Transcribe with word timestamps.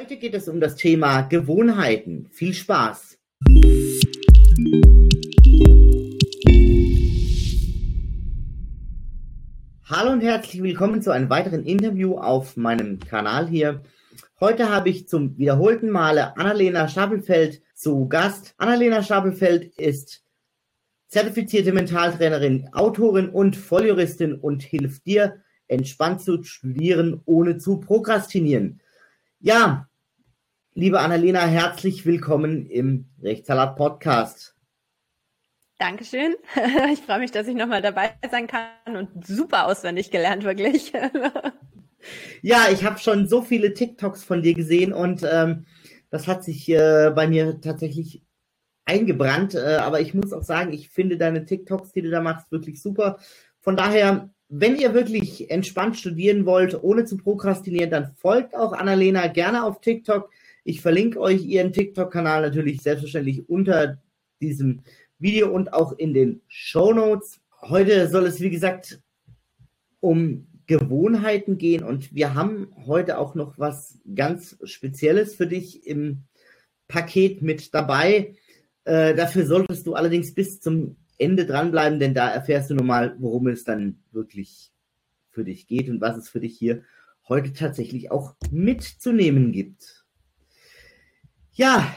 Heute 0.00 0.16
geht 0.16 0.32
es 0.32 0.48
um 0.48 0.60
das 0.60 0.76
Thema 0.76 1.20
Gewohnheiten. 1.20 2.26
Viel 2.30 2.54
Spaß! 2.54 3.18
Hallo 9.84 10.12
und 10.12 10.22
herzlich 10.22 10.62
willkommen 10.62 11.02
zu 11.02 11.10
einem 11.10 11.28
weiteren 11.28 11.64
Interview 11.64 12.16
auf 12.16 12.56
meinem 12.56 12.98
Kanal 12.98 13.46
hier. 13.46 13.82
Heute 14.40 14.70
habe 14.70 14.88
ich 14.88 15.06
zum 15.06 15.36
wiederholten 15.36 15.90
Male 15.90 16.34
Annalena 16.38 16.88
Stapelfeld 16.88 17.60
zu 17.74 18.08
Gast. 18.08 18.54
Annalena 18.56 19.02
Stapelfeld 19.02 19.78
ist 19.78 20.24
zertifizierte 21.08 21.74
Mentaltrainerin, 21.74 22.70
Autorin 22.72 23.28
und 23.28 23.54
Volljuristin 23.54 24.34
und 24.36 24.62
hilft 24.62 25.04
dir, 25.04 25.42
entspannt 25.68 26.22
zu 26.22 26.42
studieren, 26.42 27.20
ohne 27.26 27.58
zu 27.58 27.80
prokrastinieren. 27.80 28.80
Ja, 29.40 29.89
liebe 30.74 31.00
Annalena, 31.00 31.40
herzlich 31.46 32.06
willkommen 32.06 32.66
im 32.66 33.06
Rechtssalat 33.22 33.76
Podcast. 33.76 34.54
Dankeschön. 35.78 36.36
Ich 36.92 37.00
freue 37.00 37.18
mich, 37.18 37.30
dass 37.32 37.48
ich 37.48 37.54
nochmal 37.54 37.82
dabei 37.82 38.14
sein 38.30 38.46
kann 38.46 38.96
und 38.96 39.26
super 39.26 39.66
auswendig 39.66 40.10
gelernt, 40.10 40.44
wirklich. 40.44 40.92
Ja, 42.40 42.68
ich 42.72 42.82
habe 42.82 42.98
schon 42.98 43.28
so 43.28 43.42
viele 43.42 43.74
TikToks 43.74 44.24
von 44.24 44.40
dir 44.40 44.54
gesehen 44.54 44.94
und 44.94 45.22
ähm, 45.30 45.66
das 46.08 46.26
hat 46.26 46.42
sich 46.42 46.66
äh, 46.70 47.12
bei 47.14 47.28
mir 47.28 47.60
tatsächlich 47.60 48.22
eingebrannt. 48.86 49.54
Äh, 49.54 49.76
aber 49.76 50.00
ich 50.00 50.14
muss 50.14 50.32
auch 50.32 50.42
sagen, 50.42 50.72
ich 50.72 50.88
finde 50.88 51.18
deine 51.18 51.44
TikToks, 51.44 51.92
die 51.92 52.00
du 52.00 52.08
da 52.08 52.22
machst, 52.22 52.50
wirklich 52.50 52.80
super. 52.80 53.18
Von 53.60 53.76
daher, 53.76 54.30
wenn 54.48 54.76
ihr 54.76 54.94
wirklich 54.94 55.50
entspannt 55.50 55.98
studieren 55.98 56.46
wollt, 56.46 56.82
ohne 56.82 57.04
zu 57.04 57.18
prokrastinieren, 57.18 57.90
dann 57.90 58.14
folgt 58.16 58.54
auch 58.56 58.72
Annalena 58.72 59.26
gerne 59.26 59.64
auf 59.64 59.82
TikTok. 59.82 60.30
Ich 60.64 60.80
verlinke 60.80 61.20
euch 61.20 61.44
ihren 61.44 61.72
TikTok-Kanal 61.72 62.42
natürlich 62.42 62.82
selbstverständlich 62.82 63.48
unter 63.48 64.02
diesem 64.40 64.82
Video 65.18 65.50
und 65.50 65.72
auch 65.72 65.92
in 65.92 66.14
den 66.14 66.40
Show 66.48 66.92
Notes. 66.92 67.40
Heute 67.62 68.08
soll 68.08 68.26
es, 68.26 68.40
wie 68.40 68.50
gesagt, 68.50 69.00
um 70.00 70.46
Gewohnheiten 70.66 71.58
gehen 71.58 71.82
und 71.82 72.14
wir 72.14 72.34
haben 72.34 72.68
heute 72.86 73.18
auch 73.18 73.34
noch 73.34 73.58
was 73.58 73.98
ganz 74.14 74.56
Spezielles 74.64 75.34
für 75.34 75.46
dich 75.46 75.86
im 75.86 76.22
Paket 76.88 77.42
mit 77.42 77.74
dabei. 77.74 78.36
Äh, 78.84 79.14
dafür 79.14 79.46
solltest 79.46 79.86
du 79.86 79.94
allerdings 79.94 80.32
bis 80.34 80.60
zum 80.60 80.96
Ende 81.18 81.44
dranbleiben, 81.44 81.98
denn 81.98 82.14
da 82.14 82.30
erfährst 82.30 82.70
du 82.70 82.74
nochmal, 82.74 83.16
worum 83.18 83.48
es 83.48 83.64
dann 83.64 83.98
wirklich 84.12 84.72
für 85.30 85.44
dich 85.44 85.66
geht 85.66 85.88
und 85.88 86.00
was 86.00 86.16
es 86.16 86.28
für 86.28 86.40
dich 86.40 86.56
hier 86.56 86.82
heute 87.28 87.52
tatsächlich 87.52 88.10
auch 88.10 88.36
mitzunehmen 88.50 89.52
gibt. 89.52 89.99
Ja, 91.52 91.96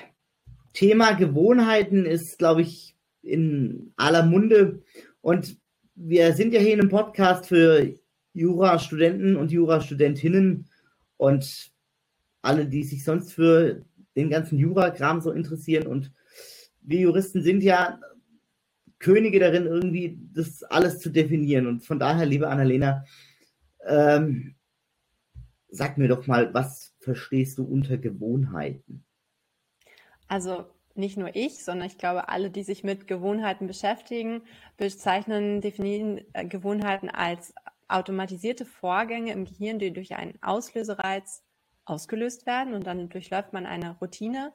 Thema 0.74 1.14
Gewohnheiten 1.14 2.06
ist, 2.06 2.40
glaube 2.40 2.62
ich, 2.62 2.96
in 3.22 3.94
aller 3.96 4.26
Munde 4.26 4.82
und 5.22 5.58
wir 5.96 6.34
sind 6.34 6.54
ja 6.54 6.60
hier 6.60 6.74
in 6.74 6.82
einem 6.82 6.90
Podcast 6.90 7.46
für 7.46 7.94
Jurastudenten 8.34 9.36
und 9.36 9.52
Jurastudentinnen 9.52 10.68
und 11.18 11.72
alle, 12.42 12.66
die 12.66 12.84
sich 12.84 13.04
sonst 13.04 13.34
für 13.34 13.86
den 14.16 14.32
ganzen 14.32 14.58
Jurakram 14.58 15.22
so 15.22 15.32
interessieren 15.32 15.86
und 15.86 16.12
wir 16.82 17.00
Juristen 17.00 17.44
sind 17.44 17.62
ja 17.62 18.00
Könige 18.98 19.40
darin, 19.40 19.66
irgendwie 19.66 20.18
das 20.34 20.64
alles 20.64 21.00
zu 21.00 21.10
definieren. 21.10 21.68
Und 21.68 21.86
von 21.86 22.00
daher, 22.00 22.26
liebe 22.26 22.48
Annalena, 22.48 23.04
ähm, 23.86 24.56
sag 25.70 25.98
mir 25.98 26.08
doch 26.08 26.26
mal, 26.26 26.54
was 26.54 26.94
verstehst 27.00 27.58
du 27.58 27.66
unter 27.66 27.98
Gewohnheiten? 27.98 29.04
Also 30.34 30.66
nicht 30.96 31.16
nur 31.16 31.36
ich, 31.36 31.64
sondern 31.64 31.86
ich 31.86 32.00
glaube, 32.00 32.28
alle, 32.28 32.50
die 32.50 32.64
sich 32.64 32.84
mit 32.84 33.06
Gewohnheiten 33.06 33.68
beschäftigen, 33.68 34.42
bezeichnen, 34.78 35.62
definieren 35.62 36.22
äh, 36.34 36.48
Gewohnheiten 36.48 37.12
als 37.12 37.54
automatisierte 37.88 38.66
Vorgänge 38.66 39.32
im 39.32 39.46
Gehirn, 39.46 39.78
die 39.78 39.94
durch 39.94 40.16
einen 40.16 40.42
Auslösereiz 40.42 41.44
ausgelöst 41.86 42.48
werden 42.48 42.74
und 42.74 42.88
dann 42.88 43.10
durchläuft 43.10 43.54
man 43.54 43.68
eine 43.68 43.96
Routine 44.00 44.52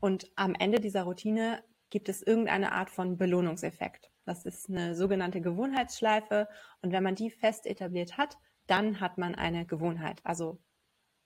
und 0.00 0.32
am 0.34 0.54
Ende 0.54 0.80
dieser 0.80 1.02
Routine 1.02 1.62
gibt 1.90 2.08
es 2.08 2.22
irgendeine 2.22 2.72
Art 2.72 2.88
von 2.88 3.18
Belohnungseffekt. 3.18 4.10
Das 4.24 4.46
ist 4.46 4.70
eine 4.70 4.94
sogenannte 4.94 5.42
Gewohnheitsschleife. 5.42 6.48
Und 6.80 6.92
wenn 6.92 7.02
man 7.02 7.16
die 7.16 7.30
fest 7.30 7.66
etabliert 7.66 8.16
hat, 8.16 8.38
dann 8.66 9.00
hat 9.00 9.18
man 9.18 9.34
eine 9.34 9.66
Gewohnheit. 9.66 10.20
Also 10.24 10.58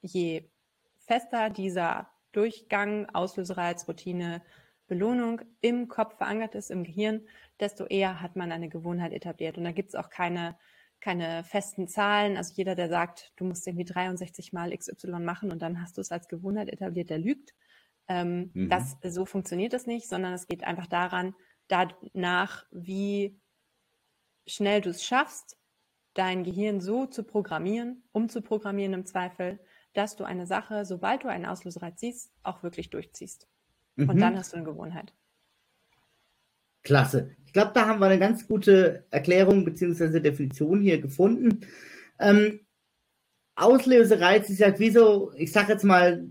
je 0.00 0.50
fester 0.98 1.50
dieser 1.50 2.08
Durchgang, 2.32 3.08
Auslösereiz, 3.10 3.86
Routine, 3.88 4.42
Belohnung 4.86 5.40
im 5.60 5.88
Kopf 5.88 6.16
verankert 6.16 6.54
ist, 6.54 6.70
im 6.70 6.84
Gehirn, 6.84 7.22
desto 7.60 7.84
eher 7.86 8.20
hat 8.20 8.36
man 8.36 8.52
eine 8.52 8.68
Gewohnheit 8.68 9.12
etabliert. 9.12 9.56
Und 9.56 9.64
da 9.64 9.72
gibt 9.72 9.90
es 9.90 9.94
auch 9.94 10.10
keine, 10.10 10.58
keine 11.00 11.44
festen 11.44 11.88
Zahlen. 11.88 12.36
Also 12.36 12.52
jeder, 12.56 12.74
der 12.74 12.88
sagt, 12.88 13.32
du 13.36 13.44
musst 13.44 13.66
irgendwie 13.66 13.84
63 13.84 14.52
mal 14.52 14.76
XY 14.76 15.20
machen 15.20 15.50
und 15.50 15.62
dann 15.62 15.80
hast 15.80 15.96
du 15.96 16.00
es 16.00 16.12
als 16.12 16.28
Gewohnheit 16.28 16.68
etabliert, 16.68 17.10
der 17.10 17.18
lügt. 17.18 17.54
Ähm, 18.08 18.50
mhm. 18.52 18.68
das, 18.68 18.96
so 19.02 19.24
funktioniert 19.24 19.72
es 19.74 19.86
nicht, 19.86 20.08
sondern 20.08 20.34
es 20.34 20.46
geht 20.46 20.64
einfach 20.64 20.86
daran, 20.86 21.34
danach, 21.68 22.66
wie 22.70 23.40
schnell 24.46 24.80
du 24.80 24.90
es 24.90 25.04
schaffst, 25.04 25.56
dein 26.14 26.44
Gehirn 26.44 26.80
so 26.80 27.06
zu 27.06 27.22
programmieren, 27.22 28.04
umzuprogrammieren 28.12 28.92
im 28.92 29.06
Zweifel, 29.06 29.60
dass 29.94 30.16
du 30.16 30.24
eine 30.24 30.46
Sache, 30.46 30.84
sobald 30.84 31.24
du 31.24 31.28
einen 31.28 31.46
Auslösereiz 31.46 32.00
siehst, 32.00 32.32
auch 32.42 32.62
wirklich 32.62 32.90
durchziehst. 32.90 33.46
Mhm. 33.96 34.08
Und 34.08 34.20
dann 34.20 34.36
hast 34.36 34.52
du 34.52 34.56
eine 34.56 34.66
Gewohnheit. 34.66 35.12
Klasse. 36.82 37.30
Ich 37.46 37.52
glaube, 37.52 37.72
da 37.74 37.86
haben 37.86 38.00
wir 38.00 38.06
eine 38.06 38.18
ganz 38.18 38.46
gute 38.48 39.06
Erklärung 39.10 39.64
bzw. 39.64 40.20
Definition 40.20 40.80
hier 40.80 41.00
gefunden. 41.00 41.60
Ähm, 42.18 42.60
Auslösereiz 43.54 44.48
ist 44.50 44.58
ja 44.58 44.78
wie 44.78 44.90
so, 44.90 45.32
ich 45.36 45.52
sage 45.52 45.72
jetzt 45.72 45.84
mal, 45.84 46.26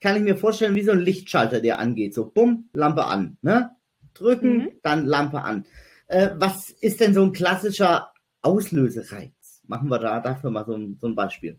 kann 0.00 0.16
ich 0.16 0.22
mir 0.22 0.36
vorstellen, 0.36 0.74
wie 0.74 0.84
so 0.84 0.92
ein 0.92 1.00
Lichtschalter, 1.00 1.60
der 1.60 1.78
angeht. 1.78 2.14
So, 2.14 2.30
bumm, 2.30 2.68
Lampe 2.74 3.06
an. 3.06 3.38
Ne? 3.42 3.70
Drücken, 4.14 4.58
mhm. 4.58 4.72
dann 4.82 5.06
Lampe 5.06 5.42
an. 5.42 5.64
Äh, 6.06 6.30
was 6.36 6.70
ist 6.70 7.00
denn 7.00 7.14
so 7.14 7.22
ein 7.22 7.32
klassischer 7.32 8.12
Auslösereiz? 8.42 9.62
Machen 9.66 9.88
wir 9.88 9.98
da 9.98 10.20
dafür 10.20 10.50
mal 10.50 10.64
so 10.64 10.74
ein, 10.74 10.98
so 11.00 11.08
ein 11.08 11.14
Beispiel. 11.14 11.58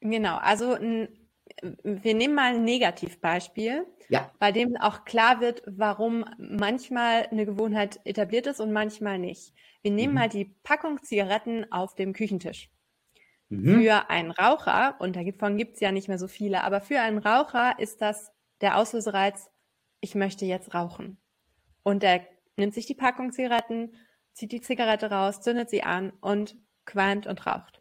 Genau, 0.00 0.36
also 0.36 0.76
wir 1.82 2.14
nehmen 2.14 2.34
mal 2.34 2.54
ein 2.54 2.64
Negativbeispiel, 2.64 3.86
ja. 4.08 4.30
bei 4.38 4.52
dem 4.52 4.76
auch 4.76 5.04
klar 5.04 5.40
wird, 5.40 5.62
warum 5.66 6.24
manchmal 6.38 7.26
eine 7.30 7.44
Gewohnheit 7.44 8.00
etabliert 8.04 8.46
ist 8.46 8.60
und 8.60 8.72
manchmal 8.72 9.18
nicht. 9.18 9.52
Wir 9.82 9.90
nehmen 9.90 10.12
mhm. 10.12 10.18
mal 10.18 10.28
die 10.28 10.54
Packung 10.62 11.02
Zigaretten 11.02 11.70
auf 11.70 11.94
dem 11.94 12.12
Küchentisch. 12.12 12.70
Mhm. 13.48 13.80
Für 13.80 14.10
einen 14.10 14.30
Raucher, 14.30 14.96
und 15.00 15.16
davon 15.16 15.56
gibt 15.56 15.74
es 15.74 15.80
ja 15.80 15.92
nicht 15.92 16.08
mehr 16.08 16.18
so 16.18 16.28
viele, 16.28 16.62
aber 16.62 16.80
für 16.80 17.00
einen 17.00 17.18
Raucher 17.18 17.78
ist 17.78 18.00
das 18.00 18.32
der 18.60 18.76
Auslösereiz, 18.76 19.50
ich 20.00 20.14
möchte 20.14 20.44
jetzt 20.46 20.74
rauchen. 20.74 21.18
Und 21.82 22.04
er 22.04 22.20
nimmt 22.56 22.74
sich 22.74 22.86
die 22.86 22.94
Packung 22.94 23.32
Zigaretten, 23.32 23.94
zieht 24.32 24.52
die 24.52 24.60
Zigarette 24.60 25.10
raus, 25.10 25.40
zündet 25.40 25.70
sie 25.70 25.82
an 25.82 26.12
und 26.20 26.56
qualmt 26.84 27.26
und 27.26 27.46
raucht. 27.46 27.79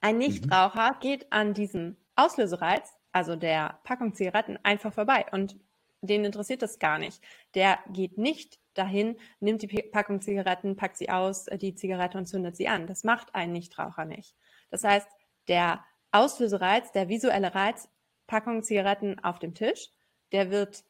Ein 0.00 0.16
mhm. 0.16 0.20
Nichtraucher 0.20 0.94
mhm. 0.94 1.00
geht 1.00 1.32
an 1.32 1.54
diesem 1.54 1.96
Auslösereiz, 2.16 2.94
also 3.12 3.36
der 3.36 3.80
Packung 3.84 4.14
Zigaretten, 4.14 4.58
einfach 4.62 4.92
vorbei 4.92 5.26
und 5.32 5.56
den 6.00 6.24
interessiert 6.24 6.62
das 6.62 6.78
gar 6.78 6.98
nicht. 6.98 7.22
Der 7.54 7.78
geht 7.92 8.18
nicht 8.18 8.60
dahin, 8.74 9.16
nimmt 9.40 9.62
die 9.62 9.82
Packung 9.82 10.20
Zigaretten, 10.20 10.76
packt 10.76 10.96
sie 10.96 11.10
aus, 11.10 11.48
äh, 11.48 11.58
die 11.58 11.74
Zigarette 11.74 12.18
und 12.18 12.26
zündet 12.26 12.56
sie 12.56 12.68
an. 12.68 12.86
Das 12.86 13.04
macht 13.04 13.34
ein 13.34 13.52
Nichtraucher 13.52 14.04
nicht. 14.04 14.36
Das 14.70 14.84
heißt, 14.84 15.08
der 15.48 15.84
Auslösereiz, 16.12 16.92
der 16.92 17.08
visuelle 17.08 17.54
Reiz, 17.54 17.88
Packung 18.26 18.62
Zigaretten 18.62 19.18
auf 19.24 19.38
dem 19.38 19.54
Tisch, 19.54 19.90
der 20.32 20.50
wird 20.50 20.84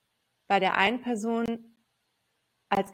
bei 0.49 0.61
der 0.61 0.77
einen 0.77 1.01
Person 1.01 1.75
als 2.69 2.93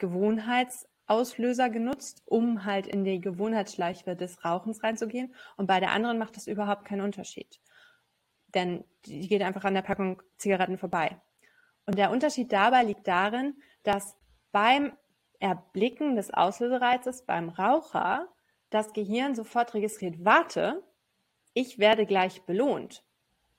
Gewohnheitsauslöser 1.07 1.71
genutzt, 1.71 2.23
um 2.27 2.65
halt 2.65 2.87
in 2.87 3.05
die 3.05 3.21
Gewohnheitsschleife 3.21 4.17
des 4.17 4.45
Rauchens 4.45 4.83
reinzugehen. 4.83 5.35
Und 5.57 5.67
bei 5.67 5.81
der 5.81 5.93
anderen 5.93 6.19
macht 6.19 6.37
das 6.37 6.47
überhaupt 6.47 6.85
keinen 6.85 7.03
Unterschied. 7.03 7.61
Denn 8.55 8.85
die 9.07 9.29
geht 9.29 9.43
einfach 9.43 9.65
an 9.65 9.75
der 9.75 9.83
Packung 9.83 10.23
Zigaretten 10.39 10.79
vorbei. 10.79 11.21
Und 11.87 11.99
der 11.99 12.11
Unterschied 12.11 12.53
dabei 12.53 12.83
liegt 12.85 13.07
darin, 13.07 13.55
dass 13.83 14.17
beim 14.53 14.93
Erblicken 15.41 16.17
des 16.17 16.33
Auslösereizes 16.33 17.27
beim 17.27 17.51
Raucher 17.51 18.29
das 18.71 18.93
Gehirn 18.93 19.35
sofort 19.35 19.75
registriert, 19.75 20.25
warte, 20.25 20.83
ich 21.53 21.79
werde 21.79 22.07
gleich 22.07 22.43
belohnt. 22.43 23.05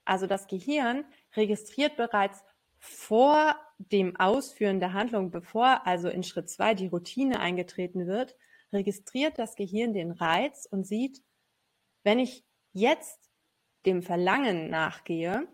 Also 0.03 0.27
das 0.27 0.47
Gehirn 0.47 1.05
registriert 1.35 1.95
bereits 1.95 2.43
vor 2.85 3.55
dem 3.77 4.15
Ausführen 4.15 4.79
der 4.79 4.93
Handlung, 4.93 5.31
bevor 5.31 5.85
also 5.85 6.07
in 6.07 6.23
Schritt 6.23 6.49
zwei 6.49 6.73
die 6.73 6.87
Routine 6.87 7.39
eingetreten 7.39 8.07
wird, 8.07 8.35
registriert 8.71 9.37
das 9.37 9.55
Gehirn 9.55 9.93
den 9.93 10.11
Reiz 10.11 10.67
und 10.69 10.85
sieht, 10.85 11.21
wenn 12.03 12.19
ich 12.19 12.45
jetzt 12.73 13.29
dem 13.85 14.01
Verlangen 14.01 14.69
nachgehe, 14.69 15.47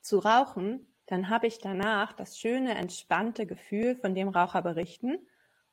zu 0.00 0.18
rauchen, 0.18 0.86
dann 1.06 1.28
habe 1.28 1.46
ich 1.46 1.58
danach 1.58 2.12
das 2.12 2.38
schöne, 2.38 2.74
entspannte 2.74 3.46
Gefühl, 3.46 3.96
von 3.96 4.14
dem 4.14 4.28
Raucher 4.28 4.62
berichten. 4.62 5.18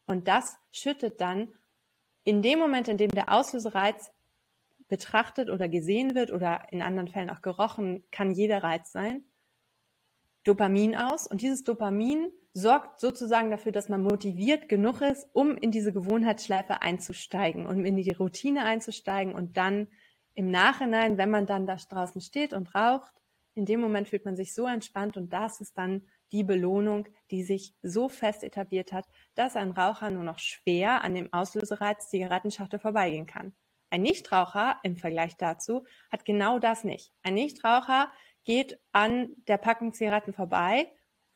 Und 0.05 0.27
das 0.27 0.57
schüttet 0.71 1.21
dann 1.21 1.53
in 2.23 2.41
dem 2.41 2.59
Moment, 2.59 2.87
in 2.87 2.97
dem 2.97 3.11
der 3.11 3.31
Auslösereiz 3.31 4.11
betrachtet 4.87 5.49
oder 5.49 5.69
gesehen 5.69 6.15
wird 6.15 6.31
oder 6.31 6.67
in 6.71 6.81
anderen 6.81 7.07
Fällen 7.07 7.29
auch 7.29 7.41
gerochen, 7.41 8.03
kann 8.11 8.31
jeder 8.31 8.63
Reiz 8.63 8.91
sein, 8.91 9.23
Dopamin 10.43 10.95
aus. 10.95 11.27
Und 11.27 11.41
dieses 11.41 11.63
Dopamin 11.63 12.31
sorgt 12.53 12.99
sozusagen 12.99 13.51
dafür, 13.51 13.71
dass 13.71 13.89
man 13.89 14.03
motiviert 14.03 14.67
genug 14.67 15.01
ist, 15.01 15.27
um 15.33 15.55
in 15.57 15.71
diese 15.71 15.93
Gewohnheitsschleife 15.93 16.81
einzusteigen, 16.81 17.65
um 17.65 17.85
in 17.85 17.95
die 17.95 18.11
Routine 18.11 18.65
einzusteigen 18.65 19.33
und 19.33 19.57
dann 19.57 19.87
im 20.33 20.49
Nachhinein, 20.49 21.17
wenn 21.17 21.29
man 21.29 21.45
dann 21.45 21.67
da 21.67 21.75
draußen 21.75 22.21
steht 22.21 22.53
und 22.53 22.73
raucht, 22.73 23.13
in 23.53 23.65
dem 23.65 23.81
Moment 23.81 24.07
fühlt 24.07 24.25
man 24.25 24.35
sich 24.35 24.53
so 24.53 24.65
entspannt 24.65 25.17
und 25.17 25.31
das 25.33 25.59
ist 25.61 25.77
dann 25.77 26.03
die 26.31 26.43
Belohnung, 26.43 27.07
die 27.29 27.43
sich 27.43 27.75
so 27.81 28.07
fest 28.07 28.43
etabliert 28.43 28.93
hat, 28.93 29.05
dass 29.35 29.57
ein 29.57 29.71
Raucher 29.71 30.09
nur 30.09 30.23
noch 30.23 30.39
schwer 30.39 31.03
an 31.03 31.13
dem 31.13 31.31
Auslösereiz 31.33 32.09
Zigarettenschachtel 32.09 32.79
vorbeigehen 32.79 33.25
kann. 33.25 33.53
Ein 33.89 34.03
Nichtraucher 34.03 34.77
im 34.83 34.95
Vergleich 34.95 35.35
dazu 35.35 35.85
hat 36.09 36.23
genau 36.23 36.59
das 36.59 36.85
nicht. 36.85 37.11
Ein 37.23 37.33
Nichtraucher 37.33 38.09
geht 38.43 38.79
an 38.91 39.29
der 39.47 39.57
Packung 39.57 39.93
Zigaretten 39.93 40.33
vorbei 40.33 40.87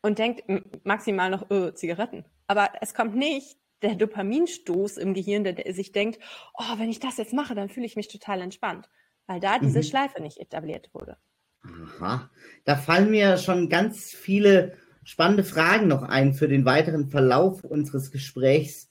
und 0.02 0.20
denkt 0.20 0.44
maximal 0.84 1.30
noch, 1.30 1.50
öh, 1.50 1.74
Zigaretten. 1.74 2.26
Aber 2.48 2.70
es 2.82 2.94
kommt 2.94 3.16
nicht 3.16 3.58
der 3.82 3.96
Dopaminstoß 3.96 4.98
im 4.98 5.14
Gehirn, 5.14 5.44
der 5.44 5.74
sich 5.74 5.92
denkt, 5.92 6.20
oh, 6.54 6.78
wenn 6.78 6.90
ich 6.90 7.00
das 7.00 7.18
jetzt 7.18 7.34
mache, 7.34 7.56
dann 7.56 7.70
fühle 7.70 7.86
ich 7.86 7.96
mich 7.96 8.08
total 8.08 8.42
entspannt, 8.42 8.90
weil 9.28 9.40
da 9.40 9.60
diese 9.60 9.80
mhm. 9.80 9.84
Schleife 9.84 10.22
nicht 10.22 10.40
etabliert 10.40 10.90
wurde. 10.94 11.18
Aha, 11.64 12.30
da 12.64 12.76
fallen 12.76 13.12
mir 13.12 13.38
schon 13.38 13.70
ganz 13.70 14.12
viele 14.12 14.78
spannende 15.04 15.44
Fragen 15.44 15.88
noch 15.88 16.04
ein 16.04 16.34
für 16.34 16.48
den 16.48 16.66
weiteren 16.66 17.10
Verlauf 17.10 17.64
unseres 17.64 18.12
Gesprächs. 18.12 18.90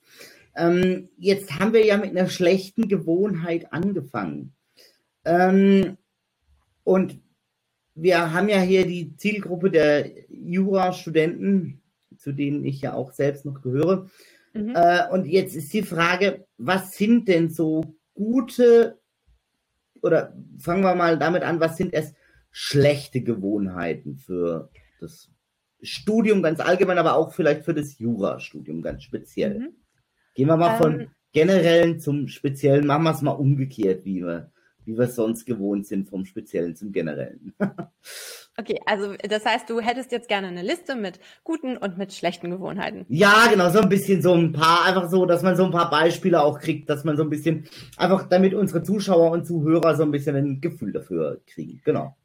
Ähm, 0.56 1.08
jetzt 1.16 1.58
haben 1.58 1.72
wir 1.72 1.84
ja 1.84 1.96
mit 1.96 2.10
einer 2.10 2.28
schlechten 2.28 2.88
Gewohnheit 2.88 3.72
angefangen. 3.72 4.54
Ähm, 5.24 5.96
und 6.84 7.20
wir 7.94 8.32
haben 8.32 8.48
ja 8.48 8.60
hier 8.60 8.86
die 8.86 9.16
Zielgruppe 9.16 9.70
der 9.70 10.10
Jurastudenten, 10.28 11.80
zu 12.16 12.32
denen 12.32 12.64
ich 12.64 12.80
ja 12.80 12.94
auch 12.94 13.12
selbst 13.12 13.44
noch 13.44 13.62
gehöre. 13.62 14.08
Mhm. 14.52 14.74
Äh, 14.74 15.08
und 15.10 15.26
jetzt 15.26 15.54
ist 15.54 15.72
die 15.72 15.82
Frage, 15.82 16.46
was 16.58 16.92
sind 16.92 17.28
denn 17.28 17.50
so 17.50 17.96
gute, 18.14 18.98
oder 20.02 20.34
fangen 20.58 20.82
wir 20.82 20.94
mal 20.94 21.18
damit 21.18 21.42
an, 21.42 21.60
was 21.60 21.76
sind 21.76 21.92
es 21.94 22.14
schlechte 22.50 23.20
Gewohnheiten 23.20 24.16
für 24.16 24.70
das 25.00 25.30
Studium 25.82 26.42
ganz 26.42 26.60
allgemein, 26.60 26.98
aber 26.98 27.16
auch 27.16 27.32
vielleicht 27.32 27.64
für 27.64 27.74
das 27.74 27.98
Jurastudium 27.98 28.82
ganz 28.82 29.02
speziell? 29.02 29.58
Mhm. 29.58 29.68
Gehen 30.34 30.48
wir 30.48 30.56
mal 30.56 30.74
ähm, 30.74 30.82
von 30.82 31.06
generellen 31.32 32.00
zum 32.00 32.28
speziellen, 32.28 32.86
machen 32.86 33.04
wir 33.04 33.12
es 33.12 33.22
mal 33.22 33.32
umgekehrt, 33.32 34.04
wie 34.04 34.24
wir 34.24 34.52
wie 34.84 34.96
wir 34.96 35.04
es 35.04 35.14
sonst 35.14 35.46
gewohnt 35.46 35.86
sind, 35.86 36.08
vom 36.08 36.24
Speziellen 36.24 36.76
zum 36.76 36.92
Generellen. 36.92 37.54
okay, 38.58 38.80
also 38.86 39.14
das 39.28 39.44
heißt, 39.44 39.68
du 39.68 39.80
hättest 39.80 40.12
jetzt 40.12 40.28
gerne 40.28 40.48
eine 40.48 40.62
Liste 40.62 40.96
mit 40.96 41.20
guten 41.42 41.76
und 41.76 41.98
mit 41.98 42.12
schlechten 42.12 42.50
Gewohnheiten. 42.50 43.06
Ja, 43.08 43.46
genau, 43.50 43.70
so 43.70 43.80
ein 43.80 43.88
bisschen 43.88 44.22
so 44.22 44.34
ein 44.34 44.52
paar, 44.52 44.84
einfach 44.84 45.08
so, 45.08 45.26
dass 45.26 45.42
man 45.42 45.56
so 45.56 45.64
ein 45.64 45.70
paar 45.70 45.90
Beispiele 45.90 46.42
auch 46.42 46.58
kriegt, 46.58 46.88
dass 46.90 47.04
man 47.04 47.16
so 47.16 47.22
ein 47.22 47.30
bisschen, 47.30 47.68
einfach 47.96 48.28
damit 48.28 48.54
unsere 48.54 48.82
Zuschauer 48.82 49.30
und 49.30 49.46
Zuhörer 49.46 49.96
so 49.96 50.02
ein 50.02 50.10
bisschen 50.10 50.36
ein 50.36 50.60
Gefühl 50.60 50.92
dafür 50.92 51.40
kriegen. 51.46 51.80
Genau. 51.84 52.16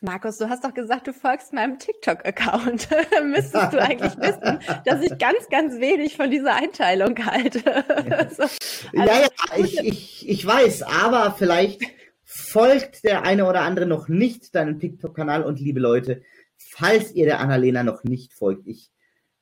Markus, 0.00 0.38
du 0.38 0.48
hast 0.48 0.62
doch 0.62 0.74
gesagt, 0.74 1.08
du 1.08 1.12
folgst 1.12 1.52
meinem 1.52 1.76
TikTok-Account. 1.76 2.88
Müsstest 3.24 3.72
du 3.72 3.82
eigentlich 3.82 4.16
wissen, 4.18 4.60
dass 4.84 5.02
ich 5.02 5.18
ganz, 5.18 5.48
ganz 5.50 5.80
wenig 5.80 6.16
von 6.16 6.30
dieser 6.30 6.54
Einteilung 6.54 7.18
halte. 7.26 7.60
so, 8.36 8.42
also, 8.44 8.48
ja, 8.92 9.04
ja, 9.04 9.28
ich, 9.56 9.78
ich, 9.78 10.28
ich 10.28 10.46
weiß, 10.46 10.82
aber 10.82 11.34
vielleicht 11.36 11.82
folgt 12.30 13.04
der 13.04 13.22
eine 13.22 13.46
oder 13.46 13.62
andere 13.62 13.86
noch 13.86 14.08
nicht 14.08 14.54
deinem 14.54 14.78
TikTok-Kanal 14.78 15.42
und 15.44 15.60
liebe 15.60 15.80
Leute, 15.80 16.20
falls 16.58 17.12
ihr 17.12 17.24
der 17.24 17.40
Annalena 17.40 17.82
noch 17.82 18.04
nicht 18.04 18.34
folgt, 18.34 18.66
ich 18.68 18.90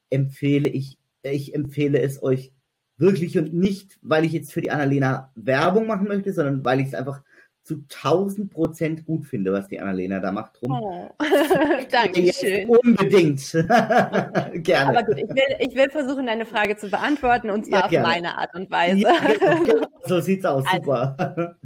empfehle, 0.09 0.71
ich, 0.71 0.97
ich 1.23 1.53
empfehle 1.53 2.01
es 2.01 2.23
euch 2.23 2.53
wirklich 2.97 3.37
und 3.39 3.53
nicht, 3.53 3.99
weil 4.03 4.25
ich 4.25 4.31
jetzt 4.31 4.53
für 4.53 4.61
die 4.61 4.71
Annalena 4.71 5.33
Werbung 5.35 5.89
machen 5.89 6.07
möchte, 6.07 6.33
sondern 6.33 6.65
weil 6.65 6.79
ich 6.79 6.87
es 6.87 6.95
einfach 6.95 7.23
zu 7.65 7.83
1000 7.93 8.53
Prozent 8.53 9.05
gut 9.05 9.27
finde, 9.27 9.53
was 9.53 9.67
die 9.67 9.81
Annalena 9.81 10.21
da 10.21 10.31
macht. 10.31 10.61
Drum. 10.61 10.81
Oh. 10.81 11.11
Dankeschön. 11.91 12.69
Unbedingt. 12.69 13.41
gerne. 14.63 14.99
Aber 14.99 15.03
gut, 15.03 15.19
ich 15.19 15.29
will, 15.29 15.57
ich 15.59 15.75
will 15.75 15.91
versuchen, 15.91 16.27
deine 16.27 16.47
Frage 16.47 16.77
zu 16.77 16.89
beantworten 16.89 17.51
und 17.51 17.67
zwar 17.67 17.91
ja, 17.91 18.01
auf 18.01 18.07
meine 18.07 18.39
Art 18.39 18.55
und 18.55 18.71
Weise. 18.71 19.01
Ja, 19.01 19.17
genau. 19.65 19.89
so 20.05 20.21
sieht's 20.21 20.45
aus. 20.45 20.65
Also, 20.69 20.85
super. 20.85 21.57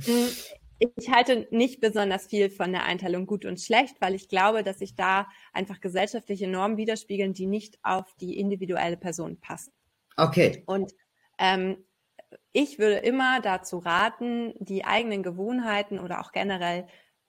Ich 0.80 1.10
halte 1.10 1.46
nicht 1.50 1.80
besonders 1.80 2.26
viel 2.26 2.50
von 2.50 2.72
der 2.72 2.84
Einteilung 2.84 3.26
gut 3.26 3.44
und 3.44 3.60
schlecht, 3.60 4.00
weil 4.00 4.14
ich 4.14 4.28
glaube, 4.28 4.62
dass 4.62 4.78
sich 4.78 4.96
da 4.96 5.28
einfach 5.52 5.80
gesellschaftliche 5.80 6.48
Normen 6.48 6.78
widerspiegeln, 6.78 7.34
die 7.34 7.46
nicht 7.46 7.78
auf 7.82 8.14
die 8.20 8.38
individuelle 8.38 8.96
Person 8.96 9.38
passen. 9.38 9.72
Okay. 10.16 10.62
Und 10.66 10.92
ähm, 11.38 11.84
ich 12.52 12.78
würde 12.78 12.96
immer 12.96 13.40
dazu 13.40 13.78
raten, 13.78 14.54
die 14.58 14.84
eigenen 14.84 15.22
Gewohnheiten 15.22 15.98
oder 15.98 16.20
auch 16.20 16.32
generell 16.32 16.86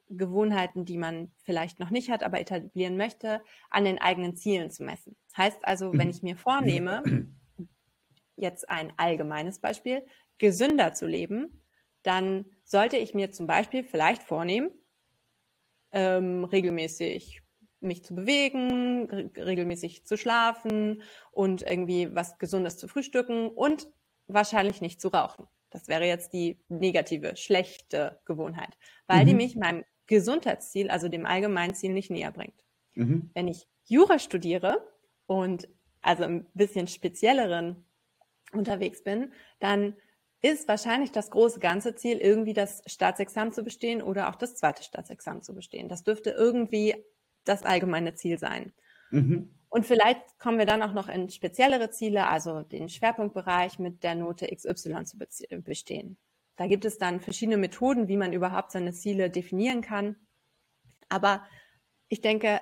Gewohnheiten, 0.09 0.85
die 0.85 0.97
man 0.97 1.31
vielleicht 1.43 1.79
noch 1.79 1.89
nicht 1.89 2.09
hat, 2.09 2.23
aber 2.23 2.39
etablieren 2.39 2.97
möchte, 2.97 3.41
an 3.69 3.85
den 3.85 3.99
eigenen 3.99 4.35
Zielen 4.35 4.71
zu 4.71 4.83
messen. 4.83 5.15
Heißt 5.37 5.59
also, 5.63 5.91
wenn 5.93 6.07
mhm. 6.07 6.13
ich 6.13 6.23
mir 6.23 6.37
vornehme, 6.37 7.03
jetzt 8.35 8.69
ein 8.69 8.93
allgemeines 8.97 9.59
Beispiel, 9.59 10.05
gesünder 10.37 10.93
zu 10.93 11.05
leben, 11.05 11.61
dann 12.03 12.45
sollte 12.71 12.95
ich 12.95 13.13
mir 13.13 13.31
zum 13.31 13.47
Beispiel 13.47 13.83
vielleicht 13.83 14.23
vornehmen, 14.23 14.71
ähm, 15.91 16.45
regelmäßig 16.45 17.41
mich 17.81 18.03
zu 18.05 18.15
bewegen, 18.15 19.31
regelmäßig 19.35 20.05
zu 20.05 20.17
schlafen 20.17 21.03
und 21.31 21.63
irgendwie 21.63 22.15
was 22.15 22.37
Gesundes 22.37 22.77
zu 22.77 22.87
frühstücken 22.87 23.49
und 23.49 23.87
wahrscheinlich 24.27 24.79
nicht 24.79 25.01
zu 25.01 25.09
rauchen. 25.09 25.47
Das 25.69 25.89
wäre 25.89 26.05
jetzt 26.05 26.31
die 26.31 26.59
negative, 26.69 27.35
schlechte 27.35 28.21
Gewohnheit, 28.23 28.77
weil 29.07 29.23
mhm. 29.23 29.27
die 29.27 29.33
mich 29.33 29.55
meinem 29.57 29.83
Gesundheitsziel, 30.07 30.89
also 30.89 31.09
dem 31.09 31.25
allgemeinen 31.25 31.75
Ziel, 31.75 31.93
nicht 31.93 32.09
näher 32.09 32.31
bringt. 32.31 32.63
Mhm. 32.93 33.31
Wenn 33.33 33.47
ich 33.49 33.67
Jura 33.85 34.17
studiere 34.17 34.87
und 35.25 35.67
also 36.01 36.23
ein 36.23 36.45
bisschen 36.53 36.87
spezielleren 36.87 37.85
unterwegs 38.53 39.03
bin, 39.03 39.33
dann 39.59 39.95
ist 40.41 40.67
wahrscheinlich 40.67 41.11
das 41.11 41.29
große 41.29 41.59
ganze 41.59 41.95
Ziel, 41.95 42.17
irgendwie 42.17 42.53
das 42.53 42.81
Staatsexamen 42.87 43.53
zu 43.53 43.63
bestehen 43.63 44.01
oder 44.01 44.29
auch 44.29 44.35
das 44.35 44.55
zweite 44.55 44.83
Staatsexamen 44.83 45.43
zu 45.43 45.53
bestehen. 45.53 45.87
Das 45.87 46.03
dürfte 46.03 46.31
irgendwie 46.31 46.95
das 47.43 47.63
allgemeine 47.63 48.15
Ziel 48.15 48.39
sein. 48.39 48.73
Mhm. 49.11 49.53
Und 49.69 49.85
vielleicht 49.85 50.37
kommen 50.39 50.57
wir 50.57 50.65
dann 50.65 50.81
auch 50.81 50.93
noch 50.93 51.07
in 51.07 51.29
speziellere 51.29 51.91
Ziele, 51.91 52.27
also 52.27 52.61
den 52.61 52.89
Schwerpunktbereich 52.89 53.79
mit 53.79 54.03
der 54.03 54.15
Note 54.15 54.47
XY 54.53 55.05
zu 55.05 55.17
bestehen. 55.61 56.17
Da 56.57 56.67
gibt 56.67 56.85
es 56.85 56.97
dann 56.97 57.21
verschiedene 57.21 57.57
Methoden, 57.57 58.07
wie 58.07 58.17
man 58.17 58.33
überhaupt 58.33 58.71
seine 58.71 58.91
Ziele 58.91 59.29
definieren 59.29 59.81
kann. 59.81 60.15
Aber 61.07 61.45
ich 62.09 62.21
denke, 62.21 62.59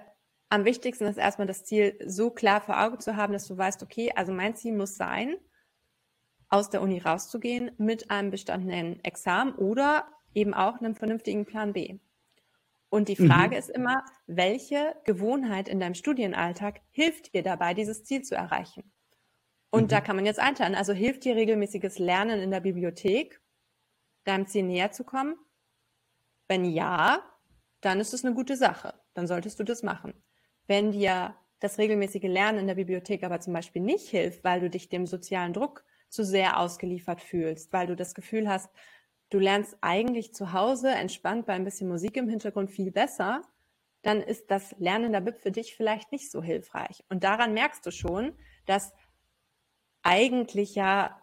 am 0.49 0.65
wichtigsten 0.65 1.05
ist 1.05 1.17
erstmal 1.17 1.47
das 1.47 1.63
Ziel 1.63 1.97
so 2.05 2.29
klar 2.29 2.61
vor 2.61 2.79
Augen 2.79 2.99
zu 2.99 3.15
haben, 3.15 3.33
dass 3.33 3.47
du 3.47 3.57
weißt, 3.57 3.81
okay, 3.83 4.11
also 4.15 4.31
mein 4.31 4.55
Ziel 4.55 4.75
muss 4.75 4.95
sein, 4.95 5.35
aus 6.49 6.69
der 6.69 6.81
Uni 6.81 6.99
rauszugehen 6.99 7.71
mit 7.77 8.11
einem 8.11 8.31
bestandenen 8.31 9.03
Examen 9.03 9.53
oder 9.55 10.07
eben 10.33 10.53
auch 10.53 10.79
einem 10.79 10.95
vernünftigen 10.95 11.45
Plan 11.45 11.73
B. 11.73 11.99
Und 12.89 13.07
die 13.07 13.15
Frage 13.15 13.55
mhm. 13.55 13.59
ist 13.59 13.69
immer, 13.69 14.03
welche 14.25 14.95
Gewohnheit 15.05 15.69
in 15.69 15.79
deinem 15.79 15.93
Studienalltag 15.93 16.81
hilft 16.89 17.33
dir 17.33 17.43
dabei, 17.43 17.75
dieses 17.75 18.03
Ziel 18.03 18.23
zu 18.23 18.35
erreichen? 18.35 18.91
Und 19.69 19.83
mhm. 19.83 19.87
da 19.89 20.01
kann 20.01 20.15
man 20.15 20.25
jetzt 20.25 20.39
einteilen. 20.39 20.73
Also 20.73 20.93
hilft 20.93 21.23
dir 21.23 21.35
regelmäßiges 21.35 21.99
Lernen 21.99 22.39
in 22.39 22.49
der 22.49 22.61
Bibliothek, 22.61 23.39
deinem 24.23 24.47
Ziel 24.47 24.63
näher 24.63 24.91
zu 24.91 25.03
kommen? 25.03 25.35
Wenn 26.47 26.65
ja, 26.65 27.23
dann 27.81 27.99
ist 27.99 28.13
es 28.13 28.25
eine 28.25 28.33
gute 28.33 28.57
Sache. 28.57 28.95
Dann 29.13 29.27
solltest 29.27 29.59
du 29.59 29.63
das 29.63 29.83
machen. 29.83 30.13
Wenn 30.65 30.91
dir 30.91 31.35
das 31.59 31.77
regelmäßige 31.77 32.23
Lernen 32.23 32.57
in 32.59 32.67
der 32.67 32.75
Bibliothek 32.75 33.23
aber 33.23 33.39
zum 33.39 33.53
Beispiel 33.53 33.83
nicht 33.83 34.09
hilft, 34.09 34.43
weil 34.43 34.61
du 34.61 34.69
dich 34.69 34.89
dem 34.89 35.05
sozialen 35.05 35.53
Druck 35.53 35.83
zu 36.09 36.23
sehr 36.23 36.59
ausgeliefert 36.59 37.21
fühlst, 37.21 37.71
weil 37.71 37.87
du 37.87 37.95
das 37.95 38.13
Gefühl 38.15 38.49
hast, 38.49 38.69
du 39.29 39.39
lernst 39.39 39.77
eigentlich 39.81 40.33
zu 40.33 40.53
Hause 40.53 40.89
entspannt 40.89 41.45
bei 41.45 41.53
ein 41.53 41.63
bisschen 41.63 41.87
Musik 41.87 42.17
im 42.17 42.29
Hintergrund 42.29 42.71
viel 42.71 42.91
besser, 42.91 43.41
dann 44.01 44.21
ist 44.21 44.49
das 44.49 44.75
Lernen 44.79 45.11
der 45.11 45.21
BIP 45.21 45.37
für 45.37 45.51
dich 45.51 45.75
vielleicht 45.75 46.11
nicht 46.11 46.31
so 46.31 46.41
hilfreich. 46.41 47.03
Und 47.09 47.23
daran 47.23 47.53
merkst 47.53 47.85
du 47.85 47.91
schon, 47.91 48.33
dass 48.65 48.93
eigentlich 50.03 50.75
ja 50.75 51.21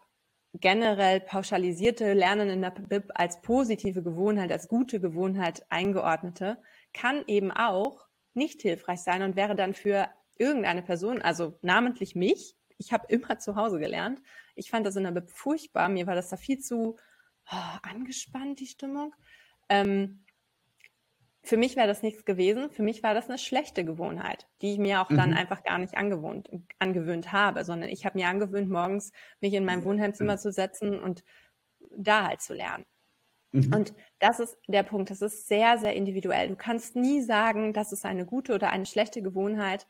generell 0.61 1.21
pauschalisierte 1.21 2.13
Lernen 2.13 2.49
in 2.49 2.63
der 2.63 2.71
BIP 2.71 3.11
als 3.15 3.41
positive 3.43 4.03
Gewohnheit, 4.03 4.53
als 4.53 4.69
gute 4.69 5.01
Gewohnheit 5.01 5.65
eingeordnete, 5.71 6.59
kann 6.93 7.25
eben 7.27 7.51
auch 7.51 8.07
nicht 8.35 8.63
hilfreich 8.63 9.01
sein 9.01 9.23
und 9.23 9.37
wäre 9.37 9.55
dann 9.55 9.75
für 9.75 10.09
irgendeine 10.39 10.83
Person, 10.83 11.23
also 11.23 11.59
namentlich 11.63 12.15
mich, 12.15 12.57
ich 12.79 12.93
habe 12.93 13.07
immer 13.09 13.39
zu 13.39 13.57
Hause 13.57 13.79
gelernt. 13.79 14.21
Ich 14.57 14.71
fand 14.71 14.87
das 14.87 14.97
in 14.97 15.05
der 15.05 15.13
Bib 15.13 15.31
furchtbar. 15.31 15.89
Mir 15.89 16.07
war 16.07 16.15
das 16.15 16.29
da 16.29 16.37
viel 16.37 16.59
zu 16.59 16.97
oh, 17.53 17.79
angespannt, 17.83 18.61
die 18.61 18.67
Stimmung. 18.67 19.15
Ähm, 19.69 20.25
für 21.47 21.57
mich 21.57 21.77
wäre 21.77 21.87
das 21.87 22.03
nichts 22.03 22.25
gewesen. 22.25 22.71
Für 22.71 22.83
mich 22.83 23.05
war 23.05 23.15
das 23.15 23.29
eine 23.29 23.39
schlechte 23.39 23.85
Gewohnheit, 23.85 24.49
die 24.63 24.73
ich 24.73 24.79
mir 24.79 25.01
auch 25.01 25.09
dann 25.09 25.31
mhm. 25.31 25.37
einfach 25.37 25.63
gar 25.63 25.79
nicht 25.79 25.97
angewohnt, 25.97 26.51
angewöhnt 26.81 27.31
habe, 27.31 27.65
sondern 27.65 27.89
ich 27.89 28.05
habe 28.05 28.19
mir 28.19 28.27
angewöhnt, 28.27 28.69
morgens 28.69 29.13
mich 29.41 29.55
in 29.55 29.65
mein 29.65 29.85
Wohnheimzimmer 29.85 30.33
mhm. 30.33 30.39
zu 30.39 30.51
setzen 30.51 30.99
und 30.99 31.23
da 31.97 32.27
halt 32.27 32.43
zu 32.43 32.53
lernen. 32.53 32.85
Mhm. 33.53 33.73
Und 33.73 33.95
das 34.19 34.41
ist 34.41 34.59
der 34.67 34.83
Punkt. 34.83 35.11
Das 35.11 35.23
ist 35.23 35.47
sehr, 35.47 35.79
sehr 35.79 35.95
individuell. 35.95 36.49
Du 36.49 36.57
kannst 36.57 36.97
nie 36.97 37.23
sagen, 37.23 37.73
das 37.73 37.93
ist 37.93 38.05
eine 38.05 38.27
gute 38.27 38.55
oder 38.55 38.71
eine 38.71 38.87
schlechte 38.87 39.23
Gewohnheit, 39.23 39.87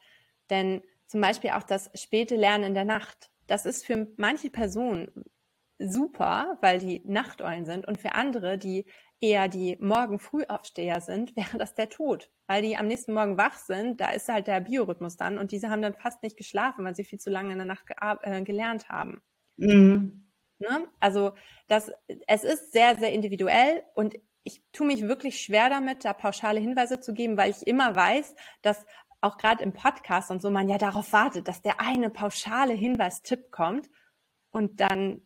denn 0.50 0.82
zum 1.06 1.22
Beispiel 1.22 1.50
auch 1.50 1.62
das 1.62 1.90
späte 1.94 2.36
Lernen 2.36 2.64
in 2.64 2.74
der 2.74 2.84
Nacht. 2.84 3.30
Das 3.46 3.66
ist 3.66 3.86
für 3.86 4.08
manche 4.16 4.50
Personen 4.50 5.24
super, 5.78 6.58
weil 6.60 6.78
die 6.78 7.02
Nachteulen 7.04 7.64
sind 7.64 7.86
und 7.86 7.98
für 7.98 8.12
andere, 8.12 8.58
die 8.58 8.86
eher 9.20 9.48
die 9.48 9.76
morgen 9.80 10.18
Frühaufsteher 10.18 11.00
sind, 11.00 11.36
wäre 11.36 11.58
das 11.58 11.74
der 11.74 11.88
Tod, 11.88 12.30
weil 12.46 12.62
die 12.62 12.76
am 12.76 12.86
nächsten 12.86 13.14
Morgen 13.14 13.38
wach 13.38 13.56
sind, 13.56 14.00
da 14.00 14.10
ist 14.10 14.28
halt 14.28 14.46
der 14.46 14.60
Biorhythmus 14.60 15.16
dann 15.16 15.38
und 15.38 15.52
diese 15.52 15.70
haben 15.70 15.82
dann 15.82 15.94
fast 15.94 16.22
nicht 16.22 16.36
geschlafen, 16.36 16.84
weil 16.84 16.94
sie 16.94 17.04
viel 17.04 17.20
zu 17.20 17.30
lange 17.30 17.52
in 17.52 17.58
der 17.58 17.66
Nacht 17.66 17.86
äh, 18.22 18.42
gelernt 18.42 18.88
haben. 18.88 19.22
Mhm. 19.56 20.26
Ne? 20.58 20.88
Also 21.00 21.32
das, 21.68 21.92
es 22.26 22.44
ist 22.44 22.72
sehr, 22.72 22.96
sehr 22.96 23.12
individuell 23.12 23.82
und 23.94 24.14
ich 24.42 24.62
tue 24.72 24.86
mich 24.86 25.02
wirklich 25.02 25.40
schwer 25.40 25.68
damit, 25.68 26.04
da 26.04 26.12
pauschale 26.12 26.60
Hinweise 26.60 27.00
zu 27.00 27.12
geben, 27.12 27.36
weil 27.36 27.50
ich 27.50 27.66
immer 27.66 27.96
weiß, 27.96 28.36
dass 28.62 28.86
auch 29.26 29.38
gerade 29.38 29.62
im 29.62 29.72
Podcast 29.72 30.30
und 30.30 30.40
so 30.40 30.50
man 30.50 30.68
ja 30.68 30.78
darauf 30.78 31.12
wartet, 31.12 31.48
dass 31.48 31.62
der 31.62 31.80
eine 31.80 32.10
pauschale 32.10 32.72
Hinweistipp 32.72 33.50
kommt 33.50 33.88
und 34.50 34.80
dann, 34.80 35.22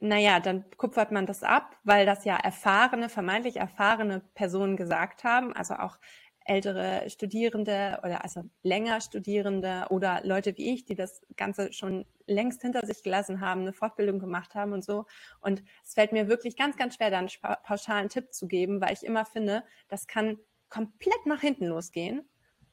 naja, 0.00 0.40
dann 0.40 0.64
kupfert 0.76 1.12
man 1.12 1.26
das 1.26 1.42
ab, 1.42 1.76
weil 1.84 2.06
das 2.06 2.24
ja 2.24 2.36
erfahrene, 2.36 3.08
vermeintlich 3.08 3.56
erfahrene 3.56 4.20
Personen 4.34 4.76
gesagt 4.76 5.24
haben, 5.24 5.52
also 5.54 5.74
auch 5.74 5.98
ältere 6.44 7.08
Studierende 7.08 8.00
oder 8.02 8.24
also 8.24 8.42
länger 8.62 9.00
Studierende 9.00 9.86
oder 9.90 10.20
Leute 10.24 10.56
wie 10.56 10.74
ich, 10.74 10.84
die 10.84 10.94
das 10.94 11.22
Ganze 11.36 11.72
schon 11.72 12.04
längst 12.26 12.62
hinter 12.62 12.84
sich 12.86 13.02
gelassen 13.02 13.40
haben, 13.40 13.62
eine 13.62 13.72
Fortbildung 13.72 14.18
gemacht 14.18 14.54
haben 14.54 14.72
und 14.72 14.84
so. 14.84 15.06
Und 15.40 15.62
es 15.84 15.94
fällt 15.94 16.12
mir 16.12 16.28
wirklich 16.28 16.56
ganz, 16.56 16.76
ganz 16.76 16.96
schwer, 16.96 17.10
da 17.10 17.18
einen 17.18 17.30
pauschalen 17.64 18.08
Tipp 18.08 18.32
zu 18.32 18.48
geben, 18.48 18.80
weil 18.80 18.92
ich 18.92 19.04
immer 19.04 19.24
finde, 19.24 19.64
das 19.88 20.06
kann 20.06 20.38
komplett 20.68 21.26
nach 21.26 21.40
hinten 21.40 21.66
losgehen. 21.66 22.28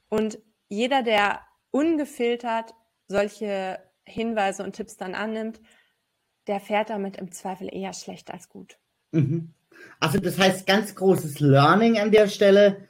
Und 0.09 0.39
jeder, 0.67 1.03
der 1.03 1.41
ungefiltert 1.71 2.73
solche 3.07 3.79
Hinweise 4.05 4.63
und 4.63 4.75
Tipps 4.75 4.97
dann 4.97 5.15
annimmt, 5.15 5.61
der 6.47 6.59
fährt 6.59 6.89
damit 6.89 7.17
im 7.17 7.31
Zweifel 7.31 7.69
eher 7.71 7.93
schlecht 7.93 8.31
als 8.31 8.49
gut. 8.49 8.77
Mhm. 9.11 9.53
Also 9.99 10.19
das 10.19 10.37
heißt, 10.37 10.67
ganz 10.67 10.95
großes 10.95 11.39
Learning 11.39 11.99
an 11.99 12.11
der 12.11 12.27
Stelle. 12.27 12.87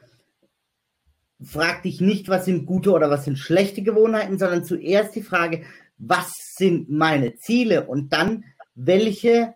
Frag 1.41 1.83
dich 1.83 2.01
nicht, 2.01 2.27
was 2.27 2.45
sind 2.45 2.65
gute 2.65 2.91
oder 2.91 3.09
was 3.09 3.25
sind 3.25 3.37
schlechte 3.37 3.81
Gewohnheiten, 3.81 4.37
sondern 4.37 4.65
zuerst 4.65 5.15
die 5.15 5.21
Frage, 5.21 5.63
was 5.97 6.33
sind 6.55 6.89
meine 6.89 7.35
Ziele 7.35 7.87
und 7.87 8.11
dann, 8.11 8.43
welche 8.75 9.55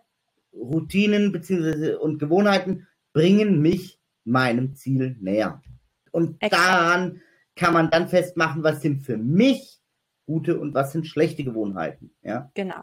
Routinen 0.54 1.32
bzw. 1.32 1.94
und 1.94 2.18
Gewohnheiten 2.18 2.86
bringen 3.12 3.60
mich 3.60 3.98
meinem 4.24 4.74
Ziel 4.76 5.16
näher. 5.20 5.62
Und 6.10 6.42
Exakt. 6.42 6.52
daran 6.52 7.20
kann 7.56 7.72
man 7.72 7.90
dann 7.90 8.08
festmachen, 8.08 8.62
was 8.62 8.82
sind 8.82 9.02
für 9.02 9.16
mich 9.16 9.80
gute 10.26 10.58
und 10.58 10.74
was 10.74 10.92
sind 10.92 11.06
schlechte 11.06 11.44
Gewohnheiten. 11.44 12.14
Ja? 12.22 12.50
Genau, 12.54 12.82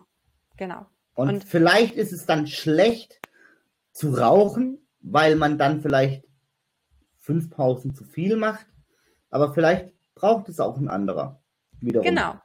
genau. 0.58 0.86
Und, 1.16 1.30
und 1.30 1.44
vielleicht 1.44 1.96
ist 1.96 2.14
es 2.14 2.26
dann 2.26 2.48
schlecht 2.48 3.20
zu 3.92 4.14
rauchen, 4.14 4.78
weil 5.02 5.36
man 5.36 5.58
dann 5.58 5.82
vielleicht 5.82 6.24
fünf 7.20 7.50
Pausen 7.50 7.94
zu 7.94 8.04
viel 8.04 8.38
macht, 8.38 8.66
aber 9.30 9.54
vielleicht 9.54 9.92
braucht 10.16 10.50
es 10.50 10.60
auch 10.60 10.78
ein 10.78 10.88
anderer. 10.88 11.42
Wiederum. 11.80 12.06
Genau, 12.06 12.36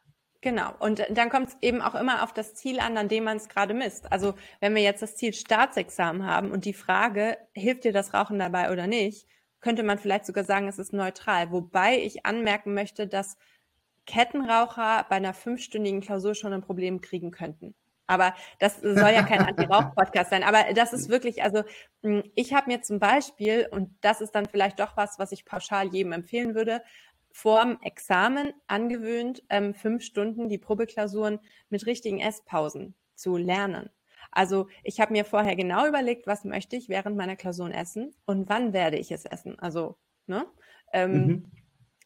Genau. 0.47 0.71
Und 0.79 1.05
dann 1.11 1.29
kommt 1.29 1.49
es 1.49 1.57
eben 1.61 1.83
auch 1.83 1.97
immer 1.97 2.23
auf 2.23 2.33
das 2.33 2.55
Ziel 2.55 2.79
an, 2.79 2.97
an 2.97 3.09
dem 3.09 3.25
man 3.25 3.37
es 3.37 3.49
gerade 3.49 3.75
misst. 3.75 4.13
Also 4.13 4.35
wenn 4.61 4.77
wir 4.77 4.83
jetzt 4.83 5.03
das 5.03 5.17
Ziel 5.17 5.33
Staatsexamen 5.33 6.25
haben 6.25 6.53
und 6.53 6.65
die 6.65 6.73
Frage, 6.73 7.37
hilft 7.53 7.83
dir 7.83 7.93
das 7.93 8.15
Rauchen 8.15 8.39
dabei 8.39 8.71
oder 8.71 8.87
nicht, 8.87 9.27
könnte 9.61 9.83
man 9.83 9.99
vielleicht 9.99 10.27
sogar 10.27 10.45
sagen, 10.45 10.69
es 10.69 10.79
ist 10.79 10.93
neutral. 10.93 11.51
Wobei 11.51 11.99
ich 11.99 12.27
anmerken 12.27 12.75
möchte, 12.75 13.07
dass 13.07 13.37
Kettenraucher 14.07 15.07
bei 15.09 15.17
einer 15.17 15.35
fünfstündigen 15.35 16.01
Klausur 16.01 16.35
schon 16.35 16.53
ein 16.53 16.63
Problem 16.63 17.01
kriegen 17.01 17.31
könnten. 17.31 17.75
Aber 18.07 18.35
das 18.61 18.81
soll 18.81 19.11
ja 19.11 19.23
kein 19.23 19.41
Anti-Rauch-Podcast 19.47 20.31
sein. 20.31 20.45
Aber 20.45 20.73
das 20.75 20.93
ist 20.93 21.09
wirklich, 21.09 21.43
also 21.43 21.65
hm, 22.03 22.23
ich 22.35 22.55
habe 22.55 22.71
mir 22.71 22.83
zum 22.83 23.01
Beispiel, 23.01 23.69
und 23.71 23.91
das 24.01 24.21
ist 24.21 24.35
dann 24.35 24.47
vielleicht 24.47 24.79
doch 24.79 24.97
was, 24.97 25.19
was 25.19 25.33
ich 25.33 25.45
pauschal 25.45 25.89
jedem 25.89 26.13
empfehlen 26.13 26.55
würde, 26.55 26.83
vorm 27.33 27.79
Examen 27.83 28.55
angewöhnt, 28.67 29.43
ähm, 29.51 29.75
fünf 29.75 30.03
Stunden 30.03 30.49
die 30.49 30.59
Probeklausuren 30.59 31.41
mit 31.69 31.85
richtigen 31.87 32.21
Esspausen 32.21 32.95
zu 33.15 33.37
lernen. 33.37 33.91
Also 34.31 34.69
ich 34.85 35.01
habe 35.01 35.13
mir 35.13 35.25
vorher 35.25 35.57
genau 35.57 35.87
überlegt, 35.87 36.27
was 36.27 36.45
möchte 36.45 36.77
ich 36.77 36.89
während 36.89 37.17
meiner 37.17 37.37
Klausuren 37.37 37.73
essen 37.73 38.15
und 38.27 38.49
wann 38.49 38.73
werde 38.73 38.99
ich 38.99 39.11
es 39.13 39.25
essen. 39.25 39.59
Also, 39.59 39.97
ne? 40.27 40.47
Ähm, 40.93 41.27
mhm. 41.27 41.53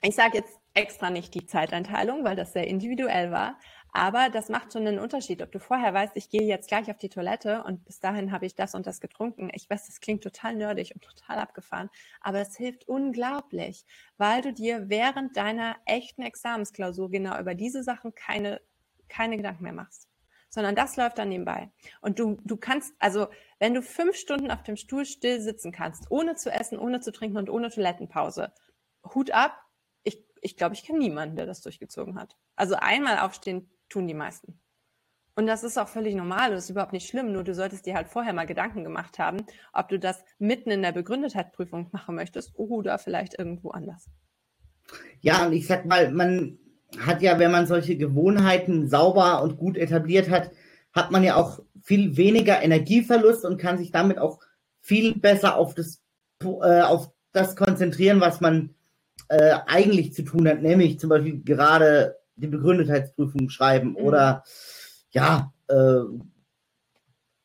Ich 0.02 0.14
sage 0.14 0.38
jetzt 0.38 0.58
extra 0.72 1.10
nicht 1.10 1.34
die 1.34 1.46
Zeiteinteilung, 1.46 2.24
weil 2.24 2.36
das 2.36 2.52
sehr 2.52 2.66
individuell 2.66 3.30
war. 3.30 3.58
Aber 3.92 4.30
das 4.30 4.48
macht 4.48 4.72
schon 4.72 4.86
einen 4.86 5.00
Unterschied, 5.00 5.42
ob 5.42 5.50
du 5.50 5.58
vorher 5.58 5.92
weißt, 5.92 6.16
ich 6.16 6.30
gehe 6.30 6.42
jetzt 6.42 6.68
gleich 6.68 6.90
auf 6.90 6.98
die 6.98 7.08
Toilette 7.08 7.64
und 7.64 7.84
bis 7.84 7.98
dahin 7.98 8.30
habe 8.30 8.46
ich 8.46 8.54
das 8.54 8.74
und 8.74 8.86
das 8.86 9.00
getrunken. 9.00 9.50
Ich 9.52 9.68
weiß, 9.68 9.86
das 9.86 10.00
klingt 10.00 10.22
total 10.22 10.54
nerdig 10.54 10.92
und 10.94 11.02
total 11.02 11.38
abgefahren, 11.38 11.90
aber 12.20 12.40
es 12.40 12.56
hilft 12.56 12.88
unglaublich, 12.88 13.84
weil 14.16 14.42
du 14.42 14.52
dir 14.52 14.88
während 14.88 15.36
deiner 15.36 15.76
echten 15.86 16.22
Examensklausur 16.22 17.10
genau 17.10 17.38
über 17.40 17.54
diese 17.54 17.82
Sachen 17.82 18.14
keine, 18.14 18.60
keine 19.08 19.36
Gedanken 19.36 19.64
mehr 19.64 19.72
machst 19.72 20.09
sondern 20.50 20.74
das 20.74 20.96
läuft 20.96 21.18
dann 21.18 21.30
nebenbei. 21.30 21.70
Und 22.00 22.18
du, 22.18 22.36
du 22.44 22.56
kannst, 22.56 22.94
also 22.98 23.28
wenn 23.58 23.72
du 23.72 23.82
fünf 23.82 24.16
Stunden 24.16 24.50
auf 24.50 24.62
dem 24.62 24.76
Stuhl 24.76 25.06
still 25.06 25.40
sitzen 25.40 25.72
kannst, 25.72 26.10
ohne 26.10 26.34
zu 26.34 26.50
essen, 26.50 26.78
ohne 26.78 27.00
zu 27.00 27.12
trinken 27.12 27.38
und 27.38 27.48
ohne 27.48 27.70
Toilettenpause, 27.70 28.52
Hut 29.14 29.30
ab. 29.30 29.56
Ich, 30.02 30.22
ich 30.42 30.56
glaube, 30.56 30.74
ich 30.74 30.84
kenne 30.84 30.98
niemanden, 30.98 31.36
der 31.36 31.46
das 31.46 31.62
durchgezogen 31.62 32.18
hat. 32.18 32.36
Also 32.56 32.74
einmal 32.74 33.18
aufstehen 33.20 33.70
tun 33.88 34.06
die 34.06 34.14
meisten. 34.14 34.60
Und 35.36 35.46
das 35.46 35.64
ist 35.64 35.78
auch 35.78 35.88
völlig 35.88 36.14
normal, 36.14 36.50
das 36.50 36.64
ist 36.64 36.70
überhaupt 36.70 36.92
nicht 36.92 37.08
schlimm, 37.08 37.32
nur 37.32 37.44
du 37.44 37.54
solltest 37.54 37.86
dir 37.86 37.94
halt 37.94 38.08
vorher 38.08 38.32
mal 38.32 38.46
Gedanken 38.46 38.84
gemacht 38.84 39.18
haben, 39.18 39.46
ob 39.72 39.88
du 39.88 39.98
das 39.98 40.22
mitten 40.38 40.70
in 40.70 40.82
der 40.82 40.92
Begründetheitsprüfung 40.92 41.88
machen 41.92 42.14
möchtest 42.14 42.58
oder 42.58 42.98
vielleicht 42.98 43.38
irgendwo 43.38 43.70
anders. 43.70 44.10
Ja, 45.20 45.46
und 45.46 45.52
ich 45.52 45.66
sag 45.66 45.86
mal, 45.86 46.10
man, 46.12 46.58
hat 46.98 47.22
ja, 47.22 47.38
wenn 47.38 47.50
man 47.50 47.66
solche 47.66 47.96
Gewohnheiten 47.96 48.88
sauber 48.88 49.42
und 49.42 49.56
gut 49.56 49.76
etabliert 49.76 50.28
hat, 50.28 50.50
hat 50.92 51.10
man 51.10 51.22
ja 51.22 51.36
auch 51.36 51.60
viel 51.82 52.16
weniger 52.16 52.62
Energieverlust 52.62 53.44
und 53.44 53.58
kann 53.58 53.78
sich 53.78 53.92
damit 53.92 54.18
auch 54.18 54.40
viel 54.80 55.14
besser 55.18 55.56
auf 55.56 55.74
das, 55.74 56.00
äh, 56.42 56.80
auf 56.82 57.10
das 57.32 57.54
konzentrieren, 57.54 58.20
was 58.20 58.40
man 58.40 58.74
äh, 59.28 59.58
eigentlich 59.66 60.12
zu 60.12 60.22
tun 60.22 60.48
hat, 60.48 60.62
nämlich 60.62 60.98
zum 60.98 61.10
Beispiel 61.10 61.42
gerade 61.42 62.16
die 62.36 62.48
Begründetheitsprüfung 62.48 63.48
schreiben 63.48 63.90
mhm. 63.90 63.96
oder 63.96 64.42
ja, 65.10 65.52
äh, 65.68 66.00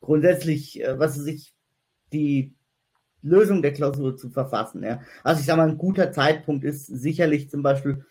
grundsätzlich, 0.01 0.83
äh, 0.83 0.97
was 0.97 1.15
sich 1.15 1.53
die 2.13 2.55
Lösung 3.21 3.61
der 3.61 3.73
Klausur 3.73 4.15
zu 4.17 4.29
verfassen. 4.29 4.83
Ja. 4.83 5.01
Also 5.23 5.39
ich 5.39 5.47
sage 5.47 5.57
mal, 5.57 5.69
ein 5.69 5.77
guter 5.77 6.11
Zeitpunkt 6.11 6.63
ist 6.63 6.85
sicherlich 6.85 7.49
zum 7.49 7.63
Beispiel 7.63 8.05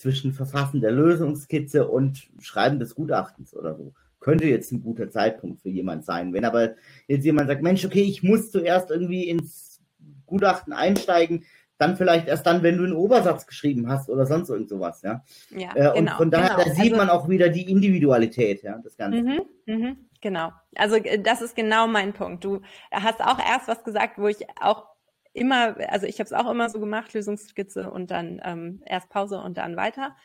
zwischen 0.00 0.32
Verfassen 0.32 0.80
der 0.80 0.92
Lösungskizze 0.92 1.86
und 1.86 2.28
Schreiben 2.40 2.78
des 2.78 2.94
Gutachtens 2.94 3.54
oder 3.54 3.74
so. 3.74 3.92
Könnte 4.18 4.46
jetzt 4.46 4.72
ein 4.72 4.82
guter 4.82 5.10
Zeitpunkt 5.10 5.60
für 5.60 5.68
jemand 5.68 6.04
sein. 6.04 6.32
Wenn 6.32 6.44
aber 6.44 6.74
jetzt 7.06 7.24
jemand 7.24 7.48
sagt, 7.48 7.62
Mensch, 7.62 7.84
okay, 7.84 8.02
ich 8.02 8.22
muss 8.22 8.50
zuerst 8.50 8.90
irgendwie 8.90 9.28
ins 9.28 9.80
Gutachten 10.26 10.72
einsteigen, 10.72 11.44
dann 11.76 11.96
vielleicht 11.96 12.28
erst 12.28 12.46
dann, 12.46 12.62
wenn 12.62 12.76
du 12.76 12.84
einen 12.84 12.92
Obersatz 12.92 13.46
geschrieben 13.46 13.88
hast 13.88 14.10
oder 14.10 14.26
sonst 14.26 14.50
irgend 14.50 14.68
sowas, 14.68 15.00
ja. 15.02 15.24
ja 15.50 15.74
äh, 15.74 15.88
und 15.88 16.04
genau, 16.04 16.16
von 16.16 16.30
daher, 16.30 16.56
genau. 16.56 16.64
da 16.64 16.74
sieht 16.74 16.92
also, 16.92 16.96
man 16.96 17.08
auch 17.08 17.28
wieder 17.28 17.48
die 17.48 17.70
Individualität, 17.70 18.62
ja, 18.62 18.78
das 18.84 18.98
Ganze. 18.98 19.22
Mhm, 19.22 19.40
mh, 19.64 19.96
genau. 20.20 20.52
Also 20.76 20.96
äh, 20.96 21.18
das 21.22 21.40
ist 21.40 21.56
genau 21.56 21.86
mein 21.86 22.12
Punkt. 22.12 22.44
Du 22.44 22.60
hast 22.92 23.22
auch 23.22 23.38
erst 23.38 23.68
was 23.68 23.82
gesagt, 23.82 24.18
wo 24.18 24.28
ich 24.28 24.46
auch 24.60 24.89
immer, 25.32 25.76
also 25.90 26.06
ich 26.06 26.18
habe 26.18 26.26
es 26.26 26.32
auch 26.32 26.50
immer 26.50 26.68
so 26.70 26.80
gemacht, 26.80 27.14
Lösungsskizze 27.14 27.90
und 27.90 28.10
dann 28.10 28.40
ähm, 28.44 28.82
erst 28.86 29.08
Pause 29.10 29.40
und 29.40 29.58
dann 29.58 29.76
weiter. 29.76 30.16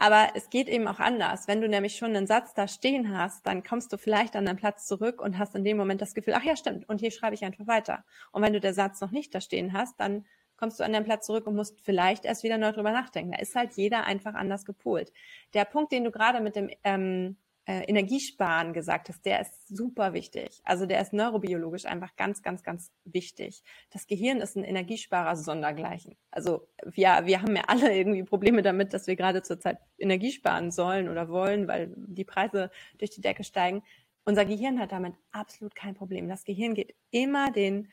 Aber 0.00 0.28
es 0.36 0.48
geht 0.48 0.68
eben 0.68 0.86
auch 0.86 1.00
anders. 1.00 1.48
Wenn 1.48 1.60
du 1.60 1.68
nämlich 1.68 1.96
schon 1.96 2.14
einen 2.14 2.28
Satz 2.28 2.54
da 2.54 2.68
stehen 2.68 3.16
hast, 3.16 3.44
dann 3.46 3.64
kommst 3.64 3.92
du 3.92 3.98
vielleicht 3.98 4.36
an 4.36 4.46
deinen 4.46 4.56
Platz 4.56 4.86
zurück 4.86 5.20
und 5.20 5.38
hast 5.38 5.56
in 5.56 5.64
dem 5.64 5.76
Moment 5.76 6.00
das 6.00 6.14
Gefühl, 6.14 6.34
ach 6.36 6.44
ja, 6.44 6.54
stimmt, 6.54 6.88
und 6.88 7.00
hier 7.00 7.10
schreibe 7.10 7.34
ich 7.34 7.44
einfach 7.44 7.66
weiter. 7.66 8.04
Und 8.30 8.42
wenn 8.42 8.52
du 8.52 8.60
der 8.60 8.74
Satz 8.74 9.00
noch 9.00 9.10
nicht 9.10 9.34
da 9.34 9.40
stehen 9.40 9.72
hast, 9.72 9.98
dann 9.98 10.24
kommst 10.56 10.78
du 10.78 10.84
an 10.84 10.92
deinen 10.92 11.04
Platz 11.04 11.26
zurück 11.26 11.46
und 11.48 11.56
musst 11.56 11.80
vielleicht 11.80 12.24
erst 12.24 12.44
wieder 12.44 12.58
neu 12.58 12.70
drüber 12.72 12.92
nachdenken. 12.92 13.32
Da 13.32 13.38
ist 13.38 13.56
halt 13.56 13.72
jeder 13.72 14.04
einfach 14.04 14.34
anders 14.34 14.64
gepolt. 14.64 15.12
Der 15.54 15.64
Punkt, 15.64 15.90
den 15.90 16.04
du 16.04 16.12
gerade 16.12 16.40
mit 16.40 16.54
dem 16.54 16.70
ähm, 16.84 17.36
äh, 17.68 17.84
Energiesparen 17.84 18.72
gesagt 18.72 19.10
hast, 19.10 19.26
der 19.26 19.42
ist 19.42 19.68
super 19.68 20.14
wichtig. 20.14 20.62
Also 20.64 20.86
der 20.86 21.02
ist 21.02 21.12
neurobiologisch 21.12 21.84
einfach 21.84 22.16
ganz, 22.16 22.42
ganz, 22.42 22.62
ganz 22.62 22.90
wichtig. 23.04 23.62
Das 23.90 24.06
Gehirn 24.06 24.40
ist 24.40 24.56
ein 24.56 24.64
Energiesparer 24.64 25.36
sondergleichen. 25.36 26.16
Also 26.30 26.66
wir, 26.82 27.26
wir 27.26 27.42
haben 27.42 27.54
ja 27.54 27.64
alle 27.66 27.94
irgendwie 27.94 28.22
Probleme 28.22 28.62
damit, 28.62 28.94
dass 28.94 29.06
wir 29.06 29.16
gerade 29.16 29.42
zurzeit 29.42 29.76
Energie 29.98 30.32
sparen 30.32 30.70
sollen 30.70 31.10
oder 31.10 31.28
wollen, 31.28 31.68
weil 31.68 31.92
die 31.94 32.24
Preise 32.24 32.70
durch 32.96 33.10
die 33.10 33.20
Decke 33.20 33.44
steigen. 33.44 33.82
Unser 34.24 34.46
Gehirn 34.46 34.80
hat 34.80 34.92
damit 34.92 35.14
absolut 35.30 35.74
kein 35.74 35.94
Problem. 35.94 36.26
Das 36.26 36.44
Gehirn 36.44 36.72
geht 36.72 36.94
immer 37.10 37.50
den 37.50 37.92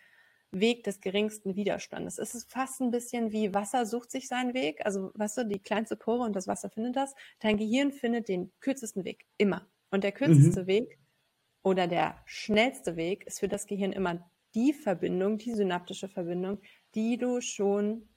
Weg 0.60 0.84
des 0.84 1.02
geringsten 1.02 1.56
Widerstandes. 1.56 2.18
Es 2.18 2.36
ist 2.36 2.52
fast 2.52 2.82
ein 2.82 2.92
bisschen 2.92 3.32
wie 3.32 3.54
Wasser 3.54 3.86
sucht 3.86 4.12
sich 4.12 4.28
seinen 4.28 4.54
Weg. 4.54 4.86
Also, 4.86 5.12
weißt 5.16 5.38
du, 5.38 5.46
die 5.46 5.60
kleinste 5.60 5.96
Pore 5.96 6.24
und 6.24 6.36
das 6.36 6.48
Wasser 6.48 6.70
findet 6.70 6.96
das. 6.96 7.14
Dein 7.40 7.58
Gehirn 7.58 7.92
findet 7.92 8.28
den 8.30 8.52
kürzesten 8.60 9.04
Weg. 9.04 9.26
Immer. 9.38 9.68
Und 9.92 10.04
der 10.04 10.12
kürzeste 10.12 10.64
mhm. 10.64 10.68
Weg 10.68 11.00
oder 11.64 11.88
der 11.88 12.22
schnellste 12.26 12.96
Weg 12.96 13.26
ist 13.26 13.40
für 13.40 13.48
das 13.48 13.66
Gehirn 13.68 13.92
immer 13.92 14.30
die 14.54 14.74
Verbindung, 14.74 15.38
die 15.38 15.54
synaptische 15.54 16.08
Verbindung, 16.08 16.62
die 16.96 17.18
du 17.18 17.42
schon 17.42 18.08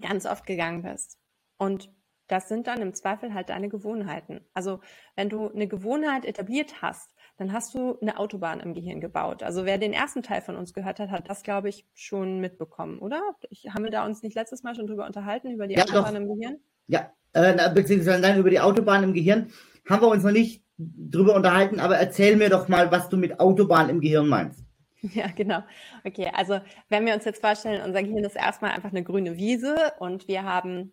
ganz 0.00 0.26
oft 0.26 0.46
gegangen 0.46 0.82
bist. 0.82 1.18
Und 1.56 1.90
das 2.28 2.48
sind 2.48 2.66
dann 2.66 2.82
im 2.82 2.94
Zweifel 2.94 3.34
halt 3.34 3.48
deine 3.48 3.68
Gewohnheiten. 3.68 4.44
Also 4.52 4.80
wenn 5.16 5.28
du 5.28 5.50
eine 5.50 5.66
Gewohnheit 5.66 6.24
etabliert 6.24 6.82
hast, 6.82 7.14
dann 7.38 7.52
hast 7.52 7.72
du 7.72 7.96
eine 8.00 8.18
Autobahn 8.18 8.58
im 8.60 8.74
Gehirn 8.74 9.00
gebaut. 9.00 9.44
Also 9.44 9.64
wer 9.64 9.78
den 9.78 9.92
ersten 9.92 10.22
Teil 10.22 10.42
von 10.42 10.56
uns 10.56 10.74
gehört 10.74 10.98
hat, 10.98 11.10
hat 11.10 11.30
das, 11.30 11.44
glaube 11.44 11.68
ich, 11.68 11.86
schon 11.94 12.40
mitbekommen, 12.40 12.98
oder? 12.98 13.22
Ich, 13.48 13.66
haben 13.72 13.84
wir 13.84 13.92
da 13.92 14.04
uns 14.04 14.22
nicht 14.22 14.34
letztes 14.34 14.64
Mal 14.64 14.74
schon 14.74 14.88
drüber 14.88 15.06
unterhalten, 15.06 15.52
über 15.52 15.68
die 15.68 15.76
ja, 15.76 15.84
Autobahn 15.84 16.14
doch. 16.14 16.20
im 16.20 16.28
Gehirn? 16.28 16.56
Ja, 16.88 17.12
äh, 17.32 17.70
beziehungsweise 17.72 18.20
dann 18.20 18.38
über 18.38 18.50
die 18.50 18.60
Autobahn 18.60 19.04
im 19.04 19.14
Gehirn 19.14 19.52
haben 19.88 20.02
wir 20.02 20.08
uns 20.08 20.24
noch 20.24 20.32
nicht 20.32 20.64
drüber 20.76 21.34
unterhalten, 21.34 21.78
aber 21.80 21.96
erzähl 21.96 22.36
mir 22.36 22.50
doch 22.50 22.68
mal, 22.68 22.90
was 22.90 23.08
du 23.08 23.16
mit 23.16 23.38
Autobahn 23.38 23.88
im 23.88 24.00
Gehirn 24.00 24.28
meinst. 24.28 24.64
Ja, 25.00 25.28
genau. 25.28 25.62
Okay, 26.02 26.28
also 26.34 26.60
wenn 26.88 27.06
wir 27.06 27.14
uns 27.14 27.24
jetzt 27.24 27.40
vorstellen, 27.40 27.82
unser 27.86 28.02
Gehirn 28.02 28.24
ist 28.24 28.34
erstmal 28.34 28.72
einfach 28.72 28.90
eine 28.90 29.04
grüne 29.04 29.36
Wiese 29.36 29.76
und 30.00 30.26
wir 30.26 30.42
haben, 30.42 30.90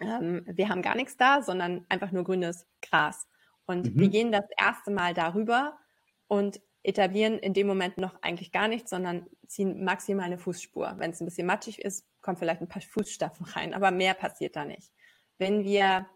ähm, 0.00 0.42
wir 0.46 0.70
haben 0.70 0.80
gar 0.80 0.94
nichts 0.96 1.18
da, 1.18 1.42
sondern 1.42 1.84
einfach 1.90 2.12
nur 2.12 2.24
grünes 2.24 2.66
Gras. 2.80 3.28
Und 3.70 3.94
mhm. 3.94 4.00
wir 4.00 4.08
gehen 4.08 4.32
das 4.32 4.44
erste 4.58 4.90
Mal 4.90 5.14
darüber 5.14 5.78
und 6.26 6.60
etablieren 6.82 7.38
in 7.38 7.54
dem 7.54 7.66
Moment 7.66 7.98
noch 7.98 8.20
eigentlich 8.22 8.52
gar 8.52 8.68
nichts, 8.68 8.90
sondern 8.90 9.26
ziehen 9.46 9.84
maximal 9.84 10.26
eine 10.26 10.38
Fußspur. 10.38 10.94
Wenn 10.98 11.10
es 11.10 11.20
ein 11.20 11.26
bisschen 11.26 11.46
matschig 11.46 11.80
ist, 11.80 12.06
kommt 12.20 12.38
vielleicht 12.38 12.60
ein 12.60 12.68
paar 12.68 12.82
Fußstapfen 12.82 13.46
rein, 13.46 13.74
aber 13.74 13.90
mehr 13.90 14.14
passiert 14.14 14.56
da 14.56 14.64
nicht. 14.64 14.90
Wenn 15.38 15.64
wir 15.64 16.06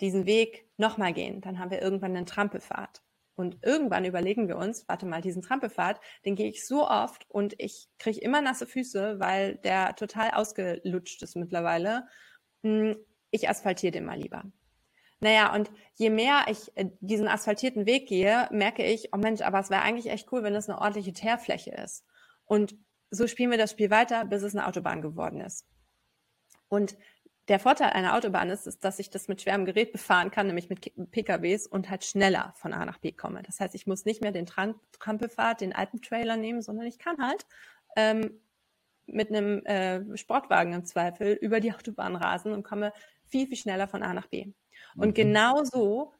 diesen 0.00 0.26
Weg 0.26 0.68
nochmal 0.76 1.12
gehen, 1.12 1.40
dann 1.40 1.58
haben 1.58 1.70
wir 1.70 1.82
irgendwann 1.82 2.16
einen 2.16 2.26
Trampelpfad. 2.26 3.02
Und 3.36 3.58
irgendwann 3.62 4.04
überlegen 4.04 4.46
wir 4.46 4.56
uns, 4.56 4.86
warte 4.86 5.06
mal, 5.06 5.20
diesen 5.20 5.42
Trampelpfad, 5.42 6.00
den 6.24 6.36
gehe 6.36 6.48
ich 6.48 6.64
so 6.64 6.88
oft 6.88 7.28
und 7.28 7.54
ich 7.58 7.88
kriege 7.98 8.20
immer 8.20 8.40
nasse 8.40 8.66
Füße, 8.66 9.18
weil 9.18 9.56
der 9.56 9.96
total 9.96 10.30
ausgelutscht 10.30 11.20
ist 11.22 11.34
mittlerweile. 11.34 12.06
Hm, 12.62 12.96
ich 13.32 13.48
asphaltiere 13.48 13.90
den 13.90 14.04
mal 14.04 14.18
lieber. 14.20 14.44
Naja, 15.20 15.54
und 15.54 15.70
je 15.94 16.10
mehr 16.10 16.44
ich 16.48 16.76
äh, 16.76 16.90
diesen 17.00 17.28
asphaltierten 17.28 17.86
Weg 17.86 18.08
gehe, 18.08 18.48
merke 18.50 18.84
ich, 18.84 19.10
oh 19.12 19.16
Mensch, 19.16 19.40
aber 19.40 19.60
es 19.60 19.70
wäre 19.70 19.82
eigentlich 19.82 20.10
echt 20.10 20.30
cool, 20.32 20.42
wenn 20.42 20.54
das 20.54 20.68
eine 20.68 20.80
ordentliche 20.80 21.12
Teerfläche 21.12 21.70
ist. 21.70 22.04
Und 22.44 22.76
so 23.10 23.26
spielen 23.26 23.50
wir 23.50 23.58
das 23.58 23.70
Spiel 23.70 23.90
weiter, 23.90 24.24
bis 24.24 24.42
es 24.42 24.54
eine 24.54 24.66
Autobahn 24.66 25.02
geworden 25.02 25.40
ist. 25.40 25.66
Und 26.68 26.96
der 27.48 27.60
Vorteil 27.60 27.90
einer 27.90 28.14
Autobahn 28.16 28.48
ist, 28.48 28.66
ist, 28.66 28.84
dass 28.84 28.98
ich 28.98 29.10
das 29.10 29.28
mit 29.28 29.42
schwerem 29.42 29.66
Gerät 29.66 29.92
befahren 29.92 30.30
kann, 30.30 30.46
nämlich 30.46 30.70
mit 30.70 30.92
PKWs 31.10 31.66
und 31.66 31.90
halt 31.90 32.04
schneller 32.04 32.54
von 32.56 32.72
A 32.72 32.84
nach 32.86 32.98
B 32.98 33.12
komme. 33.12 33.42
Das 33.42 33.60
heißt, 33.60 33.74
ich 33.74 33.86
muss 33.86 34.06
nicht 34.06 34.22
mehr 34.22 34.32
den 34.32 34.46
Tram 34.46 34.80
Trampelfahrt, 34.98 35.60
den 35.60 35.74
alten 35.74 36.00
Trailer 36.00 36.36
nehmen, 36.36 36.62
sondern 36.62 36.86
ich 36.86 36.98
kann 36.98 37.18
halt 37.18 37.46
ähm, 37.96 38.40
mit 39.06 39.28
einem 39.28 39.64
äh, 39.66 40.16
Sportwagen 40.16 40.72
im 40.72 40.84
Zweifel 40.84 41.34
über 41.34 41.60
die 41.60 41.72
Autobahn 41.72 42.16
rasen 42.16 42.52
und 42.52 42.62
komme 42.62 42.92
viel, 43.26 43.46
viel 43.46 43.58
schneller 43.58 43.88
von 43.88 44.02
A 44.02 44.14
nach 44.14 44.26
B. 44.26 44.52
Und 44.96 45.08
mhm. 45.08 45.14
genau 45.14 45.64
so 45.64 46.12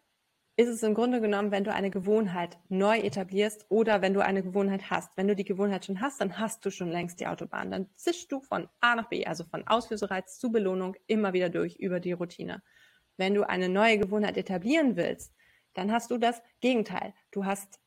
ist 0.57 0.69
es 0.69 0.83
im 0.85 0.95
Grunde 0.95 1.21
genommen, 1.21 1.51
wenn 1.51 1.65
du 1.65 1.73
eine 1.73 1.91
Gewohnheit 1.91 2.59
neu 2.69 2.99
etablierst 2.99 3.67
oder 3.71 4.03
wenn 4.03 4.15
du 4.15 4.21
eine 4.21 4.43
Gewohnheit 4.43 4.89
hast. 4.89 5.17
Wenn 5.17 5.27
du 5.27 5.35
die 5.35 5.45
Gewohnheit 5.45 5.85
schon 5.85 6.01
hast, 6.01 6.21
dann 6.21 6.39
hast 6.39 6.65
du 6.65 6.71
schon 6.71 6.91
längst 6.91 7.19
die 7.19 7.27
Autobahn. 7.27 7.73
Dann 7.73 7.89
zischst 7.97 8.31
du 8.31 8.41
von 8.41 8.69
A 8.81 8.95
nach 8.95 9.09
B, 9.09 9.27
also 9.27 9.43
von 9.45 9.67
Auslösereiz 9.67 10.39
zu 10.39 10.53
Belohnung 10.53 10.95
immer 11.07 11.33
wieder 11.33 11.49
durch 11.49 11.77
über 11.77 11.99
die 11.99 12.13
Routine. 12.13 12.63
Wenn 13.17 13.35
du 13.35 13.49
eine 13.49 13.69
neue 13.69 13.99
Gewohnheit 13.99 14.37
etablieren 14.37 14.97
willst, 14.97 15.33
dann 15.75 15.91
hast 15.91 16.11
du 16.13 16.19
das 16.19 16.41
Gegenteil. 16.61 17.15
Du 17.33 17.45
hast 17.45 17.81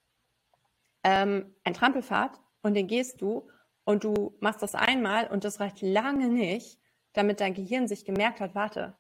ähm, 1.04 1.56
ein 1.63 1.73
Trampelfahrt 1.73 2.41
und 2.63 2.73
den 2.73 2.88
gehst 2.88 3.21
du 3.21 3.50
und 3.86 4.04
du 4.04 4.36
machst 4.41 4.62
das 4.62 4.76
einmal 4.76 5.28
und 5.28 5.45
das 5.45 5.62
reicht 5.62 5.82
lange 5.82 6.28
nicht, 6.28 6.80
damit 7.13 7.39
dein 7.39 7.54
Gehirn 7.54 7.88
sich 7.88 8.04
gemerkt 8.04 8.41
hat, 8.41 8.56
warte, 8.56 8.97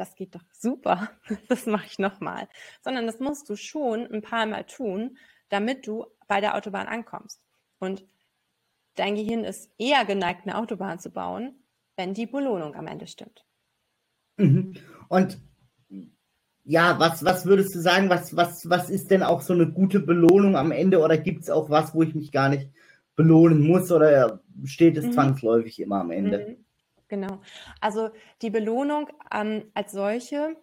das 0.00 0.14
geht 0.14 0.34
doch 0.34 0.44
super, 0.52 1.10
das 1.48 1.66
mache 1.66 1.86
ich 1.86 1.98
nochmal. 1.98 2.48
Sondern 2.82 3.06
das 3.06 3.20
musst 3.20 3.48
du 3.48 3.56
schon 3.56 4.06
ein 4.06 4.22
paar 4.22 4.46
Mal 4.46 4.64
tun, 4.64 5.18
damit 5.50 5.86
du 5.86 6.06
bei 6.26 6.40
der 6.40 6.56
Autobahn 6.56 6.86
ankommst. 6.86 7.42
Und 7.78 8.04
dein 8.94 9.14
Gehirn 9.14 9.44
ist 9.44 9.70
eher 9.78 10.04
geneigt, 10.04 10.42
eine 10.44 10.56
Autobahn 10.56 10.98
zu 10.98 11.10
bauen, 11.10 11.62
wenn 11.96 12.14
die 12.14 12.26
Belohnung 12.26 12.74
am 12.74 12.86
Ende 12.86 13.06
stimmt. 13.06 13.44
Mhm. 14.36 14.74
Und 15.08 15.38
ja, 16.64 16.98
was, 16.98 17.24
was 17.24 17.46
würdest 17.46 17.74
du 17.74 17.80
sagen, 17.80 18.08
was, 18.08 18.36
was, 18.36 18.68
was 18.68 18.90
ist 18.90 19.10
denn 19.10 19.22
auch 19.22 19.42
so 19.42 19.52
eine 19.52 19.70
gute 19.70 20.00
Belohnung 20.00 20.56
am 20.56 20.72
Ende 20.72 21.00
oder 21.00 21.18
gibt 21.18 21.42
es 21.42 21.50
auch 21.50 21.68
was, 21.68 21.94
wo 21.94 22.02
ich 22.02 22.14
mich 22.14 22.32
gar 22.32 22.48
nicht 22.48 22.70
belohnen 23.16 23.66
muss 23.66 23.90
oder 23.90 24.40
steht 24.64 24.96
es 24.96 25.06
mhm. 25.06 25.12
zwangsläufig 25.12 25.80
immer 25.80 26.00
am 26.00 26.10
Ende? 26.10 26.38
Mhm. 26.38 26.64
Genau. 27.10 27.40
Also 27.80 28.10
die 28.40 28.50
Belohnung 28.50 29.10
ähm, 29.34 29.64
als 29.74 29.90
solche 29.90 30.56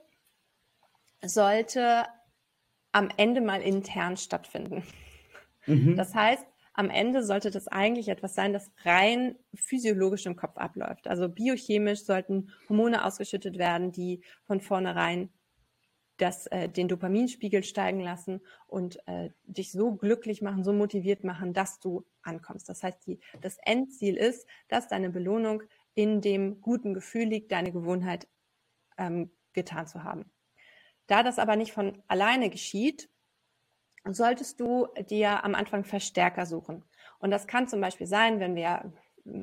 sollte 1.22 2.06
am 2.94 3.10
Ende 3.18 3.42
mal 3.42 3.62
intern 3.62 4.16
stattfinden. 4.16 4.84
Mhm. 5.66 5.98
Das 5.98 6.16
heißt, 6.16 6.48
am 6.74 6.90
Ende 6.90 7.24
sollte 7.24 7.52
das 7.52 7.68
eigentlich 7.68 8.08
etwas 8.08 8.34
sein, 8.34 8.54
das 8.54 8.72
rein 8.86 9.36
physiologisch 9.56 10.26
im 10.26 10.38
Kopf 10.38 10.58
abläuft. 10.58 11.08
Also 11.08 11.28
biochemisch 11.28 12.06
sollten 12.06 12.54
Hormone 12.70 13.04
ausgeschüttet 13.04 13.58
werden, 13.58 13.92
die 13.92 14.22
von 14.46 14.62
vornherein 14.62 15.30
das, 16.18 16.48
äh, 16.48 16.70
den 16.70 16.88
Dopaminspiegel 16.88 17.64
steigen 17.64 18.00
lassen 18.00 18.42
und 18.68 19.00
äh, 19.08 19.32
dich 19.44 19.72
so 19.72 19.96
glücklich 19.96 20.42
machen, 20.42 20.64
so 20.64 20.74
motiviert 20.74 21.24
machen, 21.24 21.54
dass 21.54 21.80
du 21.80 22.06
ankommst. 22.22 22.70
Das 22.70 22.84
heißt, 22.84 23.06
die, 23.06 23.20
das 23.42 23.58
Endziel 23.64 24.16
ist, 24.16 24.48
dass 24.68 24.88
deine 24.88 25.10
Belohnung 25.10 25.64
in 25.98 26.22
dem 26.22 26.62
guten 26.62 26.94
Gefühl 26.94 27.26
liegt, 27.26 27.52
deine 27.52 27.72
Gewohnheit 27.72 28.28
ähm, 29.00 29.32
getan 29.54 29.88
zu 29.88 30.04
haben. 30.04 30.32
Da 31.08 31.24
das 31.24 31.40
aber 31.40 31.56
nicht 31.56 31.72
von 31.72 32.04
alleine 32.08 32.52
geschieht, 32.52 33.10
solltest 34.06 34.60
du 34.60 34.88
dir 35.10 35.44
am 35.44 35.56
Anfang 35.56 35.84
Verstärker 35.84 36.46
suchen. 36.46 36.86
Und 37.18 37.32
das 37.32 37.48
kann 37.48 37.68
zum 37.68 37.82
Beispiel 37.82 38.06
sein, 38.06 38.40
wenn 38.40 38.56
wir 38.56 38.94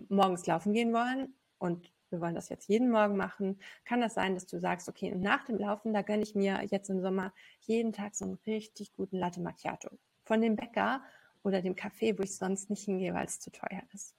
morgens 0.09 0.47
laufen 0.47 0.73
gehen 0.73 0.93
wollen 0.93 1.35
und 1.59 1.93
wir 2.11 2.21
wollen 2.21 2.37
das 2.37 2.51
jetzt 2.51 2.69
jeden 2.69 2.89
Morgen 2.89 3.17
machen, 3.17 3.59
kann 3.85 4.01
das 4.01 4.15
sein, 4.15 4.35
dass 4.35 4.47
du 4.47 4.61
sagst, 4.61 4.89
okay, 4.89 5.13
nach 5.13 5.45
dem 5.45 5.59
Laufen, 5.59 5.93
da 5.93 6.03
gönne 6.03 6.23
ich 6.23 6.37
mir 6.37 6.63
jetzt 6.71 6.89
im 6.89 7.01
Sommer 7.01 7.35
jeden 7.63 7.93
Tag 7.93 8.15
so 8.15 8.27
einen 8.27 8.39
richtig 8.47 8.93
guten 8.93 9.19
Latte 9.19 9.41
Macchiato 9.41 9.91
von 10.23 10.41
dem 10.41 10.55
Bäcker 10.55 11.03
oder 11.43 11.63
dem 11.63 11.75
Café, 11.75 12.17
wo 12.17 12.23
ich 12.23 12.37
sonst 12.37 12.71
nicht 12.71 12.85
hingehe, 12.85 13.13
weil 13.13 13.27
es 13.27 13.41
zu 13.41 13.51
teuer 13.51 13.83
ist. 13.93 14.15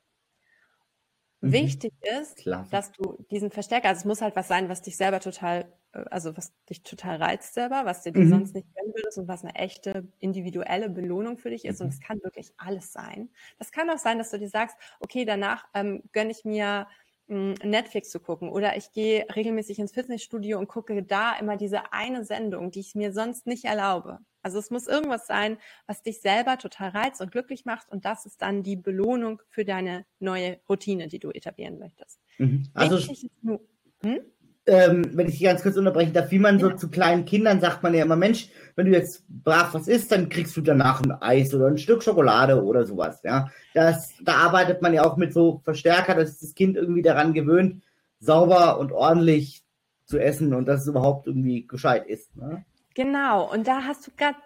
Mhm. 1.45 1.51
Wichtig 1.51 1.93
ist, 2.19 2.37
Klasse. 2.37 2.71
dass 2.71 2.91
du 2.91 3.17
diesen 3.29 3.51
Verstärker, 3.51 3.89
also 3.89 3.99
es 3.99 4.05
muss 4.05 4.21
halt 4.21 4.35
was 4.35 4.47
sein, 4.47 4.69
was 4.69 4.81
dich 4.81 4.97
selber 4.97 5.19
total, 5.19 5.71
äh, 5.93 6.03
also 6.09 6.35
was 6.35 6.53
dich 6.69 6.83
total 6.83 7.17
reizt 7.17 7.53
selber, 7.53 7.83
was 7.85 8.03
dir 8.03 8.17
mhm. 8.17 8.29
sonst 8.29 8.55
nicht 8.55 8.67
gönnen 8.75 8.93
würdest 8.95 9.17
und 9.17 9.27
was 9.27 9.43
eine 9.43 9.55
echte 9.55 10.07
individuelle 10.19 10.89
Belohnung 10.89 11.37
für 11.37 11.49
dich 11.49 11.65
ist. 11.65 11.79
Mhm. 11.79 11.85
Und 11.85 11.93
es 11.93 11.99
kann 12.01 12.23
wirklich 12.23 12.51
alles 12.57 12.91
sein. 12.91 13.29
Das 13.59 13.71
kann 13.71 13.89
auch 13.89 13.99
sein, 13.99 14.17
dass 14.17 14.31
du 14.31 14.39
dir 14.39 14.49
sagst, 14.49 14.75
okay, 14.99 15.25
danach 15.25 15.65
ähm, 15.73 16.03
gönne 16.11 16.31
ich 16.31 16.45
mir 16.45 16.87
Netflix 17.27 18.11
zu 18.11 18.19
gucken 18.19 18.49
oder 18.49 18.77
ich 18.77 18.91
gehe 18.91 19.25
regelmäßig 19.35 19.79
ins 19.79 19.93
Fitnessstudio 19.93 20.59
und 20.59 20.67
gucke 20.67 21.01
da 21.01 21.35
immer 21.39 21.57
diese 21.57 21.91
eine 21.91 22.23
Sendung, 22.23 22.69
die 22.69 22.81
ich 22.81 22.93
mir 22.93 23.13
sonst 23.13 23.47
nicht 23.47 23.65
erlaube. 23.65 24.19
Also 24.45 24.59
es 24.59 24.69
muss 24.69 24.85
irgendwas 24.85 25.25
sein, 25.25 25.57
was 25.87 26.03
dich 26.03 26.21
selber 26.21 26.59
total 26.59 26.89
reizt 26.89 27.19
und 27.19 27.31
glücklich 27.31 27.65
macht 27.65 27.91
und 27.91 28.05
das 28.05 28.27
ist 28.27 28.43
dann 28.43 28.61
die 28.61 28.75
Belohnung 28.75 29.41
für 29.49 29.65
deine 29.65 30.05
neue 30.19 30.59
Routine, 30.69 31.07
die 31.07 31.17
du 31.17 31.31
etablieren 31.31 31.79
möchtest. 31.79 32.19
Mhm. 32.37 32.69
Also, 32.75 32.99
nur, 33.41 33.59
hm? 34.03 34.19
ähm, 34.67 35.09
wenn 35.13 35.29
ich 35.29 35.39
dich 35.39 35.45
ganz 35.45 35.63
kurz 35.63 35.77
unterbrechen 35.77 36.13
darf, 36.13 36.29
wie 36.29 36.37
man 36.37 36.59
so 36.59 36.69
zu 36.69 36.91
kleinen 36.91 37.25
Kindern 37.25 37.59
sagt 37.59 37.81
man 37.81 37.95
ja 37.95 38.05
immer, 38.05 38.17
Mensch, 38.17 38.49
wenn 38.75 38.85
du 38.85 38.91
jetzt 38.91 39.23
brav 39.27 39.73
was 39.73 39.87
isst, 39.87 40.11
dann 40.11 40.29
kriegst 40.29 40.55
du 40.55 40.61
danach 40.61 41.01
ein 41.01 41.11
Eis 41.11 41.51
oder 41.51 41.65
ein 41.65 41.79
Stück 41.79 42.03
Schokolade 42.03 42.63
oder 42.63 42.85
sowas, 42.85 43.21
ja. 43.23 43.49
Das, 43.73 44.13
da 44.21 44.35
arbeitet 44.35 44.79
man 44.83 44.93
ja 44.93 45.05
auch 45.05 45.17
mit 45.17 45.33
so 45.33 45.61
Verstärker, 45.63 46.13
dass 46.13 46.37
das 46.37 46.53
Kind 46.53 46.77
irgendwie 46.77 47.01
daran 47.01 47.33
gewöhnt, 47.33 47.81
sauber 48.19 48.77
und 48.77 48.91
ordentlich 48.91 49.63
zu 50.05 50.19
essen 50.19 50.53
und 50.53 50.67
dass 50.67 50.81
es 50.81 50.87
überhaupt 50.87 51.25
irgendwie 51.25 51.65
gescheit 51.65 52.05
ist. 52.05 52.35
Ne? 52.35 52.63
Genau, 52.95 53.51
und 53.51 53.67
da 53.67 53.83
hast 53.83 54.07
du 54.07 54.11
gerade 54.15 54.37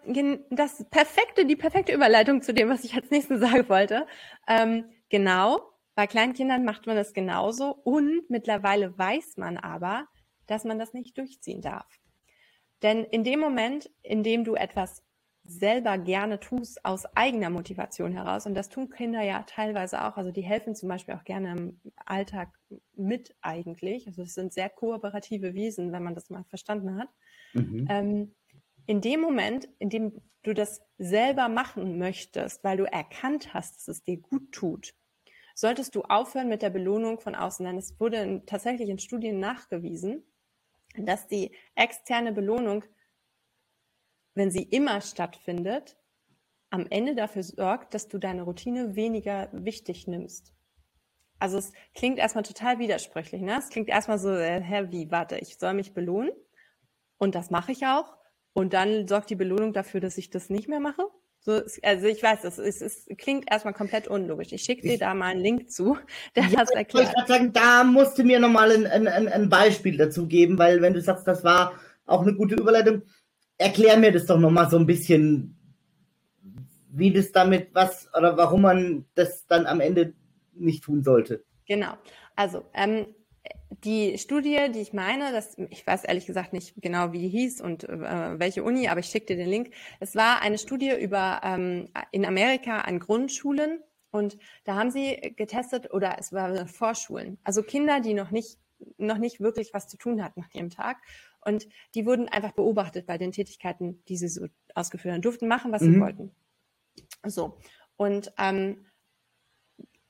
das 0.50 0.84
perfekte, 0.90 1.46
die 1.46 1.56
perfekte 1.56 1.94
Überleitung 1.94 2.42
zu 2.42 2.52
dem, 2.52 2.68
was 2.68 2.84
ich 2.84 2.96
als 2.96 3.12
nächstes 3.12 3.40
sagen 3.40 3.70
wollte. 3.70 4.08
Ähm, 4.48 4.86
genau, 5.10 5.62
bei 5.94 6.08
kleinen 6.08 6.34
Kindern 6.34 6.66
macht 6.66 6.88
man 6.88 6.96
das 6.96 7.14
genauso 7.14 7.76
und 7.84 8.28
mittlerweile 8.30 8.98
weiß 8.98 9.38
man 9.38 9.58
aber, 9.58 10.08
dass 10.48 10.64
man 10.66 10.80
das 10.80 10.94
nicht 10.94 11.16
durchziehen 11.20 11.62
darf. 11.62 12.00
Denn 12.82 13.04
in 13.04 13.24
dem 13.24 13.40
Moment, 13.40 13.92
in 14.02 14.24
dem 14.24 14.44
du 14.44 14.56
etwas 14.56 15.04
selber 15.44 16.00
gerne 16.00 16.40
tust 16.40 16.84
aus 16.86 17.06
eigener 17.16 17.52
Motivation 17.52 18.14
heraus, 18.14 18.48
und 18.48 18.56
das 18.56 18.70
tun 18.70 18.90
Kinder 18.90 19.22
ja 19.22 19.44
teilweise 19.44 20.04
auch, 20.04 20.18
also 20.18 20.32
die 20.32 20.42
helfen 20.42 20.74
zum 20.74 20.90
Beispiel 20.90 21.14
auch 21.14 21.24
gerne 21.24 21.52
im 21.52 21.82
Alltag 22.06 22.50
mit 22.96 23.36
eigentlich, 23.42 24.08
also 24.08 24.24
es 24.24 24.34
sind 24.34 24.54
sehr 24.54 24.70
kooperative 24.70 25.54
Wesen, 25.54 25.92
wenn 25.92 26.04
man 26.04 26.16
das 26.16 26.32
mal 26.32 26.46
verstanden 26.46 26.98
hat. 26.98 27.10
Mhm. 27.54 27.88
Ähm, 27.90 28.36
in 28.86 29.02
dem 29.02 29.22
Moment, 29.22 29.68
in 29.80 29.89
dem 29.89 30.22
du 30.44 30.54
das 30.54 30.82
selber 30.98 31.50
machen 31.50 31.98
möchtest, 31.98 32.63
weil 32.63 32.78
du 32.78 32.86
erkannt 32.86 33.54
hast, 33.54 33.76
dass 33.78 33.88
es 33.88 34.04
dir 34.04 34.18
gut 34.18 34.52
tut, 34.52 34.94
solltest 35.56 35.96
du 35.96 36.04
aufhören 36.04 36.48
mit 36.48 36.62
der 36.62 36.70
Belohnung 36.70 37.20
von 37.20 37.36
außen. 37.36 37.65
Denn 37.65 37.78
es 37.78 38.00
wurde 38.00 38.18
in, 38.18 38.46
tatsächlich 38.46 38.89
in 38.89 39.00
Studien 39.00 39.39
nachgewiesen, 39.39 40.24
dass 40.96 41.28
die 41.28 41.56
externe 41.76 42.32
Belohnung, 42.32 42.84
wenn 44.34 44.52
sie 44.52 44.63
immer 44.63 45.02
stattfindet, 45.02 45.98
am 46.70 46.86
Ende 46.89 47.15
dafür 47.15 47.44
sorgt, 47.44 47.94
dass 47.94 48.08
du 48.08 48.20
deine 48.20 48.44
Routine 48.44 48.96
weniger 48.96 49.50
wichtig 49.52 50.08
nimmst. 50.08 50.54
Also 51.39 51.58
es 51.58 51.72
klingt 51.96 52.20
erstmal 52.20 52.44
total 52.44 52.80
widersprüchlich. 52.80 53.42
Ne? 53.42 53.58
Es 53.58 53.70
klingt 53.70 53.89
erstmal 53.89 54.20
so, 54.20 54.30
äh, 54.30 54.62
hä, 54.62 54.88
wie, 54.89 55.10
warte, 55.10 55.38
ich 55.38 55.58
soll 55.58 55.74
mich 55.74 55.94
belohnen 55.94 56.32
und 57.18 57.34
das 57.34 57.50
mache 57.50 57.72
ich 57.72 57.86
auch. 57.86 58.18
Und 58.54 58.74
dann 58.74 59.08
sorgt 59.08 59.30
die 59.30 59.36
Belohnung 59.36 59.74
dafür, 59.74 60.00
dass 60.00 60.18
ich 60.18 60.30
das 60.30 60.50
nicht 60.50 60.68
mehr 60.68 60.80
mache. 60.80 61.04
So, 61.42 61.62
also 61.84 62.08
ich 62.08 62.22
weiß, 62.22 62.44
es, 62.44 62.58
es, 62.58 62.82
es 62.82 63.08
klingt 63.18 63.50
erstmal 63.50 63.74
komplett 63.74 64.08
unlogisch. 64.10 64.52
Ich 64.52 64.64
schicke 64.64 64.82
dir 64.82 64.98
da 64.98 65.14
mal 65.14 65.28
einen 65.28 65.40
Link 65.40 65.72
zu, 65.72 65.98
der 66.36 66.44
ja, 66.46 66.60
das 66.60 66.70
erklärt. 66.72 67.10
Ich 67.10 67.16
wollte 67.16 67.32
sagen, 67.32 67.54
da 67.54 67.84
musst 67.84 68.18
du 68.18 68.24
mir 68.24 68.40
nochmal 68.40 68.72
ein, 68.72 68.86
ein, 68.86 69.08
ein 69.08 69.50
Beispiel 69.50 69.98
dazu 69.98 70.28
geben, 70.28 70.58
weil 70.58 70.82
wenn 70.82 70.94
du 70.94 71.02
sagst, 71.02 71.28
das 71.28 71.44
war 71.44 71.74
auch 72.06 72.24
eine 72.24 72.34
gute 72.34 72.56
Überleitung, 72.56 73.04
erklär 73.58 73.98
mir 73.98 74.12
das 74.12 74.26
doch 74.26 74.40
nochmal 74.40 74.70
so 74.70 74.78
ein 74.78 74.86
bisschen, 74.86 75.56
wie 76.92 77.14
das 77.14 77.32
damit, 77.32 77.70
was 77.74 78.10
oder 78.18 78.36
warum 78.36 78.64
man 78.64 79.06
das 79.16 79.46
dann 79.48 79.66
am 79.66 79.80
Ende 79.80 80.14
nicht 80.54 80.84
tun 80.84 81.04
sollte. 81.04 81.46
Genau. 81.68 81.94
Also 82.36 82.66
ähm, 82.74 83.06
die 83.84 84.17
Studie, 84.17 84.71
die 84.73 84.80
ich 84.80 84.93
meine, 84.93 85.32
das, 85.32 85.58
ich 85.69 85.86
weiß 85.86 86.04
ehrlich 86.04 86.25
gesagt 86.25 86.54
nicht 86.54 86.73
genau, 86.82 87.12
wie 87.13 87.19
die 87.19 87.30
hieß 87.30 87.62
und 87.62 87.88
äh, 87.88 88.39
welche 88.39 88.63
Uni, 88.63 88.88
aber 88.88 88.99
ich 88.99 89.08
schicke 89.08 89.28
dir 89.28 89.38
den 89.38 89.49
Link. 89.49 89.71
Es 89.99 90.15
war 90.15 90.41
eine 90.41 90.58
Studie 90.58 90.91
über 90.99 91.41
ähm, 91.43 91.89
in 92.12 92.25
Amerika 92.25 92.82
an 92.82 92.99
Grundschulen 92.99 93.82
und 94.12 94.38
da 94.65 94.75
haben 94.75 94.91
sie 94.91 95.34
getestet 95.38 95.93
oder 95.93 96.17
es 96.19 96.34
war 96.34 96.67
Vorschulen, 96.67 97.38
also 97.43 97.63
Kinder, 97.63 97.99
die 97.99 98.13
noch 98.13 98.32
nicht 98.32 98.60
noch 98.97 99.17
nicht 99.17 99.41
wirklich 99.41 99.73
was 99.73 99.89
zu 99.89 99.97
tun 99.97 100.23
hatten 100.23 100.39
nach 100.39 100.54
ihrem 100.54 100.69
Tag 100.69 100.97
und 101.41 101.67
die 101.95 102.06
wurden 102.06 102.30
einfach 102.30 102.54
beobachtet 102.54 103.06
bei 103.06 103.17
den 103.17 103.34
Tätigkeiten, 103.34 104.02
die 104.08 104.15
sie 104.15 104.30
so 104.30 104.47
ausgeführt 104.73 105.13
haben, 105.13 105.21
durften 105.21 105.49
machen, 105.49 105.73
was 105.73 105.82
mhm. 105.82 105.93
sie 105.93 105.99
wollten. 105.99 106.32
So 107.25 107.58
und 107.97 108.32
ähm, 108.38 108.86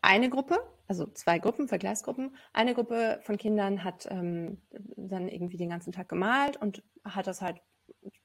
eine 0.02 0.30
Gruppe 0.30 0.60
also 0.90 1.06
zwei 1.06 1.38
Gruppen, 1.38 1.68
Vergleichsgruppen. 1.68 2.36
Eine 2.52 2.74
Gruppe 2.74 3.20
von 3.22 3.38
Kindern 3.38 3.84
hat 3.84 4.08
ähm, 4.10 4.58
dann 4.98 5.30
irgendwie 5.30 5.58
den 5.58 5.70
ganzen 5.70 5.94
Tag 5.94 6.10
gemalt 6.10 6.58
und 6.58 6.84
hat 7.06 7.28
das 7.28 7.42
halt 7.42 7.62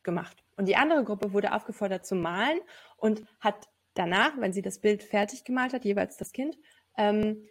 gemacht. 0.03 0.43
Und 0.57 0.67
die 0.67 0.77
andere 0.77 1.05
Gruppe 1.05 1.35
wurde 1.35 1.53
aufgefordert 1.53 2.07
zu 2.07 2.15
malen 2.15 2.59
und 2.97 3.23
hat 3.39 3.69
danach, 3.93 4.33
wenn 4.39 4.55
sie 4.55 4.63
das 4.63 4.81
Bild 4.81 5.03
fertig 5.03 5.45
gemalt 5.45 5.75
hat, 5.75 5.85
jeweils 5.85 6.17
das 6.17 6.33
Kind, 6.33 6.57
ähm, 6.97 7.45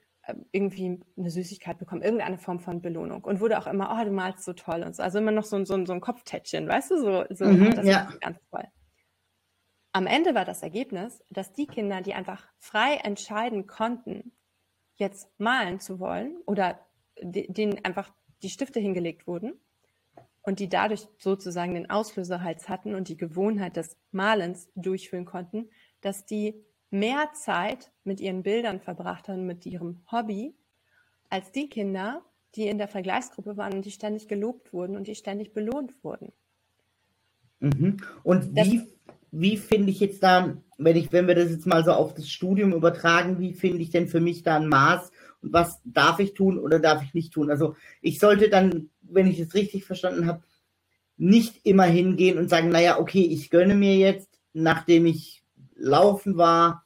irgendwie 0.51 0.99
eine 1.15 1.29
Süßigkeit 1.29 1.77
bekommen, 1.77 2.01
irgendeine 2.01 2.39
Form 2.39 2.59
von 2.59 2.81
Belohnung 2.81 3.23
und 3.23 3.39
wurde 3.39 3.59
auch 3.59 3.67
immer, 3.67 3.95
oh, 3.95 4.03
du 4.03 4.11
malst 4.11 4.43
so 4.43 4.53
toll 4.53 4.81
und 4.81 4.95
so. 4.95 5.03
Also 5.03 5.19
immer 5.19 5.31
noch 5.31 5.43
so, 5.43 5.63
so, 5.63 5.85
so 5.85 5.93
ein 5.93 6.01
Kopftätschchen, 6.01 6.67
weißt 6.67 6.89
du, 6.89 6.97
so, 6.97 7.25
so 7.29 7.45
mhm, 7.45 7.75
das 7.75 7.85
ja. 7.85 8.11
ganz 8.19 8.39
toll. 8.49 8.65
Am 9.91 10.07
Ende 10.07 10.33
war 10.33 10.45
das 10.45 10.63
Ergebnis, 10.63 11.23
dass 11.29 11.53
die 11.53 11.67
Kinder, 11.67 12.01
die 12.01 12.15
einfach 12.15 12.47
frei 12.57 12.95
entscheiden 12.95 13.67
konnten, 13.67 14.31
jetzt 14.95 15.29
malen 15.39 15.79
zu 15.79 15.99
wollen 15.99 16.37
oder 16.45 16.79
denen 17.21 17.83
einfach 17.83 18.13
die 18.41 18.49
Stifte 18.49 18.79
hingelegt 18.79 19.27
wurden 19.27 19.53
und 20.41 20.59
die 20.59 20.69
dadurch 20.69 21.07
sozusagen 21.17 21.73
den 21.73 21.89
Auslöserhals 21.89 22.69
hatten 22.69 22.95
und 22.95 23.07
die 23.07 23.17
Gewohnheit 23.17 23.77
des 23.77 23.97
Malens 24.11 24.69
durchführen 24.75 25.25
konnten, 25.25 25.69
dass 26.01 26.25
die 26.25 26.63
mehr 26.89 27.31
Zeit 27.33 27.91
mit 28.03 28.19
ihren 28.19 28.43
Bildern 28.43 28.79
verbracht 28.79 29.27
haben, 29.27 29.47
mit 29.47 29.65
ihrem 29.65 30.03
Hobby, 30.11 30.53
als 31.29 31.51
die 31.51 31.69
Kinder, 31.69 32.23
die 32.55 32.67
in 32.67 32.77
der 32.77 32.87
Vergleichsgruppe 32.87 33.57
waren 33.57 33.73
und 33.73 33.85
die 33.85 33.91
ständig 33.91 34.27
gelobt 34.27 34.73
wurden 34.73 34.95
und 34.95 35.07
die 35.07 35.15
ständig 35.15 35.53
belohnt 35.53 36.03
wurden. 36.03 36.31
Mhm. 37.59 37.97
Und 38.23 38.55
wie, 38.55 38.92
wie 39.35 39.57
finde 39.57 39.89
ich 39.89 39.99
jetzt 39.99 40.21
da, 40.21 40.55
wenn 40.77 40.95
ich, 40.95 41.11
wenn 41.11 41.27
wir 41.27 41.33
das 41.33 41.49
jetzt 41.49 41.65
mal 41.65 41.83
so 41.83 41.91
auf 41.91 42.13
das 42.13 42.29
Studium 42.29 42.71
übertragen, 42.71 43.39
wie 43.39 43.53
finde 43.53 43.79
ich 43.79 43.89
denn 43.89 44.07
für 44.07 44.19
mich 44.19 44.43
da 44.43 44.57
ein 44.57 44.67
Maß 44.67 45.11
und 45.41 45.51
was 45.51 45.81
darf 45.83 46.19
ich 46.19 46.35
tun 46.35 46.59
oder 46.59 46.77
darf 46.77 47.01
ich 47.01 47.15
nicht 47.15 47.33
tun? 47.33 47.49
Also 47.49 47.75
ich 48.01 48.19
sollte 48.19 48.49
dann, 48.49 48.91
wenn 49.01 49.25
ich 49.25 49.39
es 49.39 49.55
richtig 49.55 49.85
verstanden 49.85 50.27
habe, 50.27 50.43
nicht 51.17 51.65
immer 51.65 51.85
hingehen 51.85 52.37
und 52.37 52.47
sagen, 52.47 52.69
naja, 52.69 52.99
okay, 52.99 53.23
ich 53.23 53.49
gönne 53.49 53.73
mir 53.73 53.95
jetzt, 53.95 54.29
nachdem 54.53 55.07
ich 55.07 55.43
laufen 55.75 56.37
war, 56.37 56.85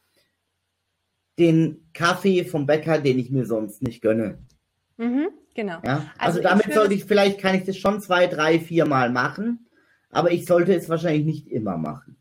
den 1.37 1.89
Kaffee 1.91 2.45
vom 2.45 2.65
Bäcker, 2.65 2.99
den 2.99 3.19
ich 3.19 3.29
mir 3.29 3.45
sonst 3.45 3.83
nicht 3.83 4.01
gönne. 4.01 4.37
Mhm, 4.95 5.27
genau. 5.53 5.79
Ja? 5.83 6.09
Also, 6.17 6.39
also 6.39 6.41
damit 6.43 6.73
sollte 6.73 6.93
ich, 6.93 7.03
vielleicht 7.03 7.41
kann 7.41 7.55
ich 7.55 7.65
das 7.65 7.75
schon 7.75 7.99
zwei, 7.99 8.27
drei, 8.27 8.57
vier 8.57 8.85
Mal 8.85 9.11
machen, 9.11 9.67
aber 10.09 10.31
ich 10.31 10.45
sollte 10.45 10.73
es 10.73 10.87
wahrscheinlich 10.87 11.25
nicht 11.25 11.47
immer 11.49 11.77
machen. 11.77 12.17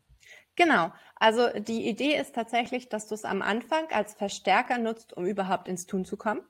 Genau. 0.57 0.91
Also 1.15 1.47
die 1.59 1.87
Idee 1.87 2.17
ist 2.17 2.35
tatsächlich, 2.35 2.89
dass 2.89 3.07
du 3.07 3.15
es 3.15 3.23
am 3.23 3.41
Anfang 3.41 3.87
als 3.91 4.15
Verstärker 4.15 4.79
nutzt, 4.79 5.15
um 5.15 5.25
überhaupt 5.25 5.69
ins 5.69 5.85
Tun 5.85 6.03
zu 6.03 6.17
kommen. 6.17 6.41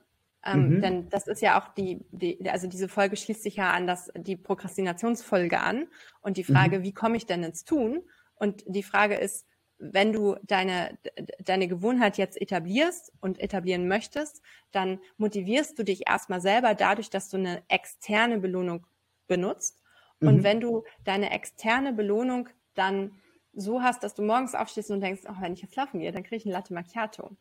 Ähm, 0.44 0.76
mhm. 0.76 0.80
Denn 0.80 1.08
das 1.10 1.28
ist 1.28 1.42
ja 1.42 1.60
auch 1.60 1.68
die, 1.74 2.04
die, 2.10 2.48
also 2.50 2.66
diese 2.66 2.88
Folge 2.88 3.16
schließt 3.16 3.42
sich 3.42 3.56
ja 3.56 3.70
an 3.72 3.86
das, 3.86 4.10
die 4.16 4.36
Prokrastinationsfolge 4.36 5.60
an 5.60 5.88
und 6.22 6.36
die 6.38 6.44
Frage, 6.44 6.78
mhm. 6.78 6.82
wie 6.84 6.92
komme 6.92 7.16
ich 7.16 7.26
denn 7.26 7.44
ins 7.44 7.64
Tun? 7.64 8.02
Und 8.34 8.64
die 8.66 8.82
Frage 8.82 9.16
ist, 9.16 9.46
wenn 9.78 10.12
du 10.12 10.36
deine, 10.42 10.98
deine 11.44 11.68
Gewohnheit 11.68 12.16
jetzt 12.18 12.40
etablierst 12.40 13.12
und 13.20 13.38
etablieren 13.38 13.88
möchtest, 13.88 14.42
dann 14.72 15.00
motivierst 15.18 15.78
du 15.78 15.84
dich 15.84 16.08
erstmal 16.08 16.40
selber 16.40 16.74
dadurch, 16.74 17.10
dass 17.10 17.28
du 17.28 17.36
eine 17.36 17.62
externe 17.68 18.38
Belohnung 18.38 18.86
benutzt. 19.26 19.82
Mhm. 20.20 20.28
Und 20.28 20.42
wenn 20.44 20.60
du 20.60 20.84
deine 21.04 21.30
externe 21.30 21.92
Belohnung 21.92 22.48
dann 22.74 23.12
so 23.52 23.82
hast, 23.82 24.02
dass 24.02 24.14
du 24.14 24.22
morgens 24.22 24.54
aufstehst 24.54 24.90
und 24.90 25.00
denkst, 25.00 25.22
oh, 25.28 25.34
wenn 25.40 25.54
ich 25.54 25.62
jetzt 25.62 25.76
laufen 25.76 26.00
gehe, 26.00 26.12
dann 26.12 26.22
kriege 26.22 26.36
ich 26.36 26.46
ein 26.46 26.52
Latte 26.52 26.74
Macchiato. 26.74 27.36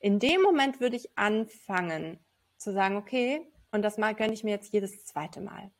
In 0.00 0.18
dem 0.18 0.42
Moment 0.42 0.80
würde 0.80 0.96
ich 0.96 1.16
anfangen 1.16 2.18
zu 2.56 2.72
sagen, 2.72 2.96
okay, 2.96 3.46
und 3.72 3.82
das 3.82 3.98
mal 3.98 4.14
gönne 4.14 4.32
ich 4.32 4.44
mir 4.44 4.50
jetzt 4.50 4.72
jedes 4.72 5.04
zweite 5.04 5.40
Mal. 5.40 5.70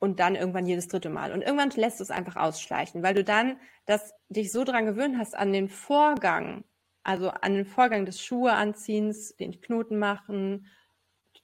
Und 0.00 0.20
dann 0.20 0.36
irgendwann 0.36 0.66
jedes 0.66 0.88
dritte 0.88 1.10
Mal. 1.10 1.32
Und 1.32 1.42
irgendwann 1.42 1.70
lässt 1.70 2.00
du 2.00 2.04
es 2.04 2.10
einfach 2.10 2.36
ausschleichen, 2.36 3.02
weil 3.02 3.14
du 3.14 3.24
dann 3.24 3.58
das, 3.84 4.14
dich 4.28 4.52
so 4.52 4.64
dran 4.64 4.86
gewöhnt 4.86 5.18
hast 5.18 5.36
an 5.36 5.52
den 5.52 5.68
Vorgang, 5.68 6.64
also 7.02 7.30
an 7.30 7.54
den 7.54 7.66
Vorgang 7.66 8.06
des 8.06 8.22
Schuhe 8.22 8.52
anziehens, 8.52 9.36
den 9.36 9.60
Knoten 9.60 9.98
machen, 9.98 10.66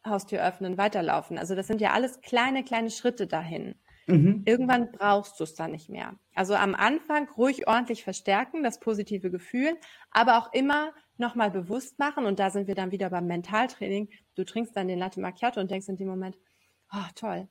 Haustür 0.06 0.46
öffnen, 0.46 0.76
weiterlaufen. 0.78 1.38
Also 1.38 1.54
das 1.54 1.66
sind 1.66 1.80
ja 1.80 1.92
alles 1.92 2.20
kleine, 2.20 2.62
kleine 2.62 2.90
Schritte 2.90 3.26
dahin. 3.26 3.74
Mhm. 4.06 4.42
Irgendwann 4.44 4.92
brauchst 4.92 5.40
du 5.40 5.44
es 5.44 5.54
dann 5.54 5.70
nicht 5.70 5.88
mehr. 5.88 6.14
Also 6.34 6.54
am 6.54 6.74
Anfang 6.74 7.28
ruhig 7.30 7.66
ordentlich 7.66 8.04
verstärken, 8.04 8.62
das 8.62 8.80
positive 8.80 9.30
Gefühl, 9.30 9.76
aber 10.10 10.38
auch 10.38 10.52
immer 10.52 10.92
nochmal 11.16 11.50
bewusst 11.50 11.98
machen. 11.98 12.26
Und 12.26 12.38
da 12.38 12.50
sind 12.50 12.66
wir 12.66 12.74
dann 12.74 12.90
wieder 12.90 13.10
beim 13.10 13.26
Mentaltraining. 13.26 14.10
Du 14.34 14.44
trinkst 14.44 14.76
dann 14.76 14.88
den 14.88 14.98
Latte 14.98 15.20
Macchiato 15.20 15.60
und 15.60 15.70
denkst 15.70 15.88
in 15.88 15.96
dem 15.96 16.08
Moment, 16.08 16.36
oh 16.92 17.06
toll. 17.14 17.48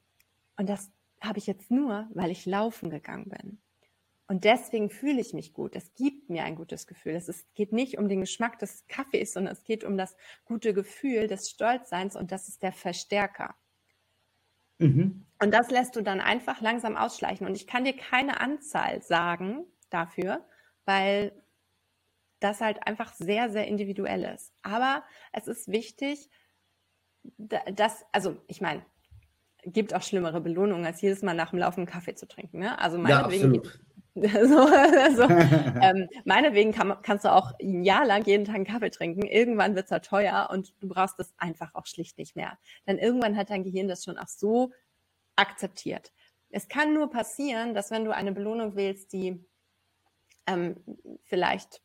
Und 0.58 0.70
das 0.70 0.92
habe 1.22 1.40
ich 1.40 1.48
jetzt 1.48 1.72
nur, 1.72 2.08
weil 2.14 2.32
ich 2.32 2.46
laufen 2.46 2.90
gegangen 2.90 3.30
bin. 3.30 3.60
Und 4.28 4.46
deswegen 4.46 4.90
fühle 4.90 5.22
ich 5.22 5.34
mich 5.34 5.54
gut. 5.54 5.76
Es 5.76 5.94
gibt 5.96 6.30
mir 6.30 6.44
ein 6.44 6.56
gutes 6.56 6.88
Gefühl. 6.88 7.14
Es 7.14 7.46
geht 7.56 7.74
nicht 7.74 7.98
um 7.98 8.08
den 8.08 8.22
Geschmack 8.22 8.58
des 8.60 8.86
Kaffees, 8.88 9.34
sondern 9.34 9.54
es 9.54 9.64
geht 9.64 9.84
um 9.84 9.98
das 9.98 10.16
gute 10.46 10.74
Gefühl 10.74 11.28
des 11.28 11.50
Stolzseins 11.50 12.16
und 12.16 12.32
das 12.32 12.48
ist 12.48 12.64
der 12.64 12.72
Verstärker. 12.72 13.56
Mhm. 14.80 15.26
Und 15.40 15.54
das 15.54 15.72
lässt 15.72 15.96
du 15.96 16.02
dann 16.02 16.22
einfach 16.22 16.62
langsam 16.62 16.96
ausschleichen. 16.96 17.46
Und 17.46 17.56
ich 17.56 17.68
kann 17.68 17.84
dir 17.84 17.96
keine 17.96 18.40
Anzahl 18.40 19.02
sagen 19.02 19.66
dafür, 19.90 20.46
weil 20.86 21.34
das 22.40 22.62
halt 22.62 22.86
einfach 22.88 23.14
sehr, 23.14 23.50
sehr 23.50 23.68
individuell 23.68 24.24
ist. 24.24 24.54
Aber 24.62 25.04
es 25.32 25.48
ist 25.48 25.70
wichtig, 25.70 26.30
dass, 27.38 28.06
also 28.12 28.38
ich 28.48 28.62
meine, 28.62 28.86
gibt 29.66 29.94
auch 29.94 30.02
schlimmere 30.02 30.42
Belohnungen, 30.42 30.86
als 30.86 31.02
jedes 31.02 31.22
Mal 31.22 31.36
nach 31.36 31.52
dem 31.52 31.60
Laufen 31.60 31.86
Kaffee 31.86 32.16
zu 32.16 32.28
trinken. 32.28 32.60
Ne? 32.60 32.78
Also 32.80 32.98
meinetwegen, 32.98 33.56
ja, 33.56 33.62
so, 34.16 34.68
so, 35.16 35.24
ähm, 35.82 36.08
meinetwegen 36.24 36.72
kann, 36.72 36.96
kannst 37.02 37.26
du 37.26 37.32
auch 37.32 37.52
ein 37.60 37.84
Jahr 37.84 38.06
lang 38.06 38.24
jeden 38.26 38.46
Tag 38.46 38.56
einen 38.56 38.66
Kaffee 38.66 38.92
trinken. 38.92 39.24
Irgendwann 39.24 39.76
wird 39.76 39.86
es 39.86 39.92
halt 39.92 40.06
teuer 40.06 40.50
und 40.52 40.76
du 40.82 40.88
brauchst 40.88 41.20
es 41.20 41.34
einfach 41.38 41.74
auch 41.74 41.88
schlicht 41.88 42.20
nicht 42.20 42.36
mehr. 42.36 42.60
Denn 42.86 43.00
irgendwann 43.00 43.36
hat 43.36 43.50
dein 43.50 43.64
Gehirn 43.64 43.88
das 43.88 44.04
schon 44.04 44.20
auch 44.20 44.28
so 44.28 44.72
akzeptiert. 45.36 46.14
Es 46.52 46.68
kann 46.68 46.94
nur 46.94 47.10
passieren, 47.10 47.74
dass 47.74 47.90
wenn 47.90 48.06
du 48.06 48.14
eine 48.14 48.32
Belohnung 48.32 48.76
wählst, 48.76 49.14
die 49.14 49.44
ähm, 50.46 50.76
vielleicht 51.24 51.82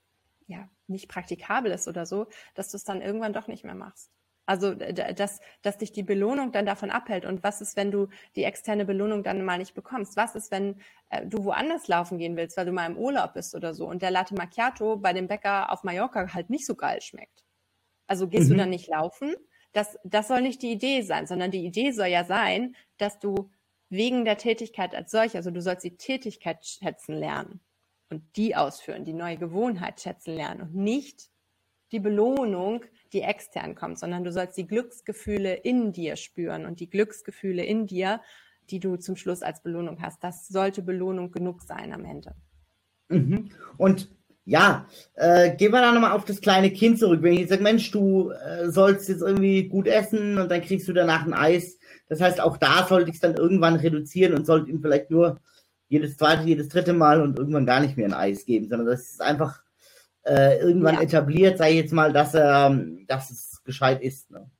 ja 0.46 0.68
nicht 0.86 1.08
praktikabel 1.08 1.72
ist 1.72 1.88
oder 1.88 2.04
so, 2.04 2.26
dass 2.54 2.70
du 2.70 2.76
es 2.76 2.84
dann 2.84 3.00
irgendwann 3.00 3.32
doch 3.32 3.48
nicht 3.48 3.64
mehr 3.64 3.74
machst. 3.74 4.10
Also, 4.48 4.74
dass, 4.74 5.40
dass 5.60 5.76
dich 5.76 5.92
die 5.92 6.02
Belohnung 6.02 6.52
dann 6.52 6.64
davon 6.64 6.90
abhält. 6.90 7.26
Und 7.26 7.42
was 7.42 7.60
ist, 7.60 7.76
wenn 7.76 7.90
du 7.90 8.08
die 8.34 8.44
externe 8.44 8.86
Belohnung 8.86 9.22
dann 9.22 9.44
mal 9.44 9.58
nicht 9.58 9.74
bekommst? 9.74 10.16
Was 10.16 10.34
ist, 10.34 10.50
wenn 10.50 10.80
äh, 11.10 11.26
du 11.26 11.44
woanders 11.44 11.86
laufen 11.86 12.16
gehen 12.16 12.34
willst, 12.34 12.56
weil 12.56 12.64
du 12.64 12.72
mal 12.72 12.86
im 12.86 12.96
Urlaub 12.96 13.34
bist 13.34 13.54
oder 13.54 13.74
so 13.74 13.86
und 13.86 14.00
der 14.00 14.10
Latte 14.10 14.34
Macchiato 14.34 14.96
bei 14.96 15.12
dem 15.12 15.28
Bäcker 15.28 15.70
auf 15.70 15.84
Mallorca 15.84 16.32
halt 16.32 16.48
nicht 16.48 16.64
so 16.64 16.76
geil 16.76 17.02
schmeckt? 17.02 17.44
Also 18.06 18.26
gehst 18.26 18.46
mhm. 18.46 18.52
du 18.52 18.58
dann 18.60 18.70
nicht 18.70 18.88
laufen? 18.88 19.34
Das, 19.72 19.98
das 20.02 20.28
soll 20.28 20.40
nicht 20.40 20.62
die 20.62 20.72
Idee 20.72 21.02
sein, 21.02 21.26
sondern 21.26 21.50
die 21.50 21.66
Idee 21.66 21.90
soll 21.90 22.06
ja 22.06 22.24
sein, 22.24 22.74
dass 22.96 23.18
du 23.18 23.50
wegen 23.90 24.24
der 24.24 24.38
Tätigkeit 24.38 24.94
als 24.94 25.10
solch, 25.10 25.36
also 25.36 25.50
du 25.50 25.60
sollst 25.60 25.84
die 25.84 25.98
Tätigkeit 25.98 26.64
schätzen 26.64 27.14
lernen 27.14 27.60
und 28.08 28.22
die 28.36 28.56
ausführen, 28.56 29.04
die 29.04 29.12
neue 29.12 29.36
Gewohnheit 29.36 30.00
schätzen 30.00 30.34
lernen 30.34 30.62
und 30.62 30.74
nicht 30.74 31.28
die 31.92 32.00
Belohnung, 32.00 32.84
die 33.12 33.22
extern 33.22 33.74
kommt, 33.74 33.98
sondern 33.98 34.24
du 34.24 34.32
sollst 34.32 34.56
die 34.56 34.66
Glücksgefühle 34.66 35.54
in 35.54 35.92
dir 35.92 36.16
spüren 36.16 36.66
und 36.66 36.80
die 36.80 36.90
Glücksgefühle 36.90 37.64
in 37.64 37.86
dir, 37.86 38.20
die 38.70 38.80
du 38.80 38.96
zum 38.96 39.16
Schluss 39.16 39.42
als 39.42 39.62
Belohnung 39.62 40.02
hast. 40.02 40.22
Das 40.22 40.48
sollte 40.48 40.82
Belohnung 40.82 41.30
genug 41.30 41.62
sein 41.62 41.92
am 41.92 42.04
Ende. 42.04 42.34
Mhm. 43.08 43.50
Und 43.76 44.08
ja, 44.44 44.86
äh, 45.14 45.54
gehen 45.56 45.72
wir 45.72 45.82
da 45.82 45.92
nochmal 45.92 46.12
auf 46.12 46.24
das 46.24 46.40
kleine 46.40 46.70
Kind 46.70 46.98
zurück. 46.98 47.22
Wenn 47.22 47.34
ich 47.34 47.48
sage, 47.48 47.62
Mensch, 47.62 47.90
du 47.90 48.30
äh, 48.30 48.70
sollst 48.70 49.08
jetzt 49.08 49.20
irgendwie 49.20 49.68
gut 49.68 49.86
essen 49.86 50.38
und 50.38 50.50
dann 50.50 50.62
kriegst 50.62 50.88
du 50.88 50.94
danach 50.94 51.26
ein 51.26 51.34
Eis. 51.34 51.78
Das 52.08 52.20
heißt, 52.20 52.40
auch 52.40 52.56
da 52.56 52.86
sollte 52.86 53.10
ich 53.10 53.16
es 53.16 53.20
dann 53.20 53.36
irgendwann 53.36 53.76
reduzieren 53.76 54.34
und 54.34 54.46
sollte 54.46 54.70
ihm 54.70 54.80
vielleicht 54.80 55.10
nur 55.10 55.38
jedes 55.88 56.16
zweite, 56.16 56.44
jedes 56.44 56.68
dritte 56.68 56.94
Mal 56.94 57.20
und 57.20 57.38
irgendwann 57.38 57.66
gar 57.66 57.80
nicht 57.80 57.96
mehr 57.98 58.06
ein 58.06 58.14
Eis 58.14 58.46
geben, 58.46 58.68
sondern 58.68 58.86
das 58.86 59.10
ist 59.10 59.20
einfach 59.20 59.62
äh, 60.28 60.58
irgendwann 60.58 60.96
ja. 60.96 61.02
etabliert, 61.02 61.58
sei 61.58 61.72
jetzt 61.72 61.92
mal, 61.92 62.12
dass, 62.12 62.34
er, 62.34 62.76
dass 63.06 63.30
es 63.30 63.62
gescheit 63.64 64.02
ist. 64.02 64.30
Ne? 64.30 64.50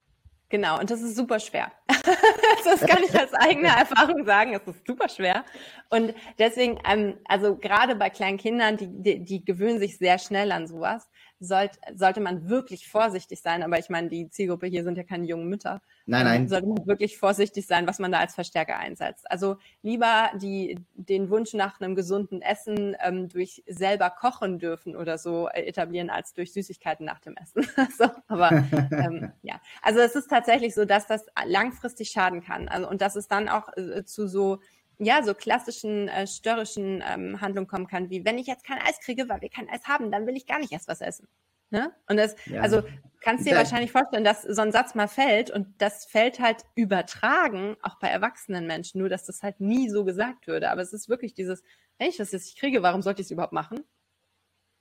Genau, 0.51 0.79
und 0.81 0.91
das 0.91 1.03
ist 1.03 1.17
super 1.17 1.39
schwer. 1.39 1.71
das 2.65 2.81
kann 2.81 3.03
ich 3.03 3.19
als 3.19 3.35
eigene 3.35 3.69
Erfahrung 3.69 4.25
sagen, 4.25 4.55
es 4.55 4.67
ist 4.67 4.87
super 4.87 5.09
schwer. 5.09 5.45
Und 5.91 6.15
deswegen, 6.39 6.79
ähm, 6.89 7.19
also 7.27 7.57
gerade 7.57 7.95
bei 7.97 8.09
kleinen 8.09 8.39
Kindern, 8.39 8.79
die, 8.79 8.89
die, 8.89 9.25
die 9.25 9.45
gewöhnen 9.45 9.79
sich 9.79 9.99
sehr 9.99 10.19
schnell 10.19 10.51
an 10.53 10.67
sowas 10.67 11.09
sollte, 11.41 11.79
sollte 11.95 12.21
man 12.21 12.49
wirklich 12.49 12.89
vorsichtig 12.89 13.41
sein. 13.41 13.63
Aber 13.63 13.79
ich 13.79 13.89
meine, 13.89 14.09
die 14.09 14.29
Zielgruppe 14.31 14.67
hier 14.67 14.85
sind 14.85 14.97
ja 14.97 15.05
keine 15.05 15.27
jungen 15.27 15.49
Mütter. 15.49 15.81
Nein, 16.07 16.25
nein. 16.25 16.43
Ähm, 16.43 16.49
sollte 16.49 16.67
man 16.67 16.87
wirklich 16.87 17.19
vorsichtig 17.19 17.67
sein, 17.67 17.87
was 17.87 17.99
man 17.99 18.13
da 18.13 18.19
als 18.19 18.35
Verstärker 18.35 18.79
einsetzt. 18.79 19.31
Also 19.31 19.57
lieber 19.83 20.31
die, 20.41 20.79
den 20.95 21.31
Wunsch 21.31 21.55
nach 21.55 21.81
einem 21.81 21.95
gesunden 21.95 22.43
Essen 22.43 22.97
ähm, 23.01 23.29
durch 23.29 23.63
selber 23.67 24.11
kochen 24.11 24.59
dürfen 24.59 24.97
oder 24.97 25.19
so 25.19 25.49
äh, 25.49 25.63
etablieren, 25.63 26.11
als 26.11 26.35
durch 26.35 26.53
Süßigkeiten 26.53 27.07
nach 27.07 27.21
dem 27.21 27.37
Essen. 27.37 27.67
so, 27.99 28.07
aber 28.27 28.51
ähm, 28.93 29.33
ja, 29.43 29.61
also 29.83 30.01
es 30.01 30.15
ist 30.15 30.29
tatsächlich 30.29 30.75
so, 30.75 30.85
dass 30.85 31.07
das 31.07 31.27
langfristig 31.47 32.11
schaden 32.11 32.43
kann. 32.43 32.69
Also, 32.69 32.89
und 32.89 33.01
dass 33.01 33.17
es 33.17 33.29
dann 33.29 33.49
auch 33.49 33.69
äh, 33.77 34.05
zu 34.05 34.27
so 34.29 34.59
ja, 34.99 35.23
so 35.23 35.35
klassischen 35.35 36.09
äh, 36.09 36.27
störrischen 36.27 37.03
ähm, 37.07 37.41
Handlungen 37.41 37.69
kommen 37.69 37.87
kann, 37.87 38.11
wie 38.11 38.25
wenn 38.25 38.39
ich 38.39 38.47
jetzt 38.47 38.65
kein 38.65 38.79
Eis 38.79 38.99
kriege, 39.01 39.29
weil 39.29 39.41
wir 39.41 39.49
kein 39.49 39.69
Eis 39.69 39.85
haben, 39.85 40.11
dann 40.11 40.27
will 40.27 40.37
ich 40.37 40.47
gar 40.47 40.59
nicht 40.59 40.73
erst 40.73 40.89
was 40.89 41.01
essen. 41.01 41.29
Ne? 41.71 41.93
Und 42.09 42.17
das, 42.17 42.35
ja. 42.47 42.63
also 42.63 42.83
kannst 43.21 43.47
dir 43.47 43.55
wahrscheinlich 43.55 43.93
vorstellen, 43.93 44.25
dass 44.25 44.43
so 44.43 44.63
ein 44.63 44.73
Satz 44.73 44.95
mal 44.95 45.07
fällt 45.07 45.51
und 45.51 45.69
das 45.79 46.07
fällt 46.07 46.41
halt 46.41 46.65
übertragen, 46.75 47.77
auch 47.83 47.99
bei 47.99 48.09
erwachsenen 48.09 48.67
Menschen, 48.67 49.01
nur 49.01 49.11
dass 49.11 49.27
das 49.27 49.43
halt 49.43 49.61
nie 49.61 49.91
so 49.91 50.05
gesagt 50.05 50.47
würde. 50.47 50.71
Aber 50.71 50.81
es 50.81 50.95
ist 50.95 51.09
wirklich 51.09 51.35
dieses, 51.35 51.63
wenn 51.99 52.09
ich 52.09 52.17
das 52.17 52.33
jetzt 52.33 52.47
nicht 52.47 52.59
kriege, 52.59 52.83
warum 52.83 53.03
sollte 53.03 53.21
ich 53.21 53.27
es 53.27 53.31
überhaupt 53.31 53.53
machen? 53.53 53.81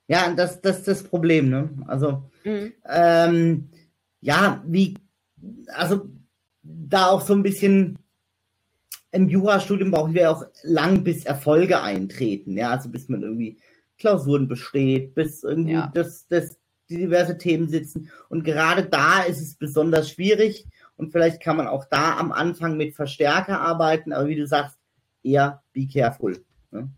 Ja, 0.07 0.33
das, 0.33 0.61
das 0.61 0.77
ist 0.79 0.87
das 0.87 1.03
Problem, 1.03 1.49
ne? 1.49 1.69
Also, 1.87 2.31
mhm. 2.45 2.73
ähm, 2.85 3.69
ja, 4.21 4.63
wie, 4.65 4.95
also 5.67 6.07
da 6.63 7.07
auch 7.07 7.21
so 7.21 7.33
ein 7.33 7.43
bisschen 7.43 7.97
im 9.11 9.29
Jurastudium 9.29 9.91
brauchen 9.91 10.13
wir 10.13 10.31
auch 10.31 10.43
lang, 10.63 11.03
bis 11.03 11.25
Erfolge 11.25 11.81
eintreten, 11.81 12.57
ja, 12.57 12.71
also 12.71 12.89
bis 12.89 13.09
man 13.09 13.21
irgendwie 13.21 13.57
Klausuren 13.97 14.47
besteht, 14.47 15.15
bis 15.15 15.43
irgendwie 15.43 15.73
ja. 15.73 15.91
das, 15.93 16.27
das 16.27 16.57
diverse 16.89 17.37
Themen 17.37 17.67
sitzen. 17.67 18.11
Und 18.29 18.43
gerade 18.43 18.83
da 18.85 19.23
ist 19.23 19.41
es 19.41 19.55
besonders 19.55 20.11
schwierig 20.11 20.65
und 20.97 21.11
vielleicht 21.11 21.41
kann 21.41 21.57
man 21.57 21.67
auch 21.67 21.85
da 21.85 22.17
am 22.17 22.31
Anfang 22.31 22.77
mit 22.77 22.95
Verstärker 22.95 23.59
arbeiten, 23.61 24.13
aber 24.13 24.27
wie 24.27 24.35
du 24.35 24.47
sagst, 24.47 24.77
eher 25.23 25.63
be 25.73 25.87
careful. 25.87 26.43
Ne? 26.71 26.89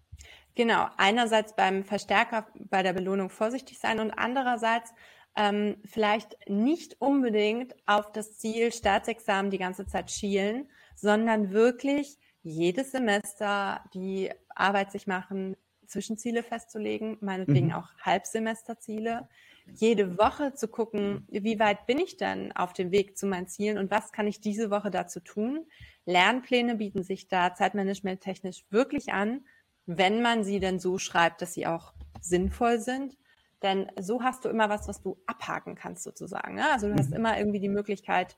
Genau, 0.56 0.88
einerseits 0.98 1.56
beim 1.56 1.84
Verstärker 1.86 2.48
bei 2.70 2.84
der 2.84 2.94
Belohnung 2.94 3.30
vorsichtig 3.30 3.80
sein 3.80 4.00
und 4.00 4.12
andererseits 4.12 4.94
ähm, 5.36 5.78
vielleicht 5.86 6.38
nicht 6.50 6.98
unbedingt 7.00 7.76
auf 7.86 8.12
das 8.12 8.38
Ziel 8.38 8.72
Staatsexamen 8.72 9.52
die 9.52 9.58
ganze 9.58 9.86
Zeit 9.86 10.12
schielen, 10.12 10.70
sondern 10.96 11.52
wirklich 11.52 12.18
jedes 12.42 12.92
Semester 12.92 13.84
die 13.94 14.32
Arbeit 14.56 14.92
sich 14.92 15.08
machen, 15.08 15.56
Zwischenziele 15.86 16.44
festzulegen, 16.44 17.18
meinetwegen 17.20 17.68
mhm. 17.68 17.74
auch 17.74 17.90
Halbsemesterziele, 18.02 19.28
jede 19.76 20.18
Woche 20.18 20.54
zu 20.54 20.68
gucken, 20.68 21.26
wie 21.30 21.60
weit 21.60 21.86
bin 21.86 22.00
ich 22.00 22.18
denn 22.18 22.52
auf 22.56 22.74
dem 22.74 22.92
Weg 22.92 23.18
zu 23.18 23.28
meinen 23.28 23.48
Zielen 23.48 23.78
und 23.78 23.92
was 23.92 24.12
kann 24.12 24.28
ich 24.28 24.40
diese 24.40 24.72
Woche 24.72 24.92
dazu 24.92 25.20
tun. 25.20 25.66
Lernpläne 26.06 26.76
bieten 26.76 27.04
sich 27.04 27.28
da 27.28 27.54
zeitmanagement 27.54 28.22
technisch 28.22 28.66
wirklich 28.70 29.14
an, 29.14 29.46
wenn 29.86 30.22
man 30.22 30.44
sie 30.44 30.60
denn 30.60 30.80
so 30.80 30.98
schreibt, 30.98 31.42
dass 31.42 31.54
sie 31.54 31.68
auch 31.68 31.94
sinnvoll 32.22 32.80
sind. 32.80 33.18
Denn 33.62 33.92
so 34.00 34.24
hast 34.24 34.46
du 34.46 34.50
immer 34.50 34.70
was, 34.70 34.88
was 34.88 35.02
du 35.02 35.22
abhaken 35.26 35.76
kannst 35.76 36.04
sozusagen. 36.04 36.56
Ne? 36.56 36.72
Also 36.72 36.88
du 36.88 36.96
hast 36.96 37.10
mhm. 37.10 37.18
immer 37.18 37.38
irgendwie 37.38 37.60
die 37.60 37.70
Möglichkeit, 37.70 38.38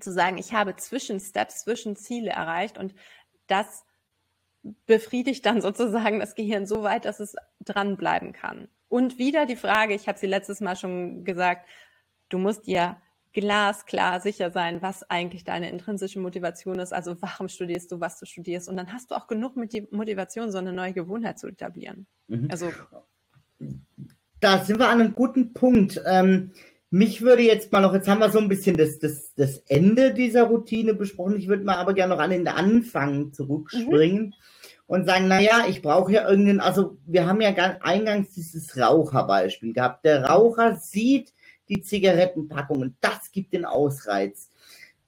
zu 0.00 0.12
sagen, 0.12 0.36
ich 0.36 0.52
habe 0.52 0.76
Zwischensteps, 0.76 1.62
Zwischenziele 1.62 2.30
erreicht 2.30 2.76
und 2.76 2.94
das 3.46 3.84
befriedigt 4.86 5.46
dann 5.46 5.60
sozusagen 5.62 6.20
das 6.20 6.34
Gehirn 6.34 6.66
so 6.66 6.82
weit, 6.82 7.04
dass 7.04 7.20
es 7.20 7.36
dranbleiben 7.64 8.32
kann. 8.32 8.68
Und 8.88 9.18
wieder 9.18 9.46
die 9.46 9.56
Frage, 9.56 9.94
ich 9.94 10.08
habe 10.08 10.18
sie 10.18 10.26
letztes 10.26 10.60
Mal 10.60 10.76
schon 10.76 11.24
gesagt, 11.24 11.66
du 12.28 12.38
musst 12.38 12.66
dir 12.66 12.96
glasklar 13.32 14.20
sicher 14.20 14.50
sein, 14.50 14.80
was 14.80 15.02
eigentlich 15.10 15.44
deine 15.44 15.68
intrinsische 15.68 16.20
Motivation 16.20 16.78
ist. 16.78 16.94
Also 16.94 17.20
warum 17.20 17.48
studierst 17.48 17.92
du, 17.92 18.00
was 18.00 18.18
du 18.18 18.24
studierst. 18.24 18.68
Und 18.68 18.76
dann 18.76 18.92
hast 18.92 19.10
du 19.10 19.14
auch 19.14 19.26
genug 19.26 19.56
mit 19.56 19.74
die 19.74 19.86
Motivation, 19.90 20.50
so 20.50 20.58
eine 20.58 20.72
neue 20.72 20.94
Gewohnheit 20.94 21.38
zu 21.38 21.48
etablieren. 21.48 22.06
Mhm. 22.28 22.48
Also 22.50 22.72
da 24.46 24.64
sind 24.64 24.78
wir 24.78 24.88
an 24.88 25.00
einem 25.00 25.12
guten 25.12 25.52
Punkt. 25.54 26.00
Ähm, 26.06 26.52
mich 26.88 27.20
würde 27.20 27.42
jetzt 27.42 27.72
mal 27.72 27.80
noch, 27.80 27.92
jetzt 27.92 28.06
haben 28.06 28.20
wir 28.20 28.30
so 28.30 28.38
ein 28.38 28.46
bisschen 28.46 28.76
das, 28.76 29.00
das, 29.00 29.34
das 29.34 29.58
Ende 29.66 30.14
dieser 30.14 30.44
Routine 30.44 30.94
besprochen. 30.94 31.36
Ich 31.36 31.48
würde 31.48 31.64
mal 31.64 31.78
aber 31.78 31.94
gerne 31.94 32.14
noch 32.14 32.22
an 32.22 32.30
den 32.30 32.46
Anfang 32.46 33.32
zurückspringen 33.32 34.26
mhm. 34.26 34.32
und 34.86 35.04
sagen, 35.04 35.26
naja, 35.26 35.64
ich 35.68 35.82
brauche 35.82 36.12
ja 36.12 36.30
irgendeinen, 36.30 36.60
also 36.60 36.96
wir 37.06 37.26
haben 37.26 37.40
ja 37.40 37.48
eingangs 37.80 38.34
dieses 38.34 38.76
Raucherbeispiel 38.78 39.72
gehabt. 39.72 40.04
Der 40.04 40.26
Raucher 40.26 40.76
sieht 40.76 41.32
die 41.68 41.82
Zigarettenpackung 41.82 42.78
und 42.78 42.94
das 43.00 43.32
gibt 43.32 43.52
den 43.52 43.64
Ausreiz 43.64 44.52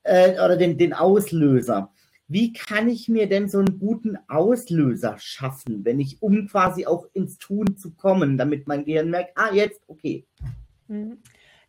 äh, 0.03 0.33
oder 0.33 0.57
den, 0.57 0.79
den 0.79 0.94
Auslöser. 0.94 1.92
Wie 2.28 2.52
kann 2.52 2.88
ich 2.88 3.08
mir 3.08 3.26
denn 3.26 3.48
so 3.48 3.58
einen 3.58 3.78
guten 3.78 4.18
Auslöser 4.28 5.16
schaffen, 5.18 5.84
wenn 5.84 5.98
ich, 5.98 6.22
um 6.22 6.46
quasi 6.46 6.86
auch 6.86 7.06
ins 7.14 7.38
Tun 7.38 7.76
zu 7.76 7.94
kommen, 7.94 8.36
damit 8.36 8.68
mein 8.68 8.84
Gehirn 8.84 9.10
merkt, 9.10 9.32
ah, 9.36 9.52
jetzt, 9.52 9.80
okay. 9.88 10.26
Mhm. 10.88 11.18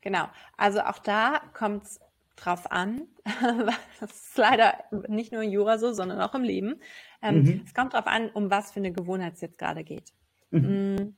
Genau. 0.01 0.25
Also 0.57 0.81
auch 0.81 0.99
da 0.99 1.41
kommt 1.53 1.83
es 1.83 1.99
drauf 2.35 2.71
an. 2.71 3.03
das 3.99 4.11
ist 4.11 4.37
leider 4.37 4.73
nicht 5.07 5.31
nur 5.31 5.43
in 5.43 5.51
Jura 5.51 5.77
so, 5.77 5.93
sondern 5.93 6.21
auch 6.21 6.35
im 6.35 6.43
Leben. 6.43 6.81
Ähm, 7.21 7.43
mhm. 7.43 7.61
Es 7.65 7.73
kommt 7.73 7.93
drauf 7.93 8.07
an, 8.07 8.29
um 8.29 8.51
was 8.51 8.71
für 8.71 8.79
eine 8.79 8.91
Gewohnheit 8.91 9.33
es 9.35 9.41
jetzt 9.41 9.57
gerade 9.57 9.83
geht. 9.83 10.13
Mhm. 10.51 10.95
Mm, 10.95 11.15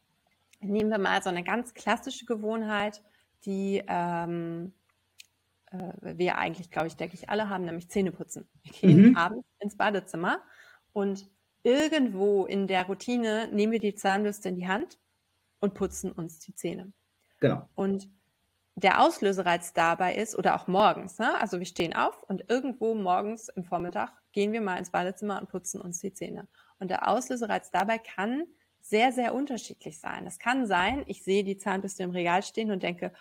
nehmen 0.59 0.89
wir 0.89 0.99
mal 0.99 1.21
so 1.21 1.29
eine 1.29 1.43
ganz 1.43 1.73
klassische 1.73 2.25
Gewohnheit, 2.25 3.01
die 3.45 3.83
ähm, 3.87 4.73
äh, 5.71 6.17
wir 6.17 6.37
eigentlich, 6.37 6.69
glaube 6.69 6.87
ich, 6.87 6.95
denke 6.95 7.15
ich, 7.15 7.29
alle 7.29 7.49
haben, 7.49 7.65
nämlich 7.65 7.89
Zähneputzen. 7.89 8.47
Wir 8.63 8.71
gehen 8.73 9.09
mhm. 9.09 9.17
abends 9.17 9.47
ins 9.59 9.77
Badezimmer 9.77 10.41
und 10.93 11.29
irgendwo 11.63 12.45
in 12.45 12.67
der 12.67 12.85
Routine 12.85 13.47
nehmen 13.51 13.71
wir 13.71 13.79
die 13.79 13.95
Zahnbürste 13.95 14.49
in 14.49 14.55
die 14.55 14.67
Hand 14.67 14.99
und 15.59 15.73
putzen 15.73 16.11
uns 16.11 16.39
die 16.39 16.55
Zähne. 16.55 16.91
Genau. 17.39 17.67
Und 17.75 18.09
der 18.75 19.01
Auslösereiz 19.01 19.73
dabei 19.73 20.15
ist, 20.15 20.35
oder 20.37 20.55
auch 20.55 20.67
morgens, 20.67 21.19
ne? 21.19 21.39
also 21.39 21.59
wir 21.59 21.65
stehen 21.65 21.93
auf 21.93 22.23
und 22.23 22.49
irgendwo 22.49 22.95
morgens 22.95 23.49
im 23.49 23.63
Vormittag 23.63 24.11
gehen 24.31 24.53
wir 24.53 24.61
mal 24.61 24.77
ins 24.77 24.91
Badezimmer 24.91 25.39
und 25.39 25.49
putzen 25.49 25.81
uns 25.81 25.99
die 25.99 26.13
Zähne. 26.13 26.47
Und 26.79 26.89
der 26.89 27.07
Auslösereiz 27.07 27.69
dabei 27.69 27.97
kann 27.97 28.45
sehr, 28.79 29.11
sehr 29.11 29.35
unterschiedlich 29.35 29.99
sein. 29.99 30.25
Es 30.25 30.39
kann 30.39 30.65
sein, 30.65 31.03
ich 31.05 31.23
sehe 31.23 31.43
die 31.43 31.57
Zahnbürste 31.57 32.03
im 32.03 32.11
Regal 32.11 32.43
stehen 32.43 32.71
und 32.71 32.81
denke, 32.81 33.13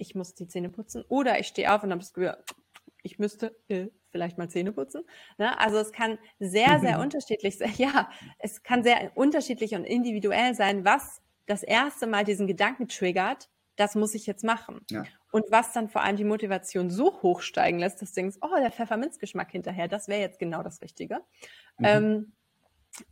ich 0.00 0.14
muss 0.14 0.34
die 0.34 0.48
Zähne 0.48 0.70
putzen. 0.70 1.04
Oder 1.08 1.38
ich 1.38 1.46
stehe 1.46 1.72
auf 1.72 1.82
und 1.82 1.90
habe 1.90 2.00
das 2.00 2.12
Gefühl, 2.12 2.36
ich 3.02 3.18
müsste 3.18 3.56
äh, 3.68 3.88
vielleicht 4.10 4.38
mal 4.38 4.48
Zähne 4.48 4.72
putzen. 4.72 5.02
Ne? 5.38 5.58
Also 5.58 5.78
es 5.78 5.92
kann 5.92 6.18
sehr, 6.38 6.80
sehr 6.80 6.98
unterschiedlich 7.00 7.58
sein. 7.58 7.72
Ja, 7.76 8.10
es 8.38 8.62
kann 8.62 8.82
sehr 8.82 9.12
unterschiedlich 9.14 9.74
und 9.74 9.84
individuell 9.84 10.54
sein, 10.54 10.84
was 10.84 11.22
das 11.46 11.62
erste 11.62 12.06
Mal 12.06 12.24
diesen 12.24 12.46
Gedanken 12.46 12.88
triggert, 12.88 13.48
das 13.76 13.94
muss 13.94 14.14
ich 14.14 14.26
jetzt 14.26 14.44
machen. 14.44 14.80
Ja. 14.90 15.04
Und 15.32 15.46
was 15.50 15.72
dann 15.72 15.88
vor 15.88 16.02
allem 16.02 16.16
die 16.16 16.24
Motivation 16.24 16.90
so 16.90 17.22
hochsteigen 17.22 17.80
lässt, 17.80 18.02
dass 18.02 18.12
du 18.12 18.20
denkst, 18.20 18.36
oh, 18.42 18.56
der 18.60 18.70
Pfefferminzgeschmack 18.70 19.50
hinterher, 19.50 19.88
das 19.88 20.08
wäre 20.08 20.20
jetzt 20.20 20.38
genau 20.38 20.62
das 20.62 20.82
Richtige. 20.82 21.20
Mhm. 21.78 21.84
Ähm, 21.84 22.32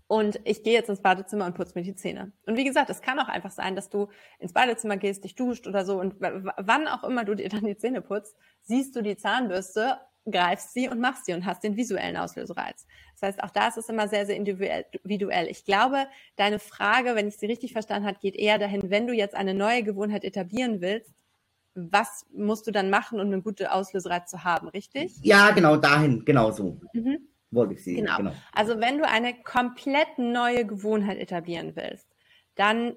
und 0.07 0.41
ich 0.45 0.63
gehe 0.63 0.73
jetzt 0.73 0.89
ins 0.89 1.03
Badezimmer 1.03 1.47
und 1.47 1.55
putze 1.55 1.73
mir 1.75 1.83
die 1.83 1.95
Zähne. 1.95 2.33
Und 2.47 2.57
wie 2.57 2.65
gesagt, 2.65 2.91
es 2.91 3.01
kann 3.01 3.19
auch 3.19 3.29
einfach 3.29 3.51
sein, 3.51 3.77
dass 3.77 3.89
du 3.89 4.09
ins 4.39 4.53
Badezimmer 4.53 4.97
gehst, 4.97 5.25
dich 5.25 5.35
duscht 5.35 5.67
oder 5.67 5.85
so 5.85 6.01
und 6.01 6.17
wann 6.19 6.89
auch 6.89 7.05
immer 7.05 7.25
du 7.25 7.35
dir 7.35 7.49
dann 7.49 7.65
die 7.65 7.77
Zähne 7.77 8.01
putzt, 8.01 8.37
siehst 8.63 8.97
du 8.97 9.03
die 9.03 9.17
Zahnbürste, 9.17 9.99
greifst 10.31 10.75
sie 10.75 10.89
und 10.89 11.01
machst 11.01 11.27
sie 11.27 11.33
und 11.33 11.47
hast 11.47 11.63
den 11.65 11.77
visuellen 11.77 12.17
Auslösereiz. 12.17 12.87
Das 13.19 13.29
heißt, 13.29 13.43
auch 13.43 13.51
da 13.51 13.69
ist 13.69 13.79
es 13.79 13.89
immer 13.89 14.09
sehr, 14.09 14.27
sehr 14.27 14.37
individuell. 14.37 15.49
Ich 15.49 15.65
glaube, 15.65 16.07
deine 16.37 16.59
Frage, 16.59 17.15
wenn 17.15 17.29
ich 17.29 17.39
sie 17.39 17.47
richtig 17.47 17.73
verstanden 17.73 18.07
habe, 18.07 18.19
geht 18.19 18.37
eher 18.37 18.59
dahin, 18.59 18.91
wenn 18.91 19.07
du 19.07 19.15
jetzt 19.15 19.35
eine 19.35 19.55
neue 19.55 19.83
Gewohnheit 19.83 20.25
etablieren 20.25 20.81
willst, 20.81 21.13
was 21.75 22.27
musst 22.33 22.67
du 22.67 22.73
dann 22.73 22.91
machen, 22.91 23.21
um 23.21 23.27
einen 23.27 23.43
guten 23.43 23.67
Auslösereiz 23.67 24.31
zu 24.31 24.43
haben, 24.43 24.69
richtig? 24.69 25.17
Ja, 25.23 25.51
genau, 25.53 25.77
dahin, 25.77 26.25
genau 26.25 26.51
so. 26.51 26.81
Mhm 26.93 27.29
wollte 27.51 27.75
ich 27.75 27.85
sie. 27.85 27.97
Genau. 27.97 28.17
genau. 28.19 28.33
Also 28.53 28.81
wenn 28.81 28.99
du 28.99 29.07
eine 29.07 29.35
komplett 29.43 30.19
neue 30.19 30.67
Gewohnheit 30.67 31.19
etablieren 31.19 31.75
willst, 31.77 32.07
dann 32.55 32.97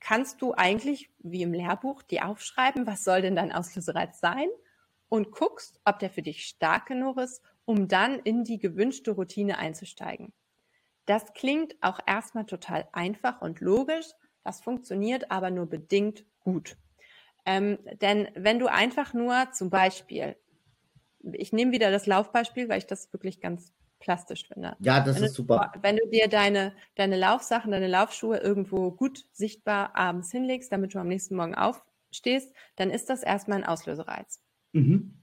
kannst 0.00 0.40
du 0.42 0.54
eigentlich, 0.54 1.10
wie 1.18 1.42
im 1.42 1.52
Lehrbuch, 1.52 2.02
die 2.02 2.22
aufschreiben, 2.22 2.86
was 2.86 3.04
soll 3.04 3.22
denn 3.22 3.36
dein 3.36 3.52
Auslösereiz 3.52 4.20
sein 4.20 4.48
und 5.08 5.32
guckst, 5.32 5.80
ob 5.84 5.98
der 5.98 6.10
für 6.10 6.22
dich 6.22 6.44
stark 6.44 6.86
genug 6.86 7.18
ist, 7.18 7.42
um 7.64 7.88
dann 7.88 8.18
in 8.20 8.44
die 8.44 8.58
gewünschte 8.58 9.10
Routine 9.12 9.58
einzusteigen. 9.58 10.32
Das 11.06 11.32
klingt 11.34 11.74
auch 11.80 11.98
erstmal 12.06 12.46
total 12.46 12.88
einfach 12.92 13.40
und 13.40 13.60
logisch, 13.60 14.06
das 14.44 14.60
funktioniert 14.60 15.30
aber 15.30 15.50
nur 15.50 15.66
bedingt 15.66 16.24
gut. 16.40 16.76
Ähm, 17.44 17.78
denn 18.00 18.28
wenn 18.34 18.58
du 18.58 18.66
einfach 18.66 19.14
nur 19.14 19.50
zum 19.52 19.70
Beispiel 19.70 20.36
ich 21.34 21.52
nehme 21.52 21.72
wieder 21.72 21.90
das 21.90 22.06
Laufbeispiel, 22.06 22.68
weil 22.68 22.78
ich 22.78 22.86
das 22.86 23.12
wirklich 23.12 23.40
ganz 23.40 23.72
plastisch 23.98 24.46
finde. 24.46 24.76
Ja, 24.80 25.00
das 25.00 25.16
wenn 25.16 25.24
ist 25.24 25.32
du, 25.32 25.42
super. 25.42 25.72
Wenn 25.80 25.96
du 25.96 26.08
dir 26.08 26.28
deine, 26.28 26.74
deine 26.94 27.16
Laufsachen, 27.16 27.70
deine 27.70 27.88
Laufschuhe 27.88 28.38
irgendwo 28.38 28.90
gut 28.90 29.24
sichtbar 29.32 29.96
abends 29.96 30.30
hinlegst, 30.30 30.72
damit 30.72 30.94
du 30.94 30.98
am 30.98 31.08
nächsten 31.08 31.36
Morgen 31.36 31.54
aufstehst, 31.54 32.54
dann 32.76 32.90
ist 32.90 33.10
das 33.10 33.22
erstmal 33.22 33.58
ein 33.58 33.66
Auslösereiz. 33.66 34.40
Mhm. 34.72 35.14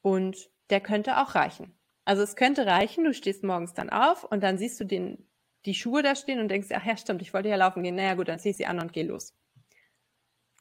Und 0.00 0.50
der 0.70 0.80
könnte 0.80 1.18
auch 1.18 1.34
reichen. 1.34 1.74
Also 2.04 2.22
es 2.22 2.34
könnte 2.34 2.66
reichen, 2.66 3.04
du 3.04 3.14
stehst 3.14 3.44
morgens 3.44 3.74
dann 3.74 3.90
auf 3.90 4.24
und 4.24 4.42
dann 4.42 4.58
siehst 4.58 4.80
du 4.80 4.84
den, 4.84 5.28
die 5.64 5.74
Schuhe 5.74 6.02
da 6.02 6.16
stehen 6.16 6.40
und 6.40 6.48
denkst, 6.48 6.68
ach 6.74 6.84
ja, 6.84 6.96
stimmt, 6.96 7.22
ich 7.22 7.32
wollte 7.32 7.48
ja 7.48 7.56
laufen 7.56 7.82
gehen. 7.82 7.94
Naja, 7.94 8.14
gut, 8.14 8.28
dann 8.28 8.40
zieh 8.40 8.50
ich 8.50 8.56
sie 8.56 8.66
an 8.66 8.80
und 8.80 8.92
geh 8.92 9.02
los. 9.02 9.36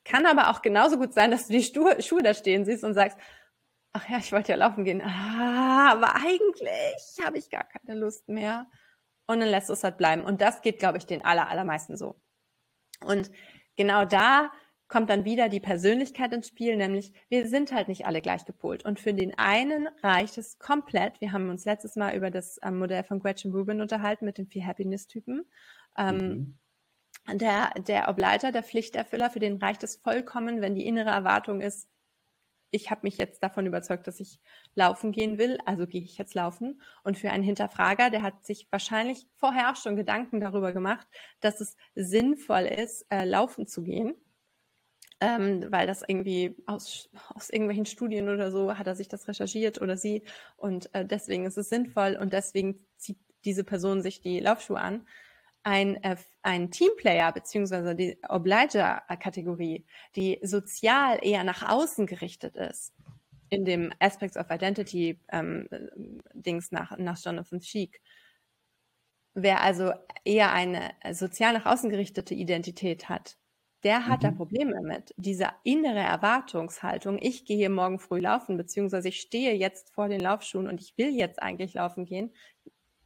Kann 0.04 0.26
aber 0.26 0.50
auch 0.50 0.62
genauso 0.62 0.98
gut 0.98 1.14
sein, 1.14 1.32
dass 1.32 1.48
du 1.48 1.54
die 1.54 1.64
Schuhe, 1.64 2.02
Schuhe 2.02 2.22
da 2.22 2.34
stehen 2.34 2.66
siehst 2.66 2.84
und 2.84 2.94
sagst, 2.94 3.18
ach 3.94 4.10
ja, 4.10 4.18
ich 4.18 4.32
wollte 4.32 4.52
ja 4.52 4.58
laufen 4.58 4.84
gehen, 4.84 5.02
ah, 5.02 5.92
aber 5.92 6.16
eigentlich 6.16 7.18
habe 7.24 7.38
ich 7.38 7.50
gar 7.50 7.66
keine 7.66 8.00
Lust 8.00 8.28
mehr. 8.30 8.68
Und 9.28 9.40
dann 9.40 9.50
lässt 9.50 9.70
es 9.70 9.84
halt 9.84 9.98
bleiben. 9.98 10.24
Und 10.24 10.42
das 10.42 10.62
geht, 10.62 10.80
glaube 10.80 10.98
ich, 10.98 11.06
den 11.06 11.24
aller, 11.24 11.48
allermeisten 11.48 11.96
so. 11.96 12.20
Und 13.06 13.32
genau 13.76 14.06
da 14.06 14.52
kommt 14.88 15.10
dann 15.10 15.24
wieder 15.24 15.48
die 15.48 15.62
Persönlichkeit 15.62 16.34
ins 16.34 16.50
Spiel, 16.50 16.76
nämlich 16.76 17.14
wir 17.30 17.48
sind 17.48 17.72
halt 17.72 17.88
nicht 17.88 18.06
alle 18.06 18.22
gleich 18.22 18.44
gepolt. 18.44 18.84
Und 18.84 19.00
für 19.00 19.14
den 19.14 19.38
einen 19.38 19.88
reicht 20.04 20.38
es 20.38 20.60
komplett. 20.60 21.22
Wir 21.22 21.32
haben 21.32 21.50
uns 21.50 21.64
letztes 21.64 21.96
Mal 21.96 22.16
über 22.16 22.30
das 22.30 22.60
ähm, 22.62 22.78
Modell 22.78 23.06
von 23.06 23.20
Gretchen 23.20 23.54
Rubin 23.54 23.80
unterhalten 23.80 24.26
mit 24.26 24.38
den 24.38 24.48
vier 24.48 24.66
Happiness-Typen. 24.68 25.46
Ähm, 25.98 26.58
mhm. 27.28 27.38
Der, 27.38 27.72
der 27.88 28.10
Obleiter, 28.10 28.52
der 28.52 28.64
Pflichterfüller, 28.64 29.30
für 29.30 29.40
den 29.40 29.58
reicht 29.58 29.84
es 29.84 29.96
vollkommen, 29.96 30.60
wenn 30.60 30.76
die 30.76 30.86
innere 30.86 31.12
Erwartung 31.12 31.62
ist, 31.62 31.88
ich 32.72 32.90
habe 32.90 33.02
mich 33.04 33.18
jetzt 33.18 33.44
davon 33.44 33.66
überzeugt, 33.66 34.08
dass 34.08 34.20
ich 34.20 34.40
laufen 34.76 35.12
gehen 35.12 35.38
will, 35.38 35.60
also 35.66 35.86
gehe 35.86 36.02
ich 36.02 36.18
jetzt 36.18 36.34
laufen. 36.34 36.82
Und 37.04 37.18
für 37.18 37.30
einen 37.30 37.44
Hinterfrager, 37.44 38.10
der 38.10 38.24
hat 38.24 38.46
sich 38.46 38.68
wahrscheinlich 38.72 39.28
vorher 39.36 39.72
auch 39.72 39.76
schon 39.76 39.96
Gedanken 39.98 40.40
darüber 40.40 40.72
gemacht, 40.72 41.08
dass 41.42 41.60
es 41.62 41.76
sinnvoll 41.96 42.62
ist, 42.62 43.06
äh, 43.10 43.26
laufen 43.26 43.68
zu 43.68 43.84
gehen. 43.84 44.16
Ähm, 45.24 45.68
weil 45.70 45.86
das 45.86 46.02
irgendwie 46.08 46.56
aus, 46.66 47.08
aus 47.36 47.52
irgendwelchen 47.52 47.86
Studien 47.86 48.28
oder 48.28 48.50
so 48.50 48.76
hat 48.76 48.88
er 48.88 48.96
sich 48.96 49.08
das 49.08 49.28
recherchiert 49.28 49.80
oder 49.80 49.96
sie 49.96 50.24
und 50.58 50.92
äh, 50.96 51.06
deswegen 51.06 51.46
ist 51.46 51.60
es 51.60 51.70
sinnvoll 51.70 52.18
und 52.20 52.34
deswegen 52.34 52.88
zieht 52.98 53.20
diese 53.46 53.64
Person 53.64 54.02
sich 54.02 54.22
die 54.22 54.40
Laufschuhe 54.40 54.80
an 54.80 55.06
ein, 55.64 56.02
äh, 56.04 56.16
ein 56.42 56.72
Teamplayer 56.72 57.32
beziehungsweise 57.32 57.96
die 57.96 58.18
Obliger-Kategorie, 58.28 59.86
die 60.16 60.40
sozial 60.42 61.20
eher 61.22 61.44
nach 61.44 61.70
außen 61.70 62.08
gerichtet 62.08 62.56
ist, 62.56 62.94
in 63.50 63.66
dem 63.66 63.94
Aspects 64.00 64.38
of 64.38 64.50
Identity 64.50 65.20
ähm, 65.32 65.68
Dings 66.34 66.72
nach, 66.72 66.98
nach 66.98 67.20
Jonathan 67.24 67.62
Sheik, 67.62 68.02
wer 69.34 69.62
also 69.62 69.94
eher 70.26 70.52
eine 70.52 70.92
sozial 71.12 71.54
nach 71.54 71.66
außen 71.66 71.90
gerichtete 71.90 72.34
Identität 72.34 73.10
hat, 73.10 73.38
der 73.84 74.08
hat 74.08 74.22
mhm. 74.22 74.28
da 74.28 74.32
Probleme 74.32 74.82
mit. 74.82 75.14
Diese 75.18 75.50
innere 75.64 76.00
Erwartungshaltung, 76.00 77.18
ich 77.20 77.46
gehe 77.46 77.70
morgen 77.70 78.00
früh 78.00 78.20
laufen, 78.20 78.58
beziehungsweise 78.58 79.10
ich 79.10 79.22
stehe 79.22 79.54
jetzt 79.54 79.92
vor 79.94 80.08
den 80.08 80.20
Laufschuhen 80.20 80.68
und 80.68 80.82
ich 80.82 80.98
will 80.98 81.16
jetzt 81.16 81.42
eigentlich 81.42 81.74
laufen 81.74 82.06
gehen, 82.06 82.34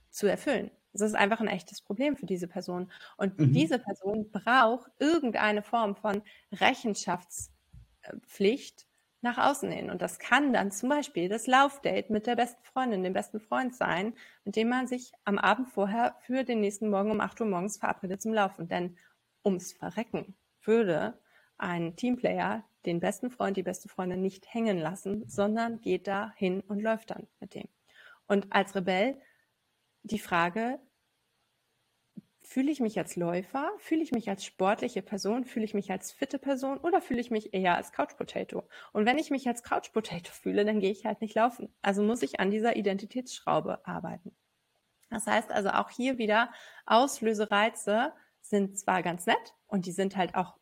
zu 0.10 0.28
erfüllen. 0.28 0.72
Es 0.96 1.02
ist 1.02 1.16
einfach 1.16 1.42
ein 1.42 1.48
echtes 1.48 1.82
Problem 1.82 2.16
für 2.16 2.26
diese 2.26 2.48
Person. 2.48 2.92
Und 3.18 3.38
mhm. 3.38 3.54
diese 3.54 3.80
Person 3.80 4.32
braucht 4.32 4.90
irgendeine 5.00 5.62
Form 5.62 5.96
von 5.96 6.22
Rechenschaftspflicht 6.52 8.88
nach 9.22 9.38
außen 9.38 9.72
hin. 9.72 9.90
Und 9.90 10.02
das 10.02 10.20
kann 10.20 10.54
dann 10.54 10.72
zum 10.72 10.90
Beispiel 10.90 11.28
das 11.28 11.48
Laufdate 11.48 12.12
mit 12.12 12.28
der 12.28 12.36
besten 12.36 12.64
Freundin, 12.64 13.04
dem 13.04 13.14
besten 13.14 13.40
Freund 13.40 13.76
sein, 13.76 14.14
mit 14.46 14.56
dem 14.56 14.70
man 14.70 14.88
sich 14.88 15.12
am 15.26 15.38
Abend 15.38 15.68
vorher 15.68 16.16
für 16.22 16.44
den 16.44 16.62
nächsten 16.62 16.90
Morgen 16.90 17.12
um 17.12 17.20
8 17.20 17.42
Uhr 17.42 17.48
morgens 17.48 17.78
verabredet 17.78 18.22
zum 18.22 18.34
Laufen. 18.34 18.68
Denn 18.68 18.98
ums 19.44 19.74
Verrecken 19.74 20.36
würde 20.62 21.20
ein 21.58 21.96
Teamplayer 21.96 22.64
den 22.86 23.00
besten 23.00 23.32
Freund, 23.32 23.58
die 23.58 23.64
beste 23.64 23.90
Freundin 23.90 24.22
nicht 24.22 24.54
hängen 24.54 24.78
lassen, 24.78 25.28
sondern 25.28 25.82
geht 25.82 26.08
da 26.08 26.32
hin 26.36 26.62
und 26.62 26.82
läuft 26.82 27.12
dann 27.12 27.28
mit 27.40 27.56
dem. 27.56 27.68
Und 28.28 28.54
als 28.54 28.76
Rebell 28.76 29.20
die 30.06 30.20
Frage, 30.20 30.80
fühle 32.42 32.72
ich 32.72 32.80
mich 32.80 32.98
als 32.98 33.16
Läufer, 33.16 33.72
fühle 33.80 34.04
ich 34.04 34.12
mich 34.12 34.30
als 34.30 34.46
sportliche 34.46 35.02
Person, 35.02 35.46
fühle 35.46 35.66
ich 35.66 35.74
mich 35.74 35.92
als 35.92 36.12
fitte 36.12 36.38
Person 36.38 36.78
oder 36.78 37.02
fühle 37.02 37.20
ich 37.20 37.32
mich 37.32 37.54
eher 37.54 37.76
als 37.76 37.92
Couch 37.92 38.16
Potato? 38.16 38.64
Und 38.94 39.06
wenn 39.06 39.18
ich 39.18 39.32
mich 39.32 39.48
als 39.48 39.64
Couch 39.64 39.92
Potato 39.92 40.32
fühle, 40.32 40.64
dann 40.64 40.80
gehe 40.80 40.92
ich 40.92 41.06
halt 41.06 41.22
nicht 41.22 41.36
laufen. 41.36 41.74
Also 41.82 42.04
muss 42.04 42.22
ich 42.22 42.40
an 42.40 42.52
dieser 42.52 42.76
Identitätsschraube 42.76 43.86
arbeiten. 43.86 44.36
Das 45.10 45.28
heißt 45.28 45.52
also 45.52 45.70
auch 45.70 45.90
hier 45.90 46.18
wieder, 46.18 46.52
Auslösereize 46.86 48.14
sind 48.42 48.78
zwar 48.78 49.02
ganz 49.02 49.26
nett 49.26 49.56
und 49.68 49.86
die 49.86 49.92
sind 49.92 50.16
halt 50.16 50.36
auch 50.36 50.56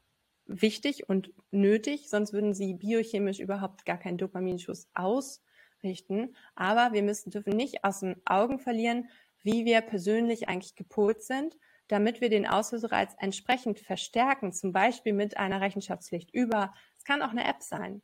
wichtig 0.45 1.09
und 1.09 1.33
nötig, 1.51 2.09
sonst 2.09 2.33
würden 2.33 2.53
sie 2.53 2.73
biochemisch 2.73 3.39
überhaupt 3.39 3.85
gar 3.85 3.97
keinen 3.97 4.17
Dopaminschuss 4.17 4.89
ausrichten. 4.93 6.35
Aber 6.55 6.93
wir 6.93 7.03
müssen, 7.03 7.31
dürfen 7.31 7.55
nicht 7.55 7.83
aus 7.83 8.01
den 8.01 8.21
Augen 8.25 8.59
verlieren, 8.59 9.09
wie 9.43 9.65
wir 9.65 9.81
persönlich 9.81 10.49
eigentlich 10.49 10.75
gepolt 10.75 11.21
sind, 11.21 11.55
damit 11.87 12.21
wir 12.21 12.29
den 12.29 12.47
Auslösereiz 12.47 13.13
entsprechend 13.19 13.79
verstärken, 13.79 14.53
zum 14.53 14.71
Beispiel 14.71 15.13
mit 15.13 15.37
einer 15.37 15.61
Rechenschaftspflicht 15.61 16.33
über, 16.33 16.73
es 16.97 17.03
kann 17.03 17.21
auch 17.21 17.31
eine 17.31 17.47
App 17.47 17.61
sein. 17.61 18.01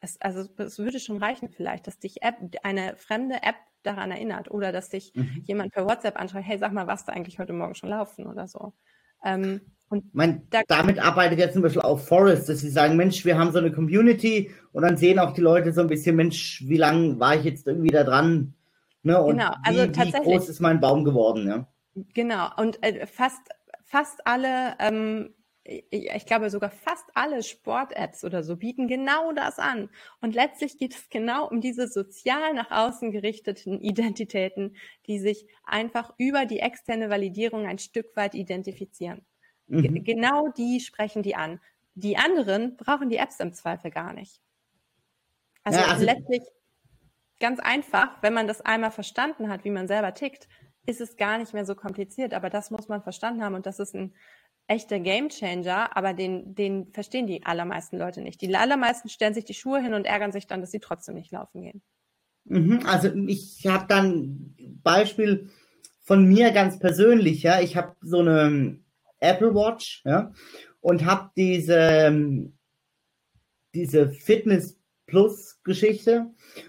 Es, 0.00 0.20
also 0.20 0.48
es 0.56 0.78
würde 0.78 0.98
schon 0.98 1.18
reichen 1.18 1.50
vielleicht, 1.50 1.86
dass 1.86 1.98
dich 1.98 2.22
App, 2.22 2.36
eine 2.62 2.96
fremde 2.96 3.42
App 3.42 3.56
daran 3.82 4.10
erinnert 4.10 4.50
oder 4.50 4.72
dass 4.72 4.88
dich 4.88 5.12
mhm. 5.14 5.42
jemand 5.44 5.72
per 5.72 5.86
WhatsApp 5.86 6.18
anschreibt, 6.18 6.46
hey, 6.46 6.58
sag 6.58 6.72
mal, 6.72 6.86
was 6.86 7.04
da 7.04 7.12
eigentlich 7.12 7.38
heute 7.38 7.52
Morgen 7.52 7.74
schon 7.74 7.90
laufen 7.90 8.26
oder 8.26 8.48
so. 8.48 8.72
Ähm, 9.24 9.60
Und 9.90 10.14
mein, 10.14 10.46
da, 10.50 10.62
damit 10.66 10.98
arbeitet 10.98 11.38
ja 11.38 11.50
zum 11.50 11.62
Beispiel 11.62 11.82
auch 11.82 11.98
Forest, 11.98 12.48
dass 12.48 12.60
sie 12.60 12.70
sagen, 12.70 12.96
Mensch, 12.96 13.24
wir 13.24 13.38
haben 13.38 13.52
so 13.52 13.58
eine 13.58 13.72
Community 13.72 14.50
und 14.72 14.82
dann 14.82 14.96
sehen 14.96 15.18
auch 15.18 15.32
die 15.32 15.40
Leute 15.40 15.72
so 15.72 15.82
ein 15.82 15.88
bisschen, 15.88 16.16
Mensch, 16.16 16.64
wie 16.66 16.78
lange 16.78 17.18
war 17.20 17.36
ich 17.36 17.44
jetzt 17.44 17.66
irgendwie 17.66 17.90
da 17.90 18.04
dran? 18.04 18.54
Ne? 19.02 19.20
Und 19.22 19.38
genau, 19.38 19.54
also 19.62 19.82
wie, 19.82 19.92
tatsächlich. 19.92 20.26
Wie 20.26 20.36
groß 20.36 20.48
ist 20.48 20.60
mein 20.60 20.80
Baum 20.80 21.04
geworden, 21.04 21.46
ja? 21.46 21.66
Genau, 22.14 22.48
und 22.56 22.82
äh, 22.82 23.06
fast, 23.06 23.40
fast 23.84 24.26
alle 24.26 24.76
ähm, 24.78 25.34
ich 25.64 26.26
glaube 26.26 26.50
sogar 26.50 26.70
fast 26.70 27.04
alle 27.14 27.42
Sport-Apps 27.42 28.24
oder 28.24 28.42
so 28.42 28.56
bieten 28.56 28.88
genau 28.88 29.32
das 29.32 29.58
an. 29.58 29.90
Und 30.20 30.34
letztlich 30.34 30.78
geht 30.78 30.94
es 30.94 31.08
genau 31.10 31.48
um 31.48 31.60
diese 31.60 31.86
sozial 31.86 32.54
nach 32.54 32.70
außen 32.70 33.12
gerichteten 33.12 33.80
Identitäten, 33.80 34.76
die 35.06 35.18
sich 35.18 35.46
einfach 35.64 36.14
über 36.18 36.46
die 36.46 36.60
externe 36.60 37.10
Validierung 37.10 37.66
ein 37.66 37.78
Stück 37.78 38.16
weit 38.16 38.34
identifizieren. 38.34 39.24
Mhm. 39.66 40.02
Genau 40.02 40.48
die 40.48 40.80
sprechen 40.80 41.22
die 41.22 41.36
an. 41.36 41.60
Die 41.94 42.16
anderen 42.16 42.76
brauchen 42.76 43.10
die 43.10 43.18
Apps 43.18 43.38
im 43.40 43.52
Zweifel 43.52 43.90
gar 43.90 44.14
nicht. 44.14 44.40
Also, 45.62 45.78
ja, 45.78 45.86
also 45.88 46.04
letztlich 46.04 46.42
ganz 47.40 47.58
einfach, 47.58 48.22
wenn 48.22 48.34
man 48.34 48.46
das 48.46 48.60
einmal 48.60 48.90
verstanden 48.90 49.48
hat, 49.48 49.64
wie 49.64 49.70
man 49.70 49.88
selber 49.88 50.14
tickt, 50.14 50.48
ist 50.86 51.00
es 51.00 51.16
gar 51.16 51.38
nicht 51.38 51.52
mehr 51.52 51.64
so 51.64 51.74
kompliziert. 51.74 52.34
Aber 52.34 52.50
das 52.50 52.70
muss 52.70 52.88
man 52.88 53.02
verstanden 53.02 53.42
haben 53.42 53.54
und 53.54 53.66
das 53.66 53.78
ist 53.78 53.94
ein 53.94 54.14
echter 54.66 55.00
Gamechanger, 55.00 55.96
aber 55.96 56.14
den, 56.14 56.54
den 56.54 56.92
verstehen 56.92 57.26
die 57.26 57.44
allermeisten 57.44 57.98
Leute 57.98 58.20
nicht. 58.20 58.40
Die 58.40 58.54
allermeisten 58.54 59.08
stellen 59.08 59.34
sich 59.34 59.44
die 59.44 59.54
Schuhe 59.54 59.82
hin 59.82 59.94
und 59.94 60.06
ärgern 60.06 60.30
sich 60.30 60.46
dann, 60.46 60.60
dass 60.60 60.70
sie 60.70 60.78
trotzdem 60.78 61.16
nicht 61.16 61.32
laufen 61.32 61.62
gehen. 61.62 61.82
Mhm, 62.44 62.80
also 62.86 63.12
ich 63.26 63.66
habe 63.66 63.86
dann 63.88 64.54
Beispiel 64.82 65.50
von 66.02 66.24
mir 66.24 66.52
ganz 66.52 66.78
persönlich, 66.78 67.42
ja, 67.42 67.60
ich 67.60 67.76
habe 67.76 67.96
so 68.00 68.20
eine 68.20 68.78
Apple 69.18 69.54
Watch, 69.54 70.02
ja, 70.04 70.32
und 70.80 71.04
habe 71.04 71.30
diese 71.36 72.52
diese 73.74 74.10
Fitness 74.10 74.79
Plus 75.10 75.58
Geschichte 75.64 76.26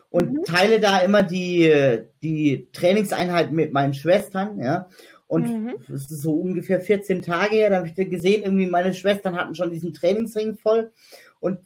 und 0.10 0.34
mhm. 0.34 0.44
teile 0.44 0.80
da 0.80 1.00
immer 1.00 1.22
die 1.22 2.02
die 2.24 2.68
Trainingseinheit 2.74 3.52
mit 3.52 3.72
meinen 3.72 3.94
Schwestern, 3.94 4.60
ja. 4.60 4.90
Und 5.28 5.48
mhm. 5.48 5.76
ist 5.88 6.10
so 6.10 6.34
ungefähr 6.34 6.82
14 6.82 7.22
Tage 7.22 7.56
her, 7.56 7.70
da 7.70 7.78
habe 7.78 7.88
ich 7.88 7.96
gesehen, 7.96 8.44
irgendwie 8.44 8.66
meine 8.66 8.94
Schwestern 8.94 9.38
hatten 9.38 9.56
schon 9.56 9.72
diesen 9.72 9.94
Trainingsring 9.94 10.58
voll. 10.58 10.92
Und 11.40 11.60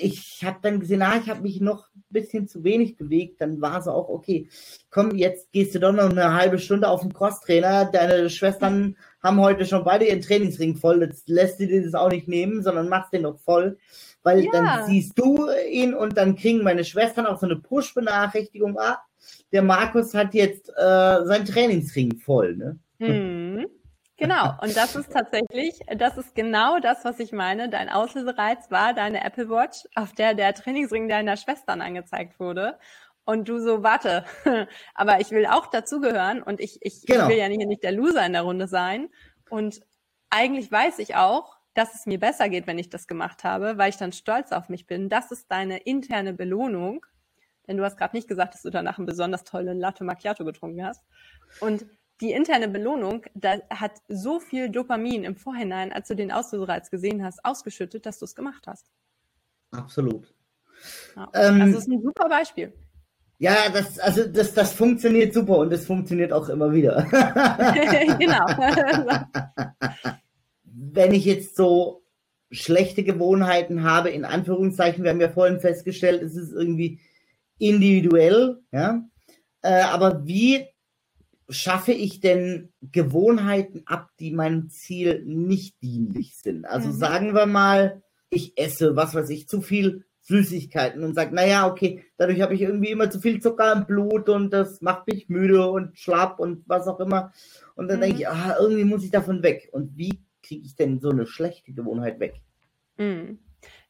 ich 0.00 0.42
habe 0.42 0.58
dann 0.62 0.80
gesehen, 0.80 1.02
ah, 1.02 1.18
ich 1.22 1.28
habe 1.28 1.42
mich 1.42 1.60
noch 1.60 1.88
ein 1.94 2.02
bisschen 2.10 2.48
zu 2.48 2.64
wenig 2.64 2.96
bewegt. 2.96 3.40
Dann 3.40 3.60
war 3.60 3.78
es 3.78 3.88
auch, 3.88 4.08
okay, 4.08 4.48
komm, 4.90 5.14
jetzt 5.14 5.52
gehst 5.52 5.74
du 5.74 5.80
doch 5.80 5.92
noch 5.92 6.10
eine 6.10 6.34
halbe 6.34 6.58
Stunde 6.58 6.88
auf 6.88 7.02
den 7.02 7.12
Crosstrainer. 7.12 7.84
Deine 7.86 8.30
Schwestern 8.30 8.96
haben 9.22 9.40
heute 9.40 9.66
schon 9.66 9.84
beide 9.84 10.06
ihren 10.06 10.20
Trainingsring 10.20 10.76
voll. 10.76 11.02
Jetzt 11.02 11.28
lässt 11.28 11.60
du 11.60 11.66
dir 11.66 11.82
das 11.82 11.94
auch 11.94 12.10
nicht 12.10 12.28
nehmen, 12.28 12.62
sondern 12.62 12.88
machst 12.88 13.12
den 13.12 13.22
noch 13.22 13.38
voll. 13.38 13.78
Weil 14.22 14.44
ja. 14.44 14.50
dann 14.52 14.86
siehst 14.86 15.18
du 15.18 15.48
ihn 15.68 15.94
und 15.94 16.16
dann 16.16 16.36
kriegen 16.36 16.62
meine 16.62 16.84
Schwestern 16.84 17.26
auch 17.26 17.38
so 17.38 17.46
eine 17.46 17.56
Push-Benachrichtigung. 17.56 18.78
Ah, 18.78 19.02
der 19.50 19.62
Markus 19.62 20.14
hat 20.14 20.34
jetzt 20.34 20.68
äh, 20.70 21.24
sein 21.24 21.44
Trainingsring 21.44 22.16
voll. 22.16 22.56
Ne? 22.56 22.78
Hm. 22.98 23.66
Genau, 24.16 24.54
und 24.62 24.76
das 24.76 24.94
ist 24.94 25.12
tatsächlich, 25.12 25.80
das 25.96 26.16
ist 26.16 26.34
genau 26.34 26.78
das, 26.78 27.04
was 27.04 27.18
ich 27.18 27.32
meine. 27.32 27.68
Dein 27.68 27.88
Auslösereiz 27.88 28.70
war 28.70 28.94
deine 28.94 29.24
Apple 29.24 29.48
Watch, 29.50 29.84
auf 29.94 30.12
der 30.12 30.34
der 30.34 30.54
Trainingsring 30.54 31.08
deiner 31.08 31.36
Schwestern 31.36 31.80
angezeigt 31.80 32.38
wurde. 32.38 32.78
Und 33.24 33.48
du 33.48 33.58
so, 33.58 33.82
warte, 33.82 34.24
aber 34.94 35.20
ich 35.20 35.30
will 35.30 35.46
auch 35.46 35.66
dazugehören 35.66 36.42
und 36.42 36.60
ich, 36.60 36.78
ich, 36.82 37.06
genau. 37.06 37.24
ich 37.24 37.30
will 37.30 37.38
ja 37.38 37.48
nicht, 37.48 37.66
nicht 37.66 37.84
der 37.84 37.92
Loser 37.92 38.24
in 38.26 38.32
der 38.32 38.42
Runde 38.42 38.66
sein. 38.66 39.08
Und 39.48 39.80
eigentlich 40.30 40.72
weiß 40.72 40.98
ich 40.98 41.14
auch, 41.14 41.56
dass 41.74 41.94
es 41.94 42.06
mir 42.06 42.18
besser 42.18 42.48
geht, 42.48 42.66
wenn 42.66 42.78
ich 42.78 42.90
das 42.90 43.06
gemacht 43.06 43.44
habe, 43.44 43.78
weil 43.78 43.90
ich 43.90 43.96
dann 43.96 44.12
stolz 44.12 44.52
auf 44.52 44.68
mich 44.68 44.86
bin. 44.86 45.08
Das 45.08 45.30
ist 45.30 45.50
deine 45.50 45.78
interne 45.78 46.32
Belohnung. 46.32 47.04
Denn 47.66 47.76
du 47.76 47.84
hast 47.84 47.96
gerade 47.96 48.16
nicht 48.16 48.28
gesagt, 48.28 48.54
dass 48.54 48.62
du 48.62 48.70
danach 48.70 48.98
einen 48.98 49.06
besonders 49.06 49.44
tollen 49.44 49.78
Latte 49.78 50.04
Macchiato 50.04 50.44
getrunken 50.44 50.84
hast. 50.84 51.04
Und 51.60 51.86
die 52.20 52.32
interne 52.32 52.68
Belohnung, 52.68 53.24
da 53.34 53.56
hat 53.70 53.92
so 54.08 54.40
viel 54.40 54.68
Dopamin 54.68 55.24
im 55.24 55.36
Vorhinein, 55.36 55.92
als 55.92 56.08
du 56.08 56.14
den 56.14 56.32
Auslösereiz 56.32 56.90
gesehen 56.90 57.24
hast, 57.24 57.44
ausgeschüttet, 57.44 58.04
dass 58.04 58.18
du 58.18 58.24
es 58.24 58.34
gemacht 58.34 58.66
hast. 58.66 58.90
Absolut. 59.70 60.34
Ja. 61.16 61.30
Ähm, 61.34 61.62
also 61.62 61.74
das 61.74 61.82
ist 61.84 61.90
ein 61.90 62.02
super 62.02 62.28
Beispiel. 62.28 62.72
Ja, 63.38 63.68
das, 63.72 63.98
also 63.98 64.26
das, 64.26 64.54
das 64.54 64.72
funktioniert 64.72 65.34
super 65.34 65.58
und 65.58 65.72
es 65.72 65.86
funktioniert 65.86 66.32
auch 66.32 66.48
immer 66.48 66.72
wieder. 66.72 67.02
genau. 68.18 68.46
Wenn 70.74 71.12
ich 71.12 71.24
jetzt 71.24 71.56
so 71.56 72.02
schlechte 72.50 73.02
Gewohnheiten 73.02 73.82
habe, 73.82 74.10
in 74.10 74.24
Anführungszeichen, 74.24 75.04
wir 75.04 75.10
haben 75.10 75.20
ja 75.20 75.30
vorhin 75.30 75.60
festgestellt, 75.60 76.22
es 76.22 76.36
ist 76.36 76.52
irgendwie 76.52 77.00
individuell, 77.58 78.58
ja. 78.72 79.04
Äh, 79.62 79.82
aber 79.82 80.26
wie 80.26 80.66
schaffe 81.48 81.92
ich 81.92 82.20
denn 82.20 82.72
Gewohnheiten 82.80 83.82
ab, 83.86 84.10
die 84.18 84.32
meinem 84.32 84.68
Ziel 84.70 85.22
nicht 85.24 85.80
dienlich 85.82 86.36
sind? 86.36 86.66
Also 86.66 86.88
mhm. 86.88 86.92
sagen 86.92 87.34
wir 87.34 87.46
mal, 87.46 88.02
ich 88.30 88.58
esse, 88.58 88.96
was 88.96 89.14
weiß 89.14 89.30
ich, 89.30 89.48
zu 89.48 89.60
viel 89.60 90.04
Süßigkeiten 90.22 91.02
und 91.02 91.14
sage, 91.14 91.34
naja, 91.34 91.68
okay, 91.68 92.04
dadurch 92.16 92.40
habe 92.40 92.54
ich 92.54 92.62
irgendwie 92.62 92.90
immer 92.90 93.10
zu 93.10 93.20
viel 93.20 93.40
Zucker 93.40 93.72
im 93.72 93.86
Blut 93.86 94.28
und 94.28 94.52
das 94.52 94.80
macht 94.80 95.06
mich 95.08 95.28
müde 95.28 95.68
und 95.68 95.98
schlapp 95.98 96.38
und 96.38 96.62
was 96.66 96.86
auch 96.86 97.00
immer. 97.00 97.32
Und 97.74 97.88
dann 97.88 97.98
mhm. 97.98 98.02
denke 98.02 98.18
ich, 98.20 98.28
ah, 98.28 98.56
irgendwie 98.58 98.84
muss 98.84 99.04
ich 99.04 99.10
davon 99.10 99.42
weg. 99.42 99.68
Und 99.72 99.96
wie 99.96 100.20
kriege 100.42 100.64
ich 100.64 100.76
denn 100.76 101.00
so 101.00 101.10
eine 101.10 101.26
schlechte 101.26 101.72
Gewohnheit 101.72 102.20
weg? 102.20 102.40
Mhm. 102.96 103.38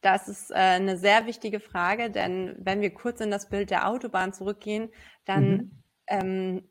Das 0.00 0.28
ist 0.28 0.50
äh, 0.50 0.54
eine 0.54 0.96
sehr 0.96 1.26
wichtige 1.26 1.60
Frage, 1.60 2.10
denn 2.10 2.56
wenn 2.58 2.80
wir 2.80 2.92
kurz 2.92 3.20
in 3.20 3.30
das 3.30 3.48
Bild 3.48 3.70
der 3.70 3.88
Autobahn 3.88 4.32
zurückgehen, 4.32 4.90
dann 5.24 5.52
mhm. 5.52 5.70
ähm, 6.08 6.62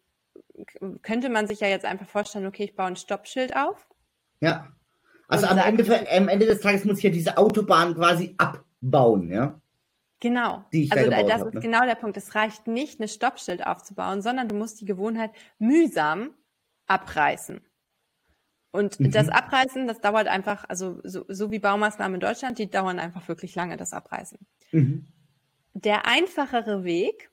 könnte 1.02 1.30
man 1.30 1.48
sich 1.48 1.62
ja 1.62 1.68
jetzt 1.68 1.86
einfach 1.86 2.08
vorstellen, 2.08 2.46
okay, 2.46 2.66
ich 2.66 2.76
baue 2.76 2.88
ein 2.88 2.96
Stoppschild 2.96 3.56
auf. 3.56 3.88
Ja. 4.40 4.72
Also 5.28 5.48
am 5.48 5.58
Ende, 5.58 6.10
am 6.12 6.28
Ende 6.28 6.46
des 6.46 6.60
Tages 6.60 6.84
muss 6.84 6.98
ich 6.98 7.04
ja 7.06 7.10
diese 7.10 7.38
Autobahn 7.38 7.96
quasi 7.96 8.36
abbauen, 8.38 9.32
ja. 9.32 9.62
Genau. 10.20 10.64
also 10.92 11.10
da 11.10 11.24
das 11.24 11.42
hab, 11.42 11.48
ist 11.48 11.54
ne? 11.56 11.60
genau 11.62 11.84
der 11.84 11.96
Punkt. 11.96 12.16
Es 12.16 12.36
reicht 12.36 12.68
nicht, 12.68 13.00
ein 13.00 13.08
Stoppschild 13.08 13.66
aufzubauen, 13.66 14.22
sondern 14.22 14.48
du 14.48 14.56
musst 14.56 14.80
die 14.80 14.86
Gewohnheit 14.86 15.32
mühsam 15.58 16.36
abreißen. 16.86 17.62
Und 18.72 19.00
mhm. 19.00 19.12
das 19.12 19.30
Abreißen, 19.30 19.88
das 19.88 20.00
dauert 20.00 20.28
einfach, 20.28 20.66
also 20.68 21.00
so, 21.04 21.26
so, 21.28 21.52
wie 21.52 21.60
Baumaßnahmen 21.60 22.16
in 22.16 22.20
Deutschland, 22.22 22.58
die 22.58 22.70
dauern 22.70 23.00
einfach 23.00 23.28
wirklich 23.28 23.54
lange, 23.56 23.78
das 23.78 23.94
Abreißen. 23.94 24.40
Mhm. 24.72 25.08
Der 25.74 26.06
einfachere 26.06 26.84
Weg 26.84 27.30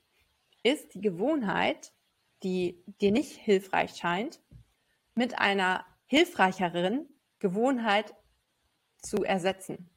ist 0.62 0.95
die 0.95 1.01
Gewohnheit, 1.01 1.93
die 2.43 2.82
dir 3.01 3.12
nicht 3.12 3.32
hilfreich 3.32 3.95
scheint, 3.97 4.41
mit 5.14 5.39
einer 5.39 5.84
hilfreicheren 6.07 7.09
Gewohnheit 7.39 8.14
zu 9.01 9.24
ersetzen. 9.24 9.91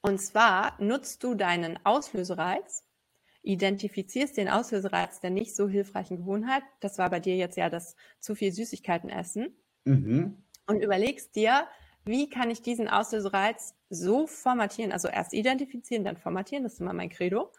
Und 0.00 0.20
zwar 0.20 0.80
nutzt 0.82 1.22
du 1.24 1.34
deinen 1.34 1.78
Auslösereiz, 1.84 2.84
identifizierst 3.42 4.36
den 4.36 4.48
Auslösereiz 4.48 5.20
der 5.20 5.30
nicht 5.30 5.56
so 5.56 5.68
hilfreichen 5.68 6.18
Gewohnheit, 6.18 6.62
das 6.80 6.98
war 6.98 7.08
bei 7.10 7.20
dir 7.20 7.36
jetzt 7.36 7.56
ja 7.56 7.70
das 7.70 7.96
zu 8.20 8.34
viel 8.34 8.52
Süßigkeiten 8.52 9.10
essen, 9.10 9.56
mhm. 9.88 10.42
und 10.66 10.80
überlegst 10.80 11.36
dir, 11.36 11.66
wie 12.04 12.28
kann 12.30 12.50
ich 12.50 12.62
diesen 12.62 12.88
Auslösereiz 12.88 13.74
so 13.90 14.26
formatieren, 14.26 14.92
also 14.92 15.08
erst 15.08 15.32
identifizieren, 15.34 16.04
dann 16.04 16.16
formatieren, 16.16 16.64
das 16.64 16.74
ist 16.74 16.80
immer 16.80 16.92
mein 16.92 17.10
Credo, 17.10 17.52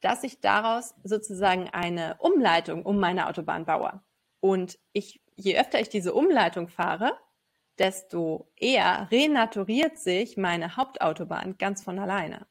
dass 0.00 0.24
ich 0.24 0.40
daraus 0.40 0.94
sozusagen 1.02 1.68
eine 1.70 2.16
Umleitung 2.18 2.84
um 2.84 2.98
meine 2.98 3.28
Autobahn 3.28 3.64
baue. 3.64 4.02
Und 4.40 4.78
ich, 4.92 5.22
je 5.36 5.58
öfter 5.58 5.80
ich 5.80 5.88
diese 5.88 6.12
Umleitung 6.12 6.68
fahre, 6.68 7.12
desto 7.78 8.50
eher 8.56 9.08
renaturiert 9.10 9.98
sich 9.98 10.36
meine 10.36 10.76
Hauptautobahn 10.76 11.58
ganz 11.58 11.82
von 11.82 11.98
alleine, 11.98 12.46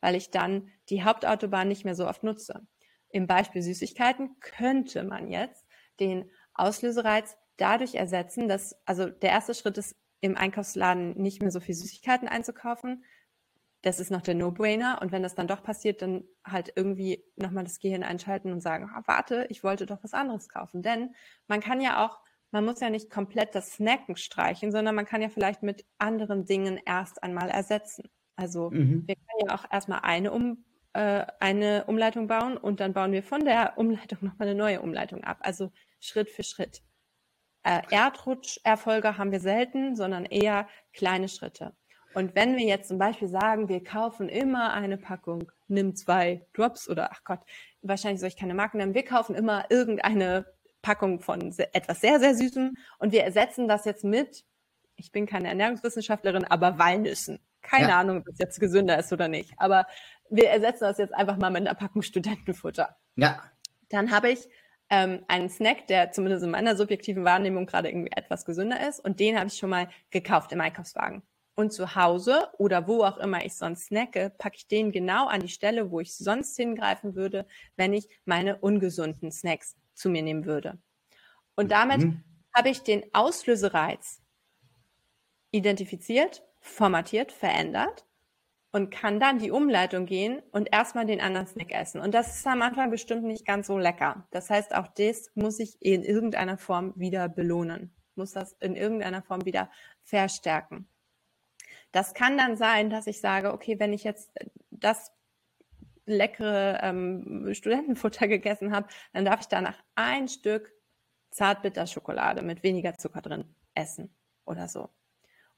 weil 0.00 0.14
ich 0.14 0.30
dann 0.30 0.70
die 0.88 1.02
Hauptautobahn 1.02 1.68
nicht 1.68 1.84
mehr 1.84 1.94
so 1.94 2.06
oft 2.06 2.22
nutze. 2.22 2.66
Im 3.08 3.26
Beispiel 3.26 3.62
Süßigkeiten 3.62 4.36
könnte 4.40 5.02
man 5.02 5.28
jetzt 5.28 5.66
den 6.00 6.30
Auslösereiz 6.54 7.36
dadurch 7.56 7.94
ersetzen, 7.94 8.48
dass, 8.48 8.76
also 8.86 9.08
der 9.08 9.30
erste 9.30 9.54
Schritt 9.54 9.78
ist, 9.78 9.96
im 10.20 10.36
Einkaufsladen 10.36 11.20
nicht 11.20 11.42
mehr 11.42 11.50
so 11.50 11.60
viel 11.60 11.74
Süßigkeiten 11.74 12.28
einzukaufen, 12.28 13.04
das 13.82 13.98
ist 13.98 14.10
noch 14.10 14.22
der 14.22 14.34
No-Brainer. 14.34 15.00
Und 15.02 15.12
wenn 15.12 15.22
das 15.22 15.34
dann 15.34 15.48
doch 15.48 15.62
passiert, 15.62 16.02
dann 16.02 16.24
halt 16.44 16.72
irgendwie 16.76 17.24
nochmal 17.36 17.64
das 17.64 17.80
Gehirn 17.80 18.04
einschalten 18.04 18.52
und 18.52 18.60
sagen, 18.60 18.88
ah, 18.94 19.02
warte, 19.06 19.46
ich 19.50 19.64
wollte 19.64 19.86
doch 19.86 20.02
was 20.02 20.14
anderes 20.14 20.48
kaufen. 20.48 20.82
Denn 20.82 21.14
man 21.48 21.60
kann 21.60 21.80
ja 21.80 22.04
auch, 22.04 22.20
man 22.52 22.64
muss 22.64 22.80
ja 22.80 22.90
nicht 22.90 23.10
komplett 23.10 23.54
das 23.54 23.72
Snacken 23.72 24.16
streichen, 24.16 24.70
sondern 24.70 24.94
man 24.94 25.04
kann 25.04 25.20
ja 25.20 25.28
vielleicht 25.28 25.62
mit 25.62 25.84
anderen 25.98 26.44
Dingen 26.44 26.80
erst 26.86 27.22
einmal 27.22 27.50
ersetzen. 27.50 28.04
Also 28.36 28.70
mhm. 28.70 29.06
wir 29.06 29.16
können 29.16 29.48
ja 29.48 29.54
auch 29.56 29.64
erstmal 29.70 30.00
eine, 30.02 30.30
um, 30.30 30.64
äh, 30.92 31.26
eine 31.40 31.84
Umleitung 31.86 32.28
bauen 32.28 32.56
und 32.56 32.78
dann 32.78 32.92
bauen 32.92 33.12
wir 33.12 33.24
von 33.24 33.44
der 33.44 33.76
Umleitung 33.78 34.18
nochmal 34.22 34.48
eine 34.48 34.56
neue 34.56 34.80
Umleitung 34.80 35.24
ab. 35.24 35.38
Also 35.40 35.72
Schritt 35.98 36.30
für 36.30 36.44
Schritt. 36.44 36.82
Äh, 37.64 37.82
Erdrutscherfolge 37.90 39.18
haben 39.18 39.32
wir 39.32 39.40
selten, 39.40 39.96
sondern 39.96 40.24
eher 40.24 40.68
kleine 40.92 41.28
Schritte. 41.28 41.72
Und 42.14 42.34
wenn 42.34 42.56
wir 42.56 42.66
jetzt 42.66 42.88
zum 42.88 42.98
Beispiel 42.98 43.28
sagen, 43.28 43.68
wir 43.68 43.82
kaufen 43.82 44.28
immer 44.28 44.72
eine 44.74 44.98
Packung, 44.98 45.50
nimm 45.68 45.96
zwei 45.96 46.44
Drops 46.52 46.88
oder 46.88 47.10
ach 47.12 47.24
Gott, 47.24 47.40
wahrscheinlich 47.80 48.20
soll 48.20 48.28
ich 48.28 48.36
keine 48.36 48.54
Marken 48.54 48.78
nennen, 48.78 48.94
wir 48.94 49.04
kaufen 49.04 49.34
immer 49.34 49.64
irgendeine 49.70 50.46
Packung 50.82 51.20
von 51.20 51.54
etwas 51.72 52.00
sehr, 52.00 52.20
sehr 52.20 52.34
Süßem 52.34 52.74
und 52.98 53.12
wir 53.12 53.22
ersetzen 53.22 53.68
das 53.68 53.84
jetzt 53.84 54.04
mit, 54.04 54.44
ich 54.96 55.12
bin 55.12 55.26
keine 55.26 55.48
Ernährungswissenschaftlerin, 55.48 56.44
aber 56.44 56.78
Walnüssen. 56.78 57.40
Keine 57.62 57.90
ja. 57.90 58.00
Ahnung, 58.00 58.18
ob 58.18 58.24
das 58.26 58.38
jetzt 58.38 58.60
gesünder 58.60 58.98
ist 58.98 59.12
oder 59.12 59.28
nicht. 59.28 59.52
Aber 59.56 59.86
wir 60.28 60.50
ersetzen 60.50 60.84
das 60.84 60.98
jetzt 60.98 61.14
einfach 61.14 61.36
mal 61.36 61.50
mit 61.50 61.60
einer 61.62 61.74
Packung 61.74 62.02
Studentenfutter. 62.02 62.96
Ja. 63.14 63.40
Dann 63.88 64.10
habe 64.10 64.30
ich 64.30 64.48
ähm, 64.92 65.24
einen 65.26 65.48
Snack, 65.48 65.86
der 65.86 66.12
zumindest 66.12 66.44
in 66.44 66.50
meiner 66.50 66.76
subjektiven 66.76 67.24
Wahrnehmung 67.24 67.64
gerade 67.64 67.88
irgendwie 67.88 68.12
etwas 68.14 68.44
gesünder 68.44 68.86
ist. 68.86 69.00
Und 69.00 69.20
den 69.20 69.38
habe 69.38 69.46
ich 69.46 69.56
schon 69.56 69.70
mal 69.70 69.88
gekauft 70.10 70.52
im 70.52 70.60
Einkaufswagen. 70.60 71.22
Und 71.54 71.72
zu 71.72 71.94
Hause 71.94 72.48
oder 72.58 72.86
wo 72.86 73.02
auch 73.02 73.16
immer 73.16 73.42
ich 73.44 73.54
sonst 73.54 73.86
snacke, 73.86 74.30
packe 74.36 74.56
ich 74.56 74.68
den 74.68 74.92
genau 74.92 75.28
an 75.28 75.40
die 75.40 75.48
Stelle, 75.48 75.90
wo 75.90 76.00
ich 76.00 76.14
sonst 76.14 76.56
hingreifen 76.56 77.14
würde, 77.14 77.46
wenn 77.76 77.94
ich 77.94 78.06
meine 78.26 78.58
ungesunden 78.58 79.32
Snacks 79.32 79.76
zu 79.94 80.10
mir 80.10 80.22
nehmen 80.22 80.44
würde. 80.44 80.78
Und 81.54 81.72
damit 81.72 82.00
mhm. 82.00 82.22
habe 82.54 82.68
ich 82.68 82.82
den 82.82 83.02
Auslösereiz 83.14 84.20
identifiziert, 85.52 86.42
formatiert, 86.60 87.32
verändert 87.32 88.06
und 88.72 88.90
kann 88.90 89.20
dann 89.20 89.38
die 89.38 89.50
Umleitung 89.50 90.06
gehen 90.06 90.42
und 90.50 90.72
erstmal 90.72 91.04
den 91.04 91.20
anderen 91.20 91.46
Snack 91.46 91.72
essen. 91.72 92.00
Und 92.00 92.14
das 92.14 92.36
ist 92.36 92.46
am 92.46 92.62
Anfang 92.62 92.90
bestimmt 92.90 93.22
nicht 93.22 93.46
ganz 93.46 93.66
so 93.66 93.78
lecker. 93.78 94.26
Das 94.30 94.48
heißt, 94.48 94.74
auch 94.74 94.88
das 94.88 95.30
muss 95.34 95.60
ich 95.60 95.80
in 95.80 96.02
irgendeiner 96.02 96.56
Form 96.56 96.94
wieder 96.96 97.28
belohnen, 97.28 97.94
muss 98.14 98.32
das 98.32 98.54
in 98.60 98.74
irgendeiner 98.74 99.22
Form 99.22 99.44
wieder 99.44 99.70
verstärken. 100.02 100.88
Das 101.92 102.14
kann 102.14 102.38
dann 102.38 102.56
sein, 102.56 102.88
dass 102.88 103.06
ich 103.06 103.20
sage, 103.20 103.52
okay, 103.52 103.78
wenn 103.78 103.92
ich 103.92 104.04
jetzt 104.04 104.32
das 104.70 105.12
leckere 106.06 106.80
ähm, 106.82 107.50
Studentenfutter 107.52 108.26
gegessen 108.28 108.74
habe, 108.74 108.88
dann 109.12 109.26
darf 109.26 109.40
ich 109.40 109.48
danach 109.48 109.76
ein 109.94 110.28
Stück 110.28 110.72
Zartbitterschokolade 111.30 112.42
mit 112.42 112.62
weniger 112.62 112.96
Zucker 112.96 113.20
drin 113.20 113.44
essen 113.74 114.14
oder 114.46 114.68
so. 114.68 114.88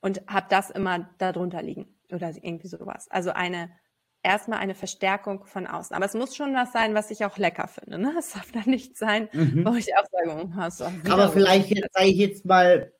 Und 0.00 0.22
habe 0.26 0.46
das 0.50 0.70
immer 0.70 1.10
darunter 1.18 1.62
liegen 1.62 1.94
oder 2.14 2.30
irgendwie 2.42 2.68
sowas. 2.68 3.08
Also 3.10 3.30
eine 3.30 3.70
erstmal 4.24 4.58
eine 4.58 4.74
Verstärkung 4.74 5.44
von 5.44 5.66
außen. 5.66 5.94
Aber 5.94 6.06
es 6.06 6.14
muss 6.14 6.34
schon 6.34 6.54
was 6.54 6.72
sein, 6.72 6.94
was 6.94 7.10
ich 7.10 7.24
auch 7.24 7.38
lecker 7.38 7.68
finde. 7.68 7.98
Ne? 7.98 8.14
Es 8.18 8.32
darf 8.32 8.50
dann 8.50 8.64
nicht 8.66 8.96
sein, 8.96 9.28
mhm. 9.32 9.64
wo 9.64 9.74
ich 9.74 9.94
auch 9.96 10.06
sage, 10.10 10.30
oh, 10.30 10.56
hast 10.56 10.80
du 10.80 10.84
Aber 11.10 11.28
vielleicht 11.30 11.68
sage 11.68 12.08
ich 12.08 12.16
jetzt 12.16 12.44
mal 12.44 12.92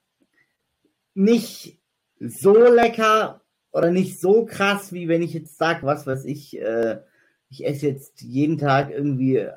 nicht 1.15 1.81
so 2.21 2.55
lecker 2.69 3.43
oder 3.73 3.91
nicht 3.91 4.21
so 4.21 4.45
krass, 4.45 4.93
wie 4.93 5.09
wenn 5.09 5.23
ich 5.23 5.33
jetzt 5.33 5.57
sage, 5.57 5.85
was 5.85 6.07
weiß 6.07 6.27
ich, 6.27 6.61
äh, 6.61 7.01
ich 7.49 7.67
esse 7.67 7.89
jetzt 7.89 8.21
jeden 8.21 8.59
Tag 8.59 8.91
irgendwie 8.91 9.49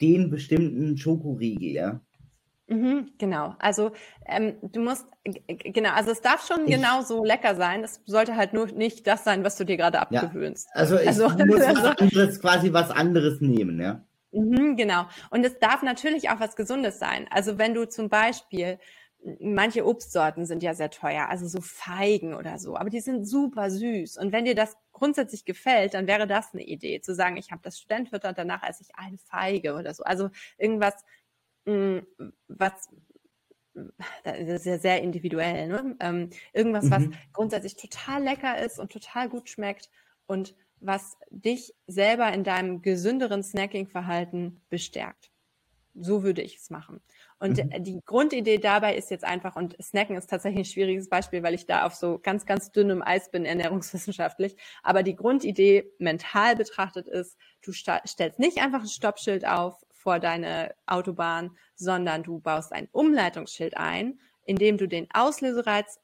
den 0.00 0.30
bestimmten 0.30 0.96
Schokoriegel, 0.96 1.70
ja. 1.70 2.00
Mhm, 2.68 3.12
genau. 3.18 3.54
Also 3.58 3.92
ähm, 4.26 4.56
du 4.60 4.80
musst 4.80 5.06
genau, 5.24 5.90
also 5.90 6.10
es 6.10 6.20
darf 6.20 6.46
schon 6.46 6.68
ich, 6.68 6.74
genau 6.74 7.00
so 7.00 7.24
lecker 7.24 7.54
sein. 7.54 7.82
Es 7.82 8.02
sollte 8.04 8.36
halt 8.36 8.52
nur 8.52 8.66
nicht 8.66 9.06
das 9.06 9.24
sein, 9.24 9.42
was 9.42 9.56
du 9.56 9.64
dir 9.64 9.78
gerade 9.78 9.98
abgewöhnst. 9.98 10.68
Ja, 10.74 10.80
also 10.80 10.98
ich 10.98 11.08
also, 11.08 11.28
muss 11.30 11.60
was 11.60 11.76
also 11.76 11.88
anderes, 11.88 12.40
quasi 12.40 12.72
was 12.72 12.90
anderes 12.90 13.40
nehmen, 13.40 13.80
ja. 13.80 14.04
Mhm, 14.32 14.76
genau. 14.76 15.06
Und 15.30 15.46
es 15.46 15.58
darf 15.58 15.82
natürlich 15.82 16.28
auch 16.28 16.40
was 16.40 16.56
Gesundes 16.56 16.98
sein. 16.98 17.26
Also 17.30 17.56
wenn 17.56 17.72
du 17.72 17.88
zum 17.88 18.10
Beispiel 18.10 18.78
manche 19.40 19.84
Obstsorten 19.84 20.46
sind 20.46 20.62
ja 20.62 20.74
sehr 20.74 20.90
teuer, 20.90 21.28
also 21.28 21.46
so 21.48 21.60
Feigen 21.60 22.34
oder 22.34 22.58
so, 22.58 22.76
aber 22.76 22.90
die 22.90 23.00
sind 23.00 23.24
super 23.24 23.70
süß. 23.70 24.16
Und 24.16 24.32
wenn 24.32 24.44
dir 24.44 24.54
das 24.54 24.76
grundsätzlich 24.92 25.44
gefällt, 25.44 25.94
dann 25.94 26.06
wäre 26.06 26.26
das 26.26 26.54
eine 26.54 26.62
Idee, 26.62 27.00
zu 27.00 27.14
sagen, 27.14 27.36
ich 27.36 27.50
habe 27.50 27.62
das 27.62 27.84
und 28.28 28.38
danach 28.38 28.62
esse 28.68 28.82
ich 28.82 28.94
eine 28.94 29.18
Feige 29.18 29.74
oder 29.74 29.92
so. 29.94 30.04
Also 30.04 30.30
irgendwas, 30.56 30.94
was 32.48 32.88
das 34.24 34.38
ist 34.38 34.66
ja 34.66 34.78
sehr 34.78 35.02
individuell, 35.02 35.68
ne? 35.68 35.96
Ähm, 36.00 36.30
irgendwas, 36.52 36.86
mhm. 36.86 36.90
was 36.90 37.02
grundsätzlich 37.32 37.76
total 37.76 38.22
lecker 38.22 38.58
ist 38.58 38.78
und 38.78 38.92
total 38.92 39.28
gut 39.28 39.48
schmeckt 39.48 39.88
und 40.26 40.54
was 40.80 41.16
dich 41.30 41.74
selber 41.86 42.32
in 42.32 42.44
deinem 42.44 42.82
gesünderen 42.82 43.42
Snacking-Verhalten 43.42 44.60
bestärkt. 44.68 45.30
So 45.94 46.22
würde 46.22 46.42
ich 46.42 46.56
es 46.56 46.70
machen. 46.70 47.00
Und 47.40 47.56
mhm. 47.56 47.82
die 47.82 48.00
Grundidee 48.04 48.58
dabei 48.58 48.96
ist 48.96 49.10
jetzt 49.10 49.24
einfach, 49.24 49.56
und 49.56 49.76
Snacken 49.82 50.16
ist 50.16 50.30
tatsächlich 50.30 50.60
ein 50.60 50.72
schwieriges 50.72 51.08
Beispiel, 51.08 51.42
weil 51.42 51.54
ich 51.54 51.66
da 51.66 51.84
auf 51.84 51.94
so 51.94 52.18
ganz, 52.20 52.46
ganz 52.46 52.70
dünnem 52.70 53.02
Eis 53.02 53.30
bin, 53.30 53.44
ernährungswissenschaftlich. 53.44 54.56
Aber 54.82 55.02
die 55.02 55.16
Grundidee 55.16 55.90
mental 55.98 56.54
betrachtet 56.54 57.08
ist, 57.08 57.36
du 57.62 57.72
stellst 57.72 58.38
nicht 58.38 58.58
einfach 58.58 58.80
ein 58.80 58.88
Stoppschild 58.88 59.46
auf 59.46 59.84
vor 59.98 60.18
deine 60.18 60.74
Autobahn, 60.86 61.56
sondern 61.74 62.22
du 62.22 62.40
baust 62.40 62.72
ein 62.72 62.88
Umleitungsschild 62.92 63.76
ein, 63.76 64.18
indem 64.44 64.78
du 64.78 64.88
den 64.88 65.08
Auslösereiz 65.12 66.00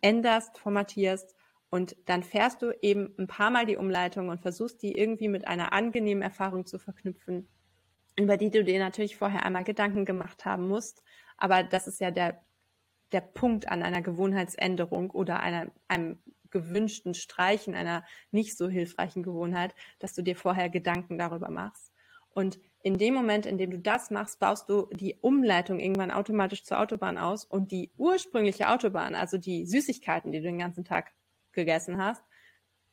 änderst, 0.00 0.58
formatierst 0.58 1.34
und 1.70 1.96
dann 2.06 2.22
fährst 2.22 2.62
du 2.62 2.72
eben 2.82 3.14
ein 3.18 3.26
paar 3.26 3.50
Mal 3.50 3.66
die 3.66 3.76
Umleitung 3.76 4.28
und 4.28 4.40
versuchst 4.40 4.82
die 4.82 4.92
irgendwie 4.92 5.28
mit 5.28 5.46
einer 5.46 5.72
angenehmen 5.72 6.22
Erfahrung 6.22 6.66
zu 6.66 6.78
verknüpfen 6.78 7.48
über 8.16 8.36
die 8.36 8.50
du 8.50 8.64
dir 8.64 8.78
natürlich 8.78 9.16
vorher 9.16 9.44
einmal 9.44 9.64
Gedanken 9.64 10.04
gemacht 10.04 10.44
haben 10.44 10.68
musst. 10.68 11.02
Aber 11.36 11.62
das 11.62 11.86
ist 11.86 12.00
ja 12.00 12.10
der, 12.10 12.42
der 13.12 13.20
Punkt 13.20 13.68
an 13.68 13.82
einer 13.82 14.02
Gewohnheitsänderung 14.02 15.10
oder 15.10 15.40
einer, 15.40 15.70
einem 15.86 16.18
gewünschten 16.50 17.14
Streichen 17.14 17.74
einer 17.74 18.04
nicht 18.30 18.56
so 18.56 18.68
hilfreichen 18.68 19.22
Gewohnheit, 19.22 19.74
dass 19.98 20.14
du 20.14 20.22
dir 20.22 20.36
vorher 20.36 20.70
Gedanken 20.70 21.18
darüber 21.18 21.50
machst. 21.50 21.92
Und 22.36 22.58
in 22.82 22.98
dem 22.98 23.14
Moment, 23.14 23.46
in 23.46 23.56
dem 23.56 23.70
du 23.70 23.78
das 23.78 24.10
machst, 24.10 24.40
baust 24.40 24.68
du 24.68 24.90
die 24.92 25.16
Umleitung 25.22 25.80
irgendwann 25.80 26.10
automatisch 26.10 26.64
zur 26.64 26.78
Autobahn 26.78 27.16
aus 27.16 27.46
und 27.46 27.72
die 27.72 27.90
ursprüngliche 27.96 28.68
Autobahn, 28.68 29.14
also 29.14 29.38
die 29.38 29.64
Süßigkeiten, 29.64 30.32
die 30.32 30.38
du 30.38 30.44
den 30.44 30.58
ganzen 30.58 30.84
Tag 30.84 31.12
gegessen 31.52 31.96
hast, 31.96 32.22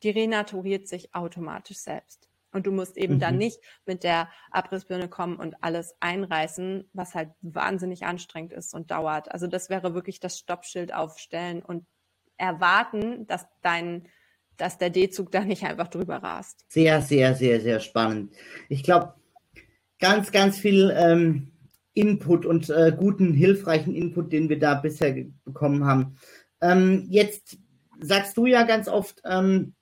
die 0.02 0.12
renaturiert 0.12 0.88
sich 0.88 1.14
automatisch 1.14 1.80
selbst. 1.80 2.30
Und 2.54 2.68
du 2.68 2.72
musst 2.72 2.96
eben 2.96 3.16
mhm. 3.16 3.20
dann 3.20 3.38
nicht 3.38 3.60
mit 3.86 4.06
der 4.06 4.30
Abrissbirne 4.50 5.10
kommen 5.10 5.36
und 5.36 5.62
alles 5.62 5.94
einreißen, 6.00 6.90
was 6.94 7.14
halt 7.14 7.32
wahnsinnig 7.42 8.06
anstrengend 8.06 8.54
ist 8.54 8.74
und 8.74 8.92
dauert. 8.92 9.30
Also 9.30 9.48
das 9.48 9.70
wäre 9.70 9.94
wirklich 9.94 10.22
das 10.22 10.40
Stoppschild 10.40 10.94
aufstellen 10.94 11.62
und 11.62 11.86
erwarten, 12.38 13.28
dass 13.28 13.46
dein, 13.62 14.08
dass 14.56 14.78
der 14.78 14.90
D-Zug 14.90 15.34
da 15.34 15.42
nicht 15.42 15.66
einfach 15.66 15.90
drüber 15.90 16.16
rast. 16.24 16.64
Sehr, 16.70 17.02
sehr, 17.02 17.36
sehr, 17.36 17.60
sehr 17.60 17.82
spannend. 17.82 18.32
Ich 18.70 18.84
glaube, 18.84 19.16
ganz, 20.04 20.34
ganz 20.34 20.58
viel 20.58 20.94
ähm, 20.98 21.48
Input 21.94 22.46
und 22.46 22.70
äh, 22.70 22.94
guten, 22.96 23.34
hilfreichen 23.34 23.96
Input, 23.96 24.34
den 24.34 24.50
wir 24.50 24.60
da 24.60 24.74
bisher 24.74 25.16
bekommen 25.46 25.86
haben. 25.86 26.18
Ähm, 26.62 27.06
jetzt 27.08 27.58
sagst 28.02 28.36
du 28.36 28.46
ja 28.46 28.64
ganz 28.64 28.90
oft, 28.90 29.22
ähm, 29.24 29.76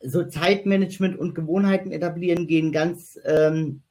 so 0.00 0.24
Zeitmanagement 0.24 1.16
und 1.16 1.36
Gewohnheiten 1.36 1.92
etablieren 1.92 2.48
gehen 2.48 2.72
ganz 2.72 3.16
ähm, 3.24 3.82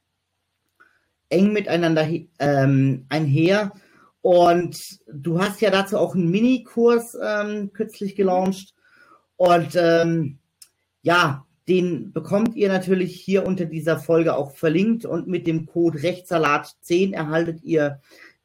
eng 1.30 1.54
miteinander 1.54 2.06
ähm, 2.40 3.06
einher. 3.08 3.72
Und 4.20 5.00
du 5.10 5.40
hast 5.40 5.62
ja 5.62 5.72
dazu 5.72 5.98
auch 5.98 6.14
einen 6.14 6.30
Minikurs 6.30 7.18
ähm, 7.24 7.72
kürzlich 7.72 8.18
gelauncht. 8.18 8.74
Und 9.38 9.78
ähm, 9.78 10.40
ja, 11.04 11.47
den 11.68 12.14
bekommt 12.14 12.56
ihr 12.56 12.70
natürlich 12.70 13.20
hier 13.20 13.46
unter 13.46 13.66
dieser 13.66 13.98
Folge 13.98 14.36
auch 14.36 14.52
verlinkt. 14.52 15.06
Und 15.06 15.28
mit 15.28 15.48
dem 15.48 15.66
Code 15.66 16.00
Rechtssalat10 16.00 17.14
erhaltet 17.14 17.64
ihr 17.64 18.00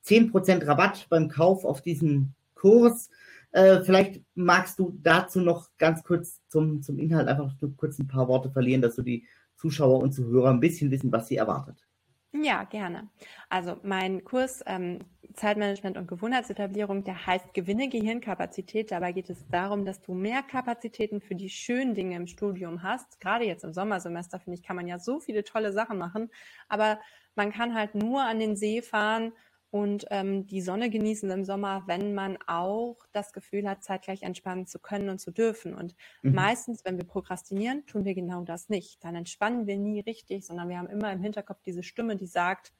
10% 0.04 0.66
Rabatt 0.66 1.06
beim 1.08 1.28
Kauf 1.28 1.64
auf 1.64 1.82
diesen 1.82 2.34
Kurs. 2.54 3.10
Äh, 3.52 3.80
vielleicht 3.82 4.22
magst 4.34 4.78
du 4.78 4.98
dazu 5.02 5.40
noch 5.40 5.68
ganz 5.78 6.02
kurz 6.02 6.40
zum, 6.48 6.82
zum 6.82 6.98
Inhalt 6.98 7.28
einfach 7.28 7.54
kurz 7.76 7.98
ein 7.98 8.08
paar 8.08 8.26
Worte 8.26 8.50
verlieren, 8.50 8.82
dass 8.82 8.96
du 8.96 9.02
die 9.02 9.24
Zuschauer 9.56 10.00
und 10.00 10.12
Zuhörer 10.12 10.50
ein 10.50 10.60
bisschen 10.60 10.90
wissen, 10.90 11.12
was 11.12 11.28
sie 11.28 11.36
erwartet. 11.36 11.86
Ja, 12.35 12.64
gerne. 12.64 13.11
Also 13.51 13.76
mein 13.83 14.24
Kurs 14.24 14.62
ähm, 14.66 15.01
Zeitmanagement 15.35 15.99
und 15.99 16.09
Gewohnheitsetablierung, 16.09 17.05
der 17.05 17.26
heißt 17.26 17.53
Gewinne 17.53 17.89
Gehirnkapazität. 17.91 18.91
Dabei 18.91 19.12
geht 19.12 19.28
es 19.28 19.47
darum, 19.49 19.85
dass 19.85 20.01
du 20.01 20.14
mehr 20.14 20.43
Kapazitäten 20.43 21.20
für 21.20 21.35
die 21.35 21.51
schönen 21.51 21.95
Dinge 21.95 22.16
im 22.16 22.26
Studium 22.26 22.83
hast. 22.83 23.20
Gerade 23.20 23.45
jetzt 23.45 23.64
im 23.64 23.74
Sommersemester, 23.74 24.41
finde 24.41 24.59
ich, 24.59 24.64
kann 24.66 24.76
man 24.76 24.87
ja 24.87 24.99
so 24.99 25.20
viele 25.20 25.45
tolle 25.45 25.72
Sachen 25.72 25.99
machen. 25.99 26.30
Aber 26.68 26.99
man 27.35 27.53
kann 27.53 27.74
halt 27.74 27.95
nur 27.95 28.22
an 28.22 28.39
den 28.39 28.57
See 28.57 28.80
fahren 28.80 29.33
und 29.72 30.04
ähm, 30.10 30.46
die 30.46 30.60
Sonne 30.60 30.90
genießen 30.90 31.30
im 31.30 31.46
Sommer, 31.46 31.82
wenn 31.86 32.12
man 32.12 32.36
auch 32.46 32.98
das 33.12 33.32
Gefühl 33.32 33.66
hat, 33.66 33.82
zeitgleich 33.82 34.22
entspannen 34.22 34.66
zu 34.66 34.78
können 34.78 35.08
und 35.08 35.18
zu 35.18 35.30
dürfen. 35.30 35.74
Und 35.74 35.96
mhm. 36.20 36.34
meistens, 36.34 36.84
wenn 36.84 36.98
wir 36.98 37.06
prokrastinieren, 37.06 37.86
tun 37.86 38.04
wir 38.04 38.14
genau 38.14 38.42
das 38.42 38.68
nicht. 38.68 39.02
Dann 39.02 39.14
entspannen 39.14 39.66
wir 39.66 39.78
nie 39.78 40.00
richtig, 40.00 40.44
sondern 40.44 40.68
wir 40.68 40.76
haben 40.76 40.90
immer 40.90 41.10
im 41.10 41.22
Hinterkopf 41.22 41.62
diese 41.62 41.82
Stimme, 41.82 42.16
die 42.16 42.26
sagt, 42.26 42.74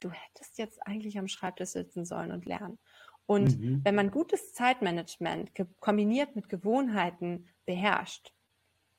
du 0.00 0.10
hättest 0.10 0.58
jetzt 0.58 0.84
eigentlich 0.84 1.20
am 1.20 1.28
Schreibtisch 1.28 1.68
sitzen 1.68 2.04
sollen 2.04 2.32
und 2.32 2.46
lernen. 2.46 2.80
Und 3.26 3.56
mhm. 3.56 3.82
wenn 3.84 3.94
man 3.94 4.10
gutes 4.10 4.52
Zeitmanagement 4.54 5.52
kombiniert 5.78 6.34
mit 6.34 6.48
Gewohnheiten 6.48 7.46
beherrscht, 7.64 8.34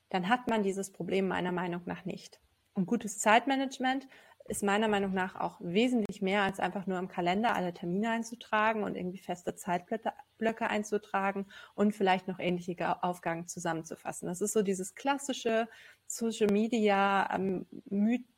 dann 0.08 0.30
hat 0.30 0.48
man 0.48 0.62
dieses 0.62 0.90
Problem 0.90 1.28
meiner 1.28 1.52
Meinung 1.52 1.82
nach 1.84 2.06
nicht. 2.06 2.40
Und 2.72 2.86
gutes 2.86 3.18
Zeitmanagement 3.18 4.08
ist 4.50 4.64
meiner 4.64 4.88
Meinung 4.88 5.14
nach 5.14 5.36
auch 5.36 5.60
wesentlich 5.60 6.20
mehr 6.22 6.42
als 6.42 6.58
einfach 6.58 6.86
nur 6.86 6.98
im 6.98 7.06
Kalender 7.06 7.54
alle 7.54 7.72
Termine 7.72 8.10
einzutragen 8.10 8.82
und 8.82 8.96
irgendwie 8.96 9.18
feste 9.18 9.54
Zeitblöcke 9.54 10.68
einzutragen 10.68 11.46
und 11.76 11.94
vielleicht 11.94 12.26
noch 12.26 12.40
ähnliche 12.40 13.02
Aufgaben 13.04 13.46
zusammenzufassen. 13.46 14.26
Das 14.26 14.40
ist 14.40 14.52
so 14.52 14.62
dieses 14.62 14.96
klassische 14.96 15.68
Social 16.08 16.48
Media 16.50 17.32
ähm, 17.32 17.66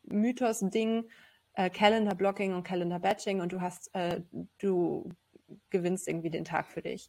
Mythos-Ding, 0.02 1.08
äh, 1.54 1.70
Calendar 1.70 2.14
Blocking 2.14 2.52
und 2.54 2.64
Calendar 2.64 3.00
Batching 3.00 3.40
und 3.40 3.52
du 3.52 3.62
hast, 3.62 3.94
äh, 3.94 4.20
du 4.58 5.08
gewinnst 5.70 6.08
irgendwie 6.08 6.30
den 6.30 6.44
Tag 6.44 6.68
für 6.68 6.82
dich. 6.82 7.08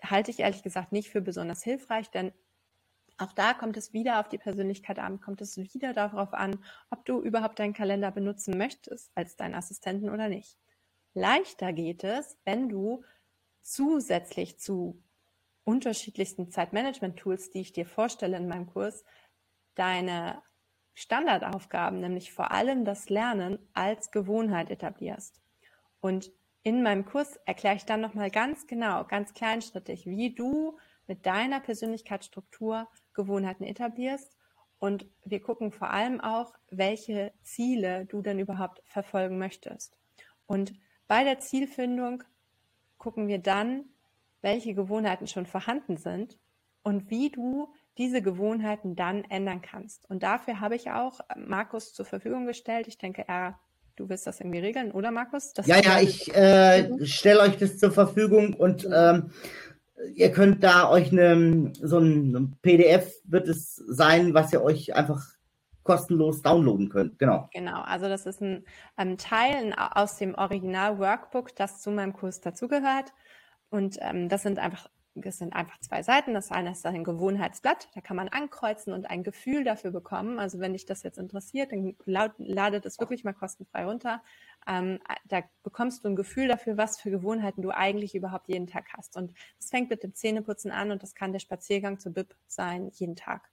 Halte 0.00 0.30
ich 0.30 0.38
ehrlich 0.38 0.62
gesagt 0.62 0.92
nicht 0.92 1.10
für 1.10 1.20
besonders 1.20 1.64
hilfreich, 1.64 2.08
denn 2.12 2.32
auch 3.18 3.32
da 3.32 3.54
kommt 3.54 3.76
es 3.76 3.92
wieder 3.92 4.20
auf 4.20 4.28
die 4.28 4.38
Persönlichkeit 4.38 4.98
an, 4.98 5.20
kommt 5.20 5.40
es 5.40 5.56
wieder 5.56 5.92
darauf 5.92 6.34
an, 6.34 6.58
ob 6.90 7.04
du 7.04 7.20
überhaupt 7.20 7.58
deinen 7.58 7.72
Kalender 7.72 8.10
benutzen 8.10 8.58
möchtest 8.58 9.12
als 9.14 9.36
deinen 9.36 9.54
Assistenten 9.54 10.10
oder 10.10 10.28
nicht. 10.28 10.58
Leichter 11.14 11.72
geht 11.72 12.02
es, 12.02 12.36
wenn 12.44 12.68
du 12.68 13.04
zusätzlich 13.62 14.58
zu 14.58 15.02
unterschiedlichsten 15.62 16.50
Zeitmanagement-Tools, 16.50 17.50
die 17.50 17.60
ich 17.60 17.72
dir 17.72 17.86
vorstelle 17.86 18.36
in 18.36 18.48
meinem 18.48 18.66
Kurs, 18.66 19.04
deine 19.74 20.42
Standardaufgaben, 20.94 22.00
nämlich 22.00 22.32
vor 22.32 22.50
allem 22.50 22.84
das 22.84 23.08
Lernen 23.08 23.58
als 23.72 24.10
Gewohnheit 24.10 24.70
etablierst. 24.70 25.40
Und 26.00 26.32
in 26.62 26.82
meinem 26.82 27.04
Kurs 27.04 27.36
erkläre 27.46 27.76
ich 27.76 27.84
dann 27.84 28.00
nochmal 28.00 28.30
ganz 28.30 28.66
genau, 28.66 29.04
ganz 29.04 29.34
kleinschrittig, 29.34 30.06
wie 30.06 30.34
du 30.34 30.78
mit 31.06 31.26
deiner 31.26 31.60
Persönlichkeitsstruktur 31.60 32.88
Gewohnheiten 33.14 33.64
etablierst. 33.64 34.36
Und 34.78 35.06
wir 35.24 35.40
gucken 35.40 35.72
vor 35.72 35.90
allem 35.90 36.20
auch, 36.20 36.52
welche 36.70 37.32
Ziele 37.42 38.04
du 38.06 38.20
denn 38.20 38.38
überhaupt 38.38 38.82
verfolgen 38.84 39.38
möchtest. 39.38 39.96
Und 40.46 40.74
bei 41.08 41.24
der 41.24 41.38
Zielfindung 41.38 42.22
gucken 42.98 43.28
wir 43.28 43.38
dann, 43.38 43.84
welche 44.42 44.74
Gewohnheiten 44.74 45.26
schon 45.26 45.46
vorhanden 45.46 45.96
sind 45.96 46.38
und 46.82 47.10
wie 47.10 47.30
du 47.30 47.72
diese 47.96 48.20
Gewohnheiten 48.20 48.94
dann 48.96 49.24
ändern 49.24 49.62
kannst. 49.62 50.08
Und 50.10 50.22
dafür 50.22 50.60
habe 50.60 50.76
ich 50.76 50.90
auch 50.90 51.20
Markus 51.36 51.94
zur 51.94 52.04
Verfügung 52.04 52.46
gestellt. 52.46 52.88
Ich 52.88 52.98
denke, 52.98 53.24
er 53.26 53.58
Du 53.96 54.08
wirst 54.08 54.26
das 54.26 54.40
irgendwie 54.40 54.58
regeln, 54.58 54.90
oder 54.90 55.12
Markus? 55.12 55.52
Das 55.52 55.68
ja, 55.68 55.80
ja, 55.80 56.00
ich 56.00 56.34
äh, 56.34 57.06
stelle 57.06 57.40
euch 57.42 57.56
das 57.58 57.78
zur 57.78 57.92
Verfügung 57.92 58.54
und 58.54 58.88
ähm, 58.92 59.30
ihr 60.14 60.32
könnt 60.32 60.62
da 60.62 60.90
euch 60.90 61.12
eine, 61.12 61.72
so 61.80 61.98
ein 61.98 62.56
PDF 62.62 63.12
wird 63.24 63.48
es 63.48 63.76
sein, 63.76 64.34
was 64.34 64.52
ihr 64.52 64.62
euch 64.62 64.94
einfach 64.94 65.24
kostenlos 65.82 66.42
downloaden 66.42 66.88
könnt. 66.88 67.18
Genau. 67.18 67.48
Genau, 67.52 67.82
also 67.82 68.08
das 68.08 68.26
ist 68.26 68.40
ein, 68.40 68.64
ein 68.96 69.18
Teil 69.18 69.74
aus 69.76 70.16
dem 70.16 70.34
Original-Workbook, 70.34 71.54
das 71.54 71.80
zu 71.80 71.90
meinem 71.90 72.14
Kurs 72.14 72.40
dazugehört. 72.40 73.12
Und 73.70 73.98
ähm, 74.00 74.28
das 74.28 74.42
sind 74.42 74.58
einfach 74.58 74.88
es 75.22 75.38
sind 75.38 75.54
einfach 75.54 75.78
zwei 75.78 76.02
Seiten. 76.02 76.34
Das 76.34 76.50
eine 76.50 76.72
ist 76.72 76.84
ein 76.84 77.04
Gewohnheitsblatt, 77.04 77.88
da 77.94 78.00
kann 78.00 78.16
man 78.16 78.28
ankreuzen 78.28 78.92
und 78.92 79.08
ein 79.08 79.22
Gefühl 79.22 79.64
dafür 79.64 79.90
bekommen. 79.90 80.38
Also 80.38 80.58
wenn 80.58 80.72
dich 80.72 80.86
das 80.86 81.02
jetzt 81.02 81.18
interessiert, 81.18 81.72
dann 81.72 81.94
ladet 82.04 82.84
es 82.84 82.98
wirklich 82.98 83.22
mal 83.22 83.32
kostenfrei 83.32 83.84
runter. 83.84 84.22
Ähm, 84.66 84.98
da 85.26 85.42
bekommst 85.62 86.04
du 86.04 86.08
ein 86.08 86.16
Gefühl 86.16 86.48
dafür, 86.48 86.76
was 86.76 87.00
für 87.00 87.10
Gewohnheiten 87.10 87.62
du 87.62 87.70
eigentlich 87.70 88.14
überhaupt 88.14 88.48
jeden 88.48 88.66
Tag 88.66 88.86
hast. 88.96 89.16
Und 89.16 89.32
es 89.58 89.70
fängt 89.70 89.90
mit 89.90 90.02
dem 90.02 90.14
Zähneputzen 90.14 90.70
an 90.70 90.90
und 90.90 91.02
das 91.02 91.14
kann 91.14 91.32
der 91.32 91.40
Spaziergang 91.40 91.98
zur 91.98 92.12
Bib 92.12 92.34
sein, 92.46 92.90
jeden 92.94 93.16
Tag. 93.16 93.50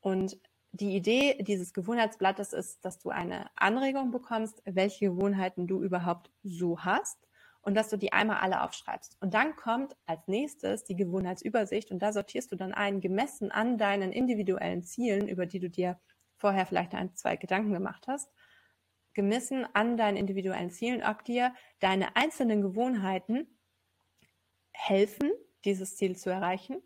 Und 0.00 0.38
die 0.72 0.96
Idee 0.96 1.42
dieses 1.42 1.74
Gewohnheitsblattes 1.74 2.52
ist, 2.54 2.84
dass 2.84 2.98
du 2.98 3.10
eine 3.10 3.50
Anregung 3.56 4.10
bekommst, 4.10 4.62
welche 4.64 5.10
Gewohnheiten 5.10 5.66
du 5.66 5.82
überhaupt 5.82 6.30
so 6.42 6.80
hast 6.80 7.18
und 7.60 7.74
dass 7.74 7.90
du 7.90 7.96
die 7.96 8.12
einmal 8.12 8.38
alle 8.38 8.62
aufschreibst. 8.62 9.16
Und 9.20 9.34
dann 9.34 9.54
kommt 9.54 9.96
als 10.06 10.26
nächstes 10.26 10.84
die 10.84 10.96
Gewohnheitsübersicht 10.96 11.90
und 11.90 12.00
da 12.00 12.12
sortierst 12.12 12.50
du 12.52 12.56
dann 12.56 12.72
ein, 12.72 13.00
gemessen 13.00 13.52
an 13.52 13.76
deinen 13.76 14.12
individuellen 14.12 14.82
Zielen, 14.82 15.28
über 15.28 15.46
die 15.46 15.60
du 15.60 15.68
dir 15.68 16.00
vorher 16.36 16.66
vielleicht 16.66 16.94
ein, 16.94 17.14
zwei 17.14 17.36
Gedanken 17.36 17.72
gemacht 17.72 18.08
hast, 18.08 18.32
gemessen 19.14 19.66
an 19.74 19.96
deinen 19.96 20.16
individuellen 20.16 20.70
Zielen, 20.70 21.02
ob 21.02 21.24
dir 21.24 21.54
deine 21.80 22.16
einzelnen 22.16 22.62
Gewohnheiten 22.62 23.58
helfen, 24.72 25.30
dieses 25.64 25.96
Ziel 25.96 26.16
zu 26.16 26.30
erreichen 26.30 26.82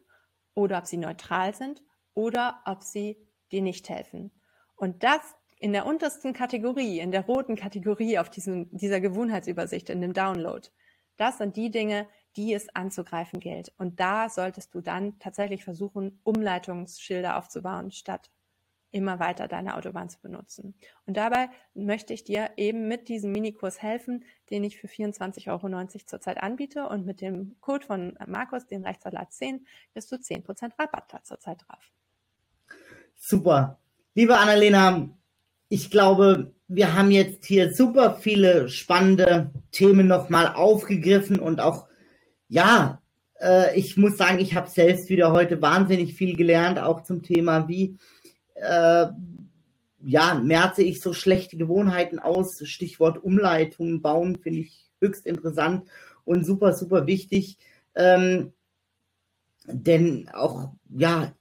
oder 0.55 0.79
ob 0.79 0.87
sie 0.87 0.97
neutral 0.97 1.55
sind 1.55 1.83
oder 2.15 2.63
ob 2.65 2.83
sie 2.83 3.17
dir 3.53 3.63
nicht 3.63 3.89
helfen. 3.89 4.33
Und 4.75 5.03
das 5.03 5.35
in 5.59 5.73
der 5.73 5.87
untersten 5.87 6.33
Kategorie, 6.33 7.01
in 7.01 7.11
der 7.11 7.25
roten 7.25 7.57
Kategorie 7.57 8.19
auf 8.19 8.29
diesem, 8.29 8.69
dieser 8.77 9.01
Gewohnheitsübersicht 9.01 9.89
in 9.89 10.01
dem 10.01 10.13
Download, 10.13 10.69
das 11.17 11.39
sind 11.39 11.57
die 11.57 11.71
Dinge, 11.71 12.07
die 12.37 12.53
es 12.53 12.69
anzugreifen 12.75 13.41
gilt. 13.41 13.73
Und 13.79 14.01
da 14.01 14.29
solltest 14.29 14.75
du 14.75 14.83
dann 14.83 15.19
tatsächlich 15.19 15.65
versuchen, 15.65 16.21
Umleitungsschilder 16.25 17.39
aufzubauen, 17.39 17.91
statt 17.91 18.31
immer 18.91 19.19
weiter 19.19 19.49
deine 19.49 19.77
Autobahn 19.77 20.09
zu 20.09 20.21
benutzen. 20.21 20.75
Und 21.07 21.17
dabei 21.17 21.49
möchte 21.75 22.15
ich 22.15 22.25
dir 22.25 22.51
eben 22.57 22.89
mit 22.89 23.09
diesem 23.09 23.33
Minikurs 23.33 23.83
helfen, 23.83 24.25
den 24.51 24.65
ich 24.65 24.79
für 24.79 24.87
24,90 24.87 25.49
Euro 25.51 25.87
zurzeit 26.07 26.43
anbiete. 26.43 26.89
Und 26.89 27.07
mit 27.07 27.21
dem 27.21 27.57
Code 27.61 27.85
von 27.85 28.19
Markus, 28.27 28.67
den 28.67 28.85
Rechtssalat 28.85 29.33
10, 29.33 29.67
wirst 29.95 30.11
du 30.11 30.17
10% 30.17 30.73
Rabatt 30.79 31.13
da 31.13 31.23
zurzeit 31.23 31.65
drauf. 31.67 31.93
Super. 33.17 33.79
Liebe 34.15 34.39
Annalena, 34.39 35.11
ich 35.69 35.91
glaube, 35.91 36.55
wir 36.69 36.95
haben 36.95 37.11
jetzt 37.11 37.45
hier 37.45 37.73
super 37.73 38.15
viele 38.21 38.69
spannende 38.69 39.51
Themen 39.73 40.07
nochmal 40.07 40.55
aufgegriffen 40.55 41.39
und 41.39 41.61
auch, 41.61 41.87
ja, 42.49 43.03
äh, 43.41 43.79
ich 43.79 43.97
muss 43.97 44.17
sagen, 44.17 44.39
ich 44.39 44.55
habe 44.55 44.69
selbst 44.69 45.09
wieder 45.09 45.33
heute 45.33 45.61
wahnsinnig 45.63 46.15
viel 46.15 46.37
gelernt, 46.37 46.79
auch 46.79 47.03
zum 47.03 47.23
Thema, 47.23 47.69
wie, 47.69 47.99
äh, 48.57 49.07
ja, 50.05 50.35
merze 50.35 50.83
ich 50.83 51.01
so 51.01 51.13
schlechte 51.13 51.57
Gewohnheiten 51.57 52.19
aus. 52.19 52.67
Stichwort 52.67 53.23
Umleitungen 53.23 54.03
bauen 54.03 54.37
finde 54.37 54.61
ich 54.61 54.87
höchst 55.01 55.27
interessant 55.27 55.89
und 56.25 56.45
super, 56.45 56.73
super 56.73 57.07
wichtig. 57.07 57.59
Ähm, 57.95 58.53
denn 59.67 60.29
auch, 60.33 60.73
ja, 60.97 61.33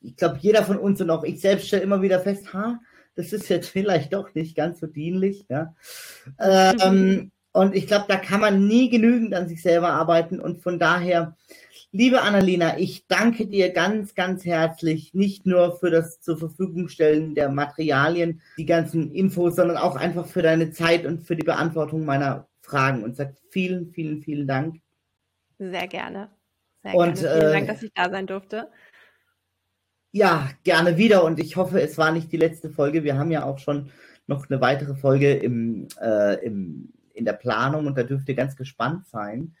ich 0.00 0.16
glaube, 0.16 0.38
jeder 0.40 0.64
von 0.64 0.78
uns 0.78 1.00
und 1.00 1.10
auch 1.10 1.24
ich 1.24 1.40
selbst 1.40 1.68
stelle 1.68 1.82
immer 1.82 2.02
wieder 2.02 2.20
fest, 2.20 2.52
ha, 2.52 2.80
das 3.14 3.32
ist 3.32 3.48
jetzt 3.48 3.68
vielleicht 3.70 4.12
doch 4.12 4.34
nicht 4.34 4.56
ganz 4.56 4.80
so 4.80 4.86
dienlich. 4.86 5.46
Ja? 5.48 5.74
Ähm, 6.38 7.30
und 7.52 7.74
ich 7.74 7.86
glaube, 7.86 8.06
da 8.08 8.16
kann 8.16 8.40
man 8.40 8.66
nie 8.66 8.88
genügend 8.88 9.34
an 9.34 9.46
sich 9.46 9.60
selber 9.60 9.90
arbeiten. 9.90 10.40
Und 10.40 10.62
von 10.62 10.78
daher, 10.78 11.36
liebe 11.90 12.22
Annalena, 12.22 12.78
ich 12.78 13.06
danke 13.06 13.46
dir 13.46 13.70
ganz, 13.70 14.14
ganz 14.14 14.44
herzlich, 14.46 15.12
nicht 15.12 15.44
nur 15.44 15.78
für 15.78 15.90
das 15.90 16.20
zur 16.20 16.38
Verfügung 16.38 16.88
stellen 16.88 17.34
der 17.34 17.50
Materialien, 17.50 18.40
die 18.56 18.64
ganzen 18.64 19.12
Infos, 19.12 19.56
sondern 19.56 19.76
auch 19.76 19.96
einfach 19.96 20.26
für 20.26 20.40
deine 20.40 20.70
Zeit 20.70 21.04
und 21.04 21.26
für 21.26 21.36
die 21.36 21.44
Beantwortung 21.44 22.06
meiner 22.06 22.48
Fragen. 22.62 23.04
Und 23.04 23.16
sage 23.16 23.36
vielen, 23.50 23.92
vielen, 23.92 24.22
vielen 24.22 24.46
Dank. 24.46 24.80
Sehr 25.58 25.86
gerne. 25.88 26.30
Sehr 26.82 26.94
und, 26.94 27.20
gerne. 27.20 27.38
Vielen 27.38 27.50
äh, 27.50 27.52
Dank, 27.52 27.68
dass 27.68 27.82
ich 27.82 27.92
da 27.92 28.10
sein 28.10 28.26
durfte. 28.26 28.68
Ja, 30.10 30.50
gerne 30.64 30.96
wieder 30.96 31.24
und 31.24 31.38
ich 31.38 31.56
hoffe, 31.56 31.80
es 31.80 31.96
war 31.98 32.12
nicht 32.12 32.32
die 32.32 32.36
letzte 32.38 32.70
Folge. 32.70 33.04
Wir 33.04 33.18
haben 33.18 33.30
ja 33.30 33.44
auch 33.44 33.58
schon 33.58 33.90
noch 34.26 34.48
eine 34.48 34.60
weitere 34.60 34.94
Folge 34.94 35.34
im, 35.34 35.88
äh, 36.00 36.44
im, 36.44 36.92
in 37.14 37.24
der 37.24 37.32
Planung 37.34 37.86
und 37.86 37.96
da 37.96 38.02
dürft 38.02 38.28
ihr 38.28 38.34
ganz 38.34 38.56
gespannt 38.56 39.06
sein. 39.06 39.54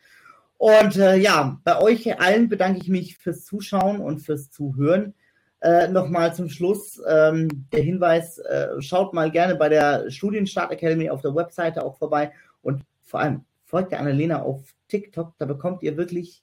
Und 0.58 0.96
äh, 0.96 1.16
ja, 1.16 1.60
bei 1.64 1.80
euch 1.80 2.20
allen 2.20 2.48
bedanke 2.48 2.80
ich 2.80 2.88
mich 2.88 3.18
fürs 3.18 3.44
Zuschauen 3.44 4.00
und 4.00 4.20
fürs 4.20 4.50
Zuhören. 4.50 5.14
Äh, 5.60 5.88
Nochmal 5.88 6.34
zum 6.34 6.48
Schluss 6.48 7.00
ähm, 7.08 7.66
der 7.72 7.82
Hinweis, 7.82 8.38
äh, 8.38 8.80
schaut 8.80 9.12
mal 9.12 9.30
gerne 9.30 9.56
bei 9.56 9.68
der 9.68 10.10
Studienstart 10.10 10.70
Academy 10.70 11.10
auf 11.10 11.20
der 11.20 11.34
Webseite 11.34 11.84
auch 11.84 11.98
vorbei 11.98 12.32
und 12.62 12.84
vor 13.02 13.20
allem 13.20 13.44
folgt 13.64 13.92
der 13.92 14.00
Annalena 14.00 14.42
auf 14.42 14.60
TikTok, 14.88 15.34
da 15.38 15.46
bekommt 15.46 15.82
ihr 15.82 15.96
wirklich 15.96 16.42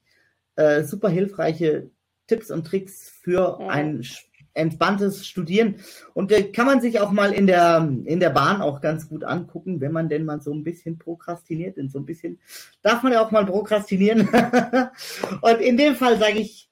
äh, 0.55 0.84
super 0.84 1.10
hilfreiche 1.10 1.89
Tipps 2.28 2.51
und 2.51 2.66
Tricks 2.66 3.10
für 3.10 3.57
ja. 3.60 3.68
ein 3.68 4.03
entspanntes 4.60 5.26
Studieren. 5.26 5.76
Und 6.14 6.32
äh, 6.32 6.43
kann 6.43 6.66
man 6.66 6.82
sich 6.82 6.99
auch 6.99 7.12
mal 7.12 7.32
in 7.32 7.47
der, 7.47 7.89
in 8.05 8.20
der 8.20 8.30
Bahn 8.30 8.62
auch 8.62 8.82
ganz 8.82 9.10
gut 9.10 9.24
angucken, 9.24 9.82
wenn 9.82 9.91
man 9.91 10.10
denn 10.10 10.26
mal 10.26 10.41
so 10.41 10.53
ein 10.53 10.64
bisschen 10.64 10.97
prokrastiniert. 10.97 11.78
Denn 11.78 11.89
so 11.89 11.99
ein 11.99 12.05
bisschen 12.05 12.39
darf 12.82 13.03
man 13.03 13.14
ja 13.14 13.26
auch 13.26 13.32
mal 13.32 13.45
prokrastinieren. 13.45 14.30
und 15.41 15.62
in 15.62 15.78
dem 15.78 15.95
Fall 15.95 16.20
sage 16.20 16.39
ich, 16.39 16.70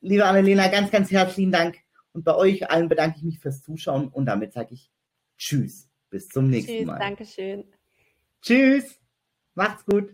liebe 0.00 0.24
Annalena, 0.24 0.68
ganz, 0.68 0.90
ganz 0.90 1.10
herzlichen 1.10 1.52
Dank. 1.52 1.76
Und 2.12 2.24
bei 2.24 2.34
euch 2.34 2.70
allen 2.70 2.88
bedanke 2.88 3.18
ich 3.18 3.24
mich 3.24 3.38
fürs 3.38 3.62
Zuschauen 3.62 4.08
und 4.08 4.26
damit 4.26 4.52
sage 4.52 4.74
ich 4.74 4.90
Tschüss. 5.38 5.88
Bis 6.10 6.28
zum 6.28 6.48
nächsten 6.48 6.72
Tschüss, 6.72 6.86
Mal. 6.86 6.98
Dankeschön. 6.98 7.64
Tschüss. 8.42 8.98
Macht's 9.54 9.84
gut. 9.84 10.10